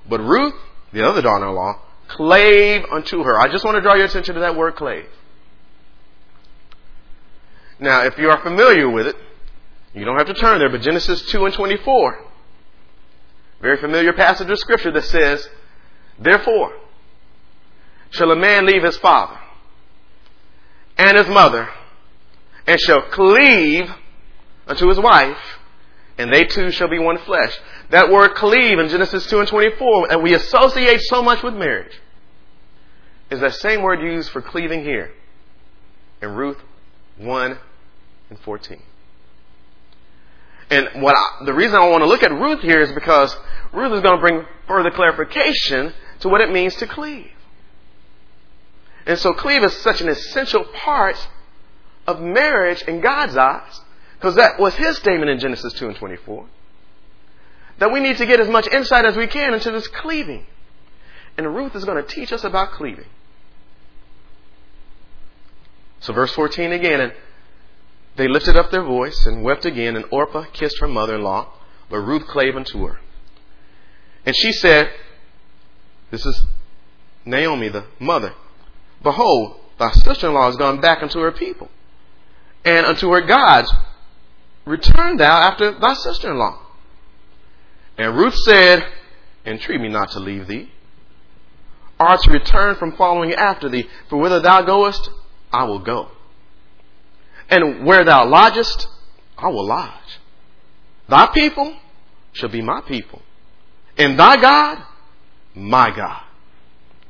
But 0.07 0.19
Ruth, 0.19 0.53
the 0.93 1.07
other 1.07 1.21
daughter 1.21 1.47
in 1.47 1.55
law, 1.55 1.81
clave 2.07 2.83
unto 2.91 3.23
her. 3.23 3.39
I 3.39 3.51
just 3.51 3.65
want 3.65 3.75
to 3.75 3.81
draw 3.81 3.95
your 3.95 4.05
attention 4.05 4.35
to 4.35 4.41
that 4.41 4.55
word 4.55 4.75
clave. 4.75 5.07
Now, 7.79 8.03
if 8.03 8.17
you 8.17 8.29
are 8.29 8.41
familiar 8.41 8.89
with 8.89 9.07
it, 9.07 9.15
you 9.93 10.05
don't 10.05 10.17
have 10.17 10.27
to 10.27 10.33
turn 10.33 10.59
there, 10.59 10.69
but 10.69 10.81
Genesis 10.81 11.21
2 11.23 11.45
and 11.45 11.53
24. 11.53 12.25
Very 13.61 13.77
familiar 13.77 14.13
passage 14.13 14.49
of 14.49 14.59
scripture 14.59 14.91
that 14.91 15.03
says, 15.05 15.47
Therefore, 16.19 16.73
shall 18.11 18.31
a 18.31 18.35
man 18.35 18.65
leave 18.65 18.83
his 18.83 18.97
father 18.97 19.37
and 20.97 21.17
his 21.17 21.27
mother, 21.27 21.69
and 22.65 22.79
shall 22.79 23.03
cleave 23.03 23.89
unto 24.67 24.87
his 24.87 24.99
wife, 24.99 25.37
and 26.17 26.33
they 26.33 26.43
two 26.43 26.71
shall 26.71 26.87
be 26.87 26.99
one 26.99 27.19
flesh. 27.19 27.55
That 27.91 28.09
word 28.09 28.33
cleave 28.35 28.79
in 28.79 28.89
Genesis 28.89 29.27
2 29.27 29.39
and 29.39 29.47
24, 29.47 30.11
and 30.11 30.23
we 30.23 30.33
associate 30.33 31.01
so 31.01 31.21
much 31.21 31.43
with 31.43 31.53
marriage, 31.53 31.93
is 33.29 33.39
that 33.41 33.53
same 33.55 33.81
word 33.81 34.01
used 34.01 34.31
for 34.31 34.41
cleaving 34.41 34.83
here 34.83 35.11
in 36.21 36.33
Ruth 36.33 36.57
1 37.17 37.57
and 38.29 38.39
14. 38.39 38.81
And 40.69 41.01
what 41.01 41.15
I, 41.15 41.45
the 41.45 41.53
reason 41.53 41.75
I 41.75 41.87
want 41.87 42.01
to 42.01 42.09
look 42.09 42.23
at 42.23 42.31
Ruth 42.31 42.61
here 42.61 42.81
is 42.81 42.91
because 42.91 43.37
Ruth 43.71 43.93
is 43.93 44.01
going 44.01 44.15
to 44.15 44.21
bring 44.21 44.45
further 44.67 44.91
clarification 44.91 45.93
to 46.19 46.29
what 46.29 46.41
it 46.41 46.51
means 46.51 46.75
to 46.77 46.87
cleave. 46.87 47.29
And 49.07 49.17
so 49.17 49.33
cleave 49.33 49.63
is 49.63 49.75
such 49.77 50.01
an 50.01 50.09
essential 50.09 50.65
part 50.65 51.15
of 52.05 52.21
marriage 52.21 52.81
in 52.83 52.99
God's 52.99 53.37
eyes, 53.37 53.81
because 54.15 54.35
that 54.35 54.59
was 54.59 54.75
his 54.75 54.97
statement 54.97 55.29
in 55.31 55.39
Genesis 55.39 55.73
2 55.73 55.87
and 55.87 55.95
24, 55.95 56.45
that 57.79 57.91
we 57.91 58.01
need 58.01 58.17
to 58.17 58.25
get 58.25 58.39
as 58.41 58.49
much 58.49 58.67
insight 58.67 59.05
as 59.05 59.15
we 59.15 59.27
can 59.27 59.53
into 59.53 59.71
this 59.71 59.87
cleaving. 59.87 60.45
And 61.37 61.55
Ruth 61.55 61.75
is 61.75 61.85
going 61.85 62.03
to 62.03 62.07
teach 62.07 62.33
us 62.33 62.43
about 62.43 62.71
cleaving. 62.71 63.05
So 66.01 66.11
verse 66.11 66.33
14 66.33 66.73
again, 66.73 66.99
and 66.99 67.13
they 68.17 68.27
lifted 68.27 68.57
up 68.57 68.71
their 68.71 68.83
voice 68.83 69.25
and 69.25 69.41
wept 69.41 69.65
again, 69.65 69.95
and 69.95 70.03
Orpah 70.11 70.45
kissed 70.51 70.79
her 70.81 70.87
mother-in-law, 70.87 71.47
but 71.89 71.99
Ruth 71.99 72.27
clave 72.27 72.55
unto 72.55 72.85
her. 72.85 72.99
And 74.25 74.35
she 74.35 74.51
said, 74.51 74.89
this 76.11 76.25
is 76.25 76.45
Naomi, 77.25 77.69
the 77.69 77.85
mother, 77.99 78.33
Behold, 79.03 79.59
thy 79.79 79.91
sister-in-law 79.91 80.47
has 80.47 80.55
gone 80.55 80.81
back 80.81 81.01
unto 81.01 81.19
her 81.19 81.31
people, 81.31 81.69
and 82.65 82.85
unto 82.85 83.11
her 83.11 83.21
gods. 83.21 83.71
Return 84.65 85.17
thou 85.17 85.39
after 85.39 85.77
thy 85.79 85.93
sister-in-law. 85.93 86.59
And 87.97 88.15
Ruth 88.15 88.35
said, 88.45 88.85
Entreat 89.45 89.79
me 89.79 89.87
not 89.87 90.11
to 90.11 90.19
leave 90.19 90.47
thee, 90.47 90.71
or 91.99 92.17
to 92.17 92.31
return 92.31 92.75
from 92.75 92.95
following 92.97 93.33
after 93.33 93.69
thee, 93.69 93.87
for 94.09 94.17
whither 94.17 94.41
thou 94.41 94.61
goest, 94.63 95.09
I 95.51 95.63
will 95.63 95.79
go. 95.79 96.09
And 97.49 97.85
where 97.85 98.03
thou 98.03 98.27
lodgest, 98.27 98.87
I 99.37 99.47
will 99.47 99.65
lodge. 99.65 100.19
Thy 101.07 101.27
people 101.27 101.77
shall 102.33 102.49
be 102.49 102.61
my 102.61 102.81
people, 102.81 103.21
and 103.97 104.19
thy 104.19 104.35
God, 104.35 104.83
my 105.55 105.95
God. 105.95 106.23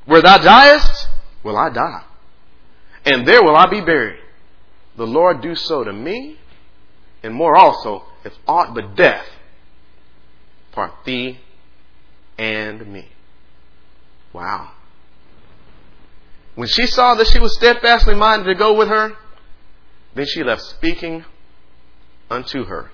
Where 0.05 0.21
thou 0.21 0.37
diest, 0.37 1.06
will 1.47 1.57
I 1.57 1.69
die, 1.69 2.03
and 3.05 3.27
there 3.27 3.41
will 3.41 3.55
I 3.55 3.67
be 3.69 3.81
buried. 3.81 4.19
The 4.97 5.07
Lord 5.07 5.41
do 5.41 5.55
so 5.55 5.83
to 5.83 5.93
me, 5.93 6.37
and 7.23 7.33
more 7.33 7.55
also, 7.55 8.03
if 8.23 8.33
aught 8.47 8.75
but 8.75 8.95
death 8.95 9.25
part 10.71 10.91
thee 11.05 11.39
and 12.37 12.85
me. 12.93 13.07
Wow. 14.31 14.71
When 16.53 16.67
she 16.67 16.85
saw 16.85 17.15
that 17.15 17.27
she 17.27 17.39
was 17.39 17.55
steadfastly 17.55 18.15
minded 18.15 18.45
to 18.45 18.55
go 18.55 18.75
with 18.75 18.87
her, 18.87 19.13
then 20.13 20.25
she 20.27 20.43
left 20.43 20.61
speaking 20.61 21.25
unto 22.29 22.65
her. 22.65 22.91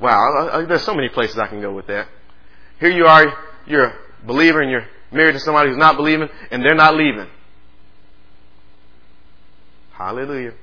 Wow, 0.00 0.64
there's 0.66 0.84
so 0.84 0.94
many 0.94 1.08
places 1.08 1.38
I 1.38 1.46
can 1.48 1.60
go 1.60 1.72
with 1.72 1.86
that. 1.86 2.08
Here 2.80 2.90
you 2.90 3.06
are, 3.06 3.26
you're 3.66 3.84
a 3.84 3.98
believer 4.24 4.60
and 4.60 4.70
you're 4.70 4.86
married 5.10 5.32
to 5.32 5.40
somebody 5.40 5.70
who's 5.70 5.78
not 5.78 5.96
believing, 5.96 6.28
and 6.50 6.62
they're 6.62 6.74
not 6.74 6.94
leaving. 6.94 7.28
Hallelujah. 9.98 10.54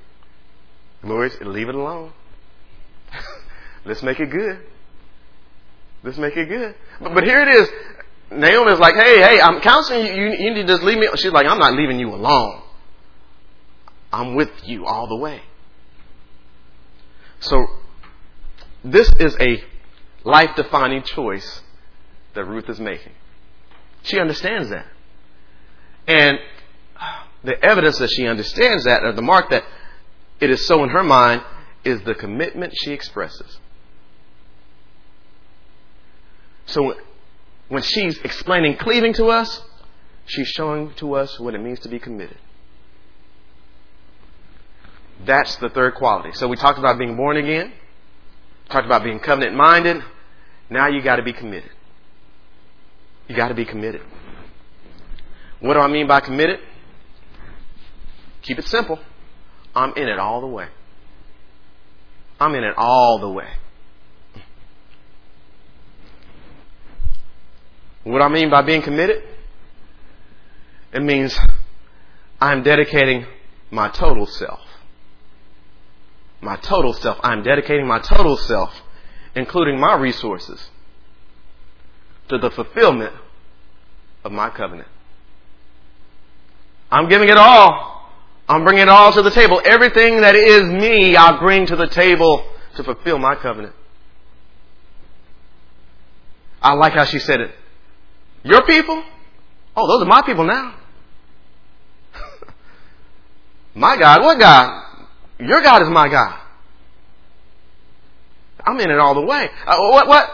Lord, 1.04 1.32
leave 1.42 1.68
it 1.68 1.76
alone. 1.76 2.14
Let's 3.86 4.02
make 4.02 4.18
it 4.22 4.32
good. 4.32 4.60
Let's 6.04 6.18
make 6.18 6.38
it 6.38 6.48
good. 6.48 6.74
But, 7.02 7.14
but 7.14 7.24
here 7.26 7.42
it 7.42 7.50
is. 7.50 7.70
Naomi's 8.32 8.80
like, 8.80 8.96
hey, 8.96 9.18
hey, 9.22 9.42
I'm 9.42 9.60
counseling 9.60 10.06
you. 10.06 10.14
you. 10.14 10.32
You 10.38 10.54
need 10.54 10.62
to 10.62 10.68
just 10.68 10.84
leave 10.84 10.98
me. 10.98 11.10
She's 11.18 11.34
like, 11.34 11.46
I'm 11.48 11.60
not 11.60 11.74
leaving 11.74 12.00
you 12.00 12.16
alone. 12.16 12.62
I'm 14.12 14.36
with 14.36 14.50
you 14.64 14.86
all 14.86 15.08
the 15.08 15.18
way. 15.18 15.42
So, 17.42 17.66
this 18.86 19.12
is 19.20 19.36
a 19.42 19.62
life 20.24 20.52
defining 20.56 21.04
choice 21.04 21.62
that 22.36 22.46
Ruth 22.46 22.70
is 22.70 22.80
making. 22.80 23.12
She 24.04 24.18
understands 24.18 24.70
that. 24.70 24.86
And 26.08 26.40
the 27.46 27.64
evidence 27.64 28.00
that 28.00 28.10
she 28.10 28.28
understands 28.28 28.84
that, 28.86 29.04
or 29.04 29.14
the 29.14 29.22
mark 29.22 29.50
that 29.52 29.64
it 30.39 30.50
is 30.50 30.68
so 30.68 30.84
in 30.84 30.89
her 30.89 31.04
mind, 31.04 31.41
is 31.84 32.02
the 32.02 32.16
commitment 32.16 32.74
she 32.76 32.91
expresses. 32.91 33.60
So 36.66 36.96
when 37.70 37.84
she's 37.84 38.18
explaining 38.20 38.78
cleaving 38.78 39.14
to 39.14 39.28
us, 39.28 39.62
she's 40.26 40.48
showing 40.48 40.93
to 40.96 41.14
us 41.14 41.39
what 41.39 41.54
it 41.54 41.62
means 41.62 41.80
to 41.82 41.89
be 41.89 42.00
committed. 42.00 42.38
That's 45.26 45.56
the 45.58 45.70
third 45.70 45.96
quality. 45.96 46.32
So 46.34 46.48
we 46.48 46.58
talked 46.58 46.80
about 46.80 46.98
being 46.98 47.16
born 47.16 47.38
again, 47.38 47.72
talked 48.70 48.86
about 48.86 49.04
being 49.04 49.20
covenant 49.20 49.56
minded. 49.56 50.04
Now 50.70 50.88
you 50.88 51.02
got 51.02 51.18
to 51.18 51.24
be 51.24 51.34
committed. 51.34 51.70
You 53.28 53.36
got 53.36 53.50
to 53.50 53.54
be 53.54 53.66
committed. 53.66 54.02
What 55.60 55.76
do 55.76 55.80
I 55.80 55.88
mean 55.88 56.08
by 56.08 56.20
committed? 56.20 56.60
Keep 58.46 58.60
it 58.60 58.68
simple. 58.68 59.00
I'm 59.76 59.93
in 59.96 60.08
it 60.08 60.20
all 60.20 60.39
the 60.39 60.48
way. 60.48 60.68
I'm 62.39 62.54
in 62.54 62.64
it 62.64 62.76
all 62.78 63.18
the 63.20 63.30
way. 63.30 63.48
What 68.04 68.22
I 68.22 68.28
mean 68.30 68.52
by 68.52 68.62
being 68.62 68.84
committed? 68.84 69.24
It 70.93 71.02
means 71.02 71.36
I'm 72.39 72.62
dedicating 72.62 73.26
my 73.72 73.89
total 73.89 74.28
self. 74.28 74.60
My 76.39 76.56
total 76.58 76.93
self. 76.93 77.18
I'm 77.24 77.41
dedicating 77.41 77.88
my 77.88 77.98
total 77.98 78.38
self, 78.38 78.72
including 79.36 79.80
my 79.80 79.96
resources, 79.96 80.70
to 82.30 82.38
the 82.38 82.52
fulfillment 82.52 83.14
of 84.24 84.32
my 84.32 84.52
covenant. 84.52 84.88
I'm 86.91 87.10
giving 87.10 87.30
it 87.30 87.38
all 87.38 87.95
I'm 88.48 88.64
bringing 88.64 88.84
it 88.84 88.89
all 88.89 89.12
to 89.14 89.22
the 89.22 89.32
table. 89.32 89.62
Everything 89.64 90.22
that 90.22 90.36
is 90.36 90.64
me, 90.64 91.16
I 91.16 91.39
bring 91.39 91.66
to 91.68 91.76
the 91.76 91.88
table 91.88 92.46
to 92.76 92.84
fulfill 92.84 93.18
my 93.18 93.36
covenant. 93.36 93.74
I 96.62 96.74
like 96.74 96.93
how 96.93 97.06
she 97.06 97.20
said 97.20 97.41
it. 97.41 97.52
Your 98.43 98.66
people? 98.66 99.04
Oh, 99.76 99.88
those 99.88 100.04
are 100.04 100.10
my 100.10 100.22
people 100.22 100.46
now. 100.46 100.76
my 103.76 103.98
God? 103.98 104.22
What 104.22 104.39
God? 104.39 104.84
Your 105.39 105.62
God 105.62 105.82
is 105.82 105.89
my 105.89 106.08
God. 106.08 106.39
I'm 108.64 108.80
in 108.80 108.89
it 108.89 109.00
all 109.00 109.16
the 109.16 109.22
way. 109.22 109.50
Uh, 109.66 109.78
what? 109.89 110.08
What? 110.08 110.30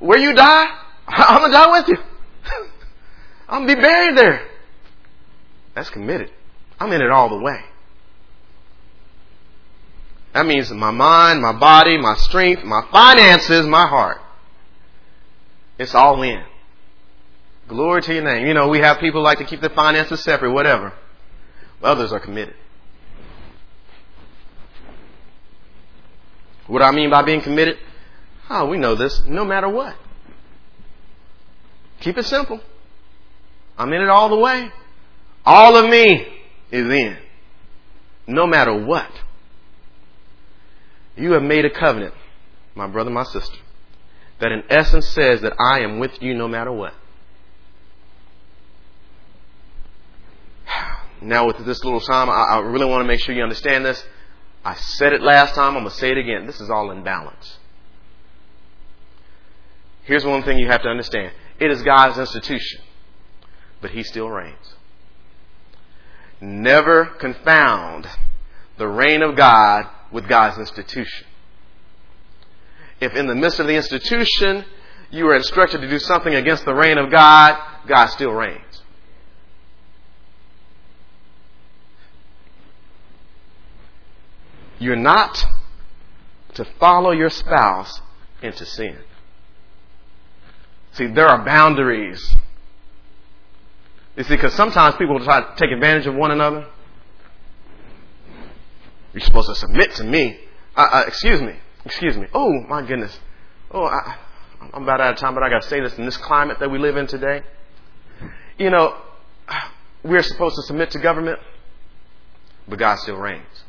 Where 0.00 0.18
you 0.18 0.34
die? 0.34 0.66
I'm 1.06 1.40
gonna 1.40 1.52
die 1.52 1.80
with 1.80 1.88
you. 1.88 1.96
I'm 3.48 3.66
gonna 3.66 3.74
be 3.74 3.80
buried 3.80 4.16
there. 4.16 4.48
That's 5.74 5.90
committed. 5.90 6.30
I'm 6.80 6.90
in 6.92 7.02
it 7.02 7.10
all 7.10 7.28
the 7.28 7.38
way. 7.38 7.60
That 10.32 10.46
means 10.46 10.70
my 10.70 10.90
mind, 10.90 11.42
my 11.42 11.52
body, 11.52 11.98
my 11.98 12.14
strength, 12.14 12.64
my 12.64 12.82
finances, 12.90 13.66
my 13.66 13.86
heart. 13.86 14.18
It's 15.78 15.94
all 15.94 16.22
in. 16.22 16.42
Glory 17.68 18.02
to 18.02 18.14
your 18.14 18.24
name. 18.24 18.46
You 18.46 18.54
know, 18.54 18.68
we 18.68 18.78
have 18.78 18.98
people 18.98 19.22
like 19.22 19.38
to 19.38 19.44
keep 19.44 19.60
their 19.60 19.70
finances 19.70 20.22
separate, 20.22 20.52
whatever. 20.52 20.92
Others 21.82 22.12
are 22.12 22.20
committed. 22.20 22.54
What 26.66 26.82
I 26.82 26.92
mean 26.92 27.10
by 27.10 27.22
being 27.22 27.42
committed? 27.42 27.78
Oh, 28.48 28.66
we 28.66 28.78
know 28.78 28.94
this. 28.94 29.22
No 29.26 29.44
matter 29.44 29.68
what. 29.68 29.96
Keep 32.00 32.18
it 32.18 32.24
simple. 32.24 32.60
I'm 33.76 33.92
in 33.92 34.00
it 34.00 34.08
all 34.08 34.28
the 34.28 34.38
way. 34.38 34.70
All 35.44 35.76
of 35.76 35.90
me 35.90 36.39
is 36.70 36.86
in. 36.86 37.16
No 38.26 38.46
matter 38.46 38.84
what. 38.84 39.10
You 41.16 41.32
have 41.32 41.42
made 41.42 41.64
a 41.64 41.70
covenant, 41.70 42.14
my 42.74 42.86
brother, 42.86 43.10
my 43.10 43.24
sister, 43.24 43.56
that 44.38 44.52
in 44.52 44.62
essence 44.70 45.08
says 45.08 45.42
that 45.42 45.54
I 45.60 45.80
am 45.80 45.98
with 45.98 46.22
you 46.22 46.34
no 46.34 46.48
matter 46.48 46.72
what. 46.72 46.94
Now, 51.22 51.46
with 51.46 51.58
this 51.66 51.84
little 51.84 52.00
psalm, 52.00 52.30
I, 52.30 52.32
I 52.32 52.58
really 52.60 52.86
want 52.86 53.02
to 53.02 53.06
make 53.06 53.20
sure 53.20 53.34
you 53.34 53.42
understand 53.42 53.84
this. 53.84 54.02
I 54.64 54.74
said 54.74 55.12
it 55.12 55.20
last 55.20 55.54
time, 55.54 55.76
I'm 55.76 55.82
going 55.82 55.90
to 55.90 55.90
say 55.90 56.10
it 56.10 56.16
again. 56.16 56.46
This 56.46 56.62
is 56.62 56.70
all 56.70 56.90
in 56.90 57.02
balance. 57.02 57.58
Here's 60.04 60.24
one 60.24 60.42
thing 60.42 60.58
you 60.58 60.68
have 60.68 60.82
to 60.82 60.88
understand 60.88 61.32
it 61.58 61.70
is 61.70 61.82
God's 61.82 62.18
institution, 62.18 62.80
but 63.82 63.90
He 63.90 64.02
still 64.02 64.30
reigns. 64.30 64.74
Never 66.40 67.06
confound 67.06 68.06
the 68.78 68.88
reign 68.88 69.22
of 69.22 69.36
God 69.36 69.86
with 70.10 70.28
God's 70.28 70.58
institution. 70.58 71.26
If 73.00 73.14
in 73.14 73.26
the 73.26 73.34
midst 73.34 73.60
of 73.60 73.66
the 73.66 73.74
institution 73.74 74.64
you 75.10 75.26
are 75.28 75.36
instructed 75.36 75.80
to 75.80 75.88
do 75.88 75.98
something 75.98 76.34
against 76.34 76.64
the 76.64 76.74
reign 76.74 76.98
of 76.98 77.10
God, 77.10 77.58
God 77.86 78.06
still 78.06 78.32
reigns. 78.32 78.82
You're 84.78 84.96
not 84.96 85.44
to 86.54 86.64
follow 86.78 87.10
your 87.10 87.28
spouse 87.28 88.00
into 88.42 88.64
sin. 88.64 88.96
See, 90.92 91.06
there 91.06 91.26
are 91.26 91.44
boundaries 91.44 92.34
You 94.20 94.24
see, 94.24 94.34
because 94.34 94.52
sometimes 94.52 94.96
people 94.96 95.18
try 95.20 95.40
to 95.40 95.54
take 95.56 95.70
advantage 95.70 96.06
of 96.06 96.14
one 96.14 96.30
another. 96.30 96.66
You're 99.14 99.22
supposed 99.22 99.48
to 99.48 99.54
submit 99.54 99.94
to 99.94 100.04
me. 100.04 100.38
Uh, 100.76 100.88
uh, 100.92 101.04
excuse 101.06 101.40
me. 101.40 101.54
Excuse 101.86 102.18
me. 102.18 102.26
Oh, 102.34 102.52
my 102.68 102.86
goodness. 102.86 103.18
Oh, 103.70 103.86
I, 103.86 104.18
I'm 104.74 104.82
about 104.82 105.00
out 105.00 105.14
of 105.14 105.18
time, 105.18 105.32
but 105.32 105.42
I 105.42 105.48
got 105.48 105.62
to 105.62 105.68
say 105.68 105.80
this 105.80 105.96
in 105.96 106.04
this 106.04 106.18
climate 106.18 106.58
that 106.60 106.70
we 106.70 106.78
live 106.78 106.98
in 106.98 107.06
today. 107.06 107.40
You 108.58 108.68
know, 108.68 108.94
we're 110.04 110.22
supposed 110.22 110.56
to 110.56 110.62
submit 110.64 110.90
to 110.90 110.98
government, 110.98 111.38
but 112.68 112.78
God 112.78 112.98
still 112.98 113.16
reigns. 113.16 113.64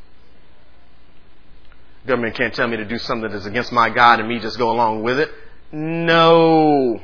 Government 2.05 2.35
can't 2.35 2.53
tell 2.53 2.67
me 2.67 2.75
to 2.75 2.83
do 2.83 2.97
something 2.97 3.31
that's 3.31 3.45
against 3.45 3.71
my 3.71 3.89
God 3.89 4.19
and 4.19 4.27
me 4.27 4.37
just 4.39 4.57
go 4.57 4.69
along 4.69 5.01
with 5.01 5.17
it. 5.17 5.29
No. 5.71 6.99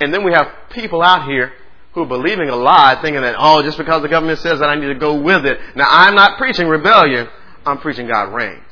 And 0.00 0.14
then 0.14 0.24
we 0.24 0.32
have 0.32 0.46
people 0.70 1.02
out 1.02 1.28
here 1.28 1.52
who 1.92 2.02
are 2.02 2.06
believing 2.06 2.48
a 2.48 2.56
lie, 2.56 2.98
thinking 3.02 3.22
that, 3.22 3.34
oh, 3.38 3.62
just 3.62 3.76
because 3.76 4.02
the 4.02 4.08
government 4.08 4.38
says 4.38 4.60
that 4.60 4.68
I 4.68 4.76
need 4.76 4.86
to 4.86 4.94
go 4.94 5.20
with 5.20 5.44
it. 5.44 5.58
Now, 5.74 5.86
I'm 5.88 6.14
not 6.14 6.38
preaching 6.38 6.68
rebellion. 6.68 7.28
I'm 7.66 7.78
preaching 7.78 8.06
God 8.06 8.32
reigns. 8.32 8.62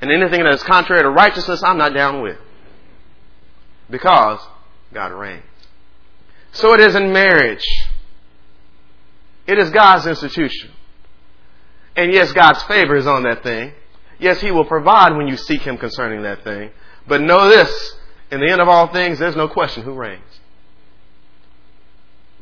And 0.00 0.10
anything 0.10 0.42
that 0.44 0.54
is 0.54 0.62
contrary 0.62 1.02
to 1.02 1.10
righteousness, 1.10 1.62
I'm 1.62 1.78
not 1.78 1.94
down 1.94 2.22
with. 2.22 2.38
Because 3.90 4.40
God 4.92 5.12
reigns. 5.12 5.42
So 6.52 6.72
it 6.72 6.80
is 6.80 6.94
in 6.94 7.12
marriage. 7.12 7.64
It 9.46 9.58
is 9.58 9.70
God's 9.70 10.06
institution. 10.06 10.70
And 11.96 12.12
yes, 12.12 12.32
God's 12.32 12.62
favor 12.64 12.96
is 12.96 13.06
on 13.06 13.24
that 13.24 13.42
thing. 13.42 13.72
Yes, 14.18 14.40
He 14.40 14.50
will 14.50 14.64
provide 14.64 15.16
when 15.16 15.26
you 15.26 15.36
seek 15.36 15.62
Him 15.62 15.78
concerning 15.78 16.22
that 16.22 16.44
thing. 16.44 16.70
But 17.06 17.20
know 17.20 17.48
this, 17.48 17.96
in 18.30 18.40
the 18.40 18.50
end 18.50 18.60
of 18.60 18.68
all 18.68 18.88
things, 18.88 19.18
there's 19.18 19.36
no 19.36 19.48
question 19.48 19.82
who 19.82 19.94
reigns. 19.94 20.33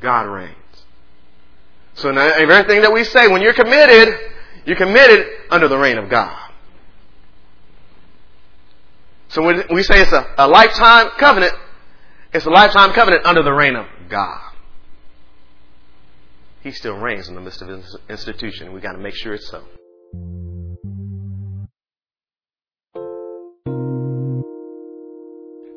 God 0.03 0.27
reigns. 0.27 0.57
So 1.95 2.11
everything 2.11 2.83
that 2.83 2.93
we 2.93 3.05
say, 3.05 3.29
when 3.29 3.43
you're 3.43 3.55
committed, 3.55 4.15
you're 4.65 4.77
committed 4.77 5.27
under 5.51 5.69
the 5.69 5.77
reign 5.77 5.99
of 5.99 6.09
God. 6.09 6.51
So 9.29 9.43
when 9.43 9.63
we 9.73 9.83
say 9.83 10.03
it's 10.03 10.13
a, 10.13 10.27
a 10.37 10.49
lifetime 10.49 11.11
covenant, 11.19 11.55
it's 12.33 12.45
a 12.45 12.51
lifetime 12.51 12.93
covenant 12.93 13.25
under 13.25 13.43
the 13.43 13.53
reign 13.53 13.77
of 13.77 13.87
God. 14.09 14.53
He 16.63 16.71
still 16.71 16.97
reigns 16.97 17.29
in 17.29 17.35
the 17.35 17.41
midst 17.41 17.63
of 17.63 17.69
his 17.69 17.97
institution. 18.09 18.73
We've 18.73 18.83
got 18.83 18.93
to 18.93 18.99
make 18.99 19.15
sure 19.15 19.35
it's 19.35 19.49
so. 19.49 19.65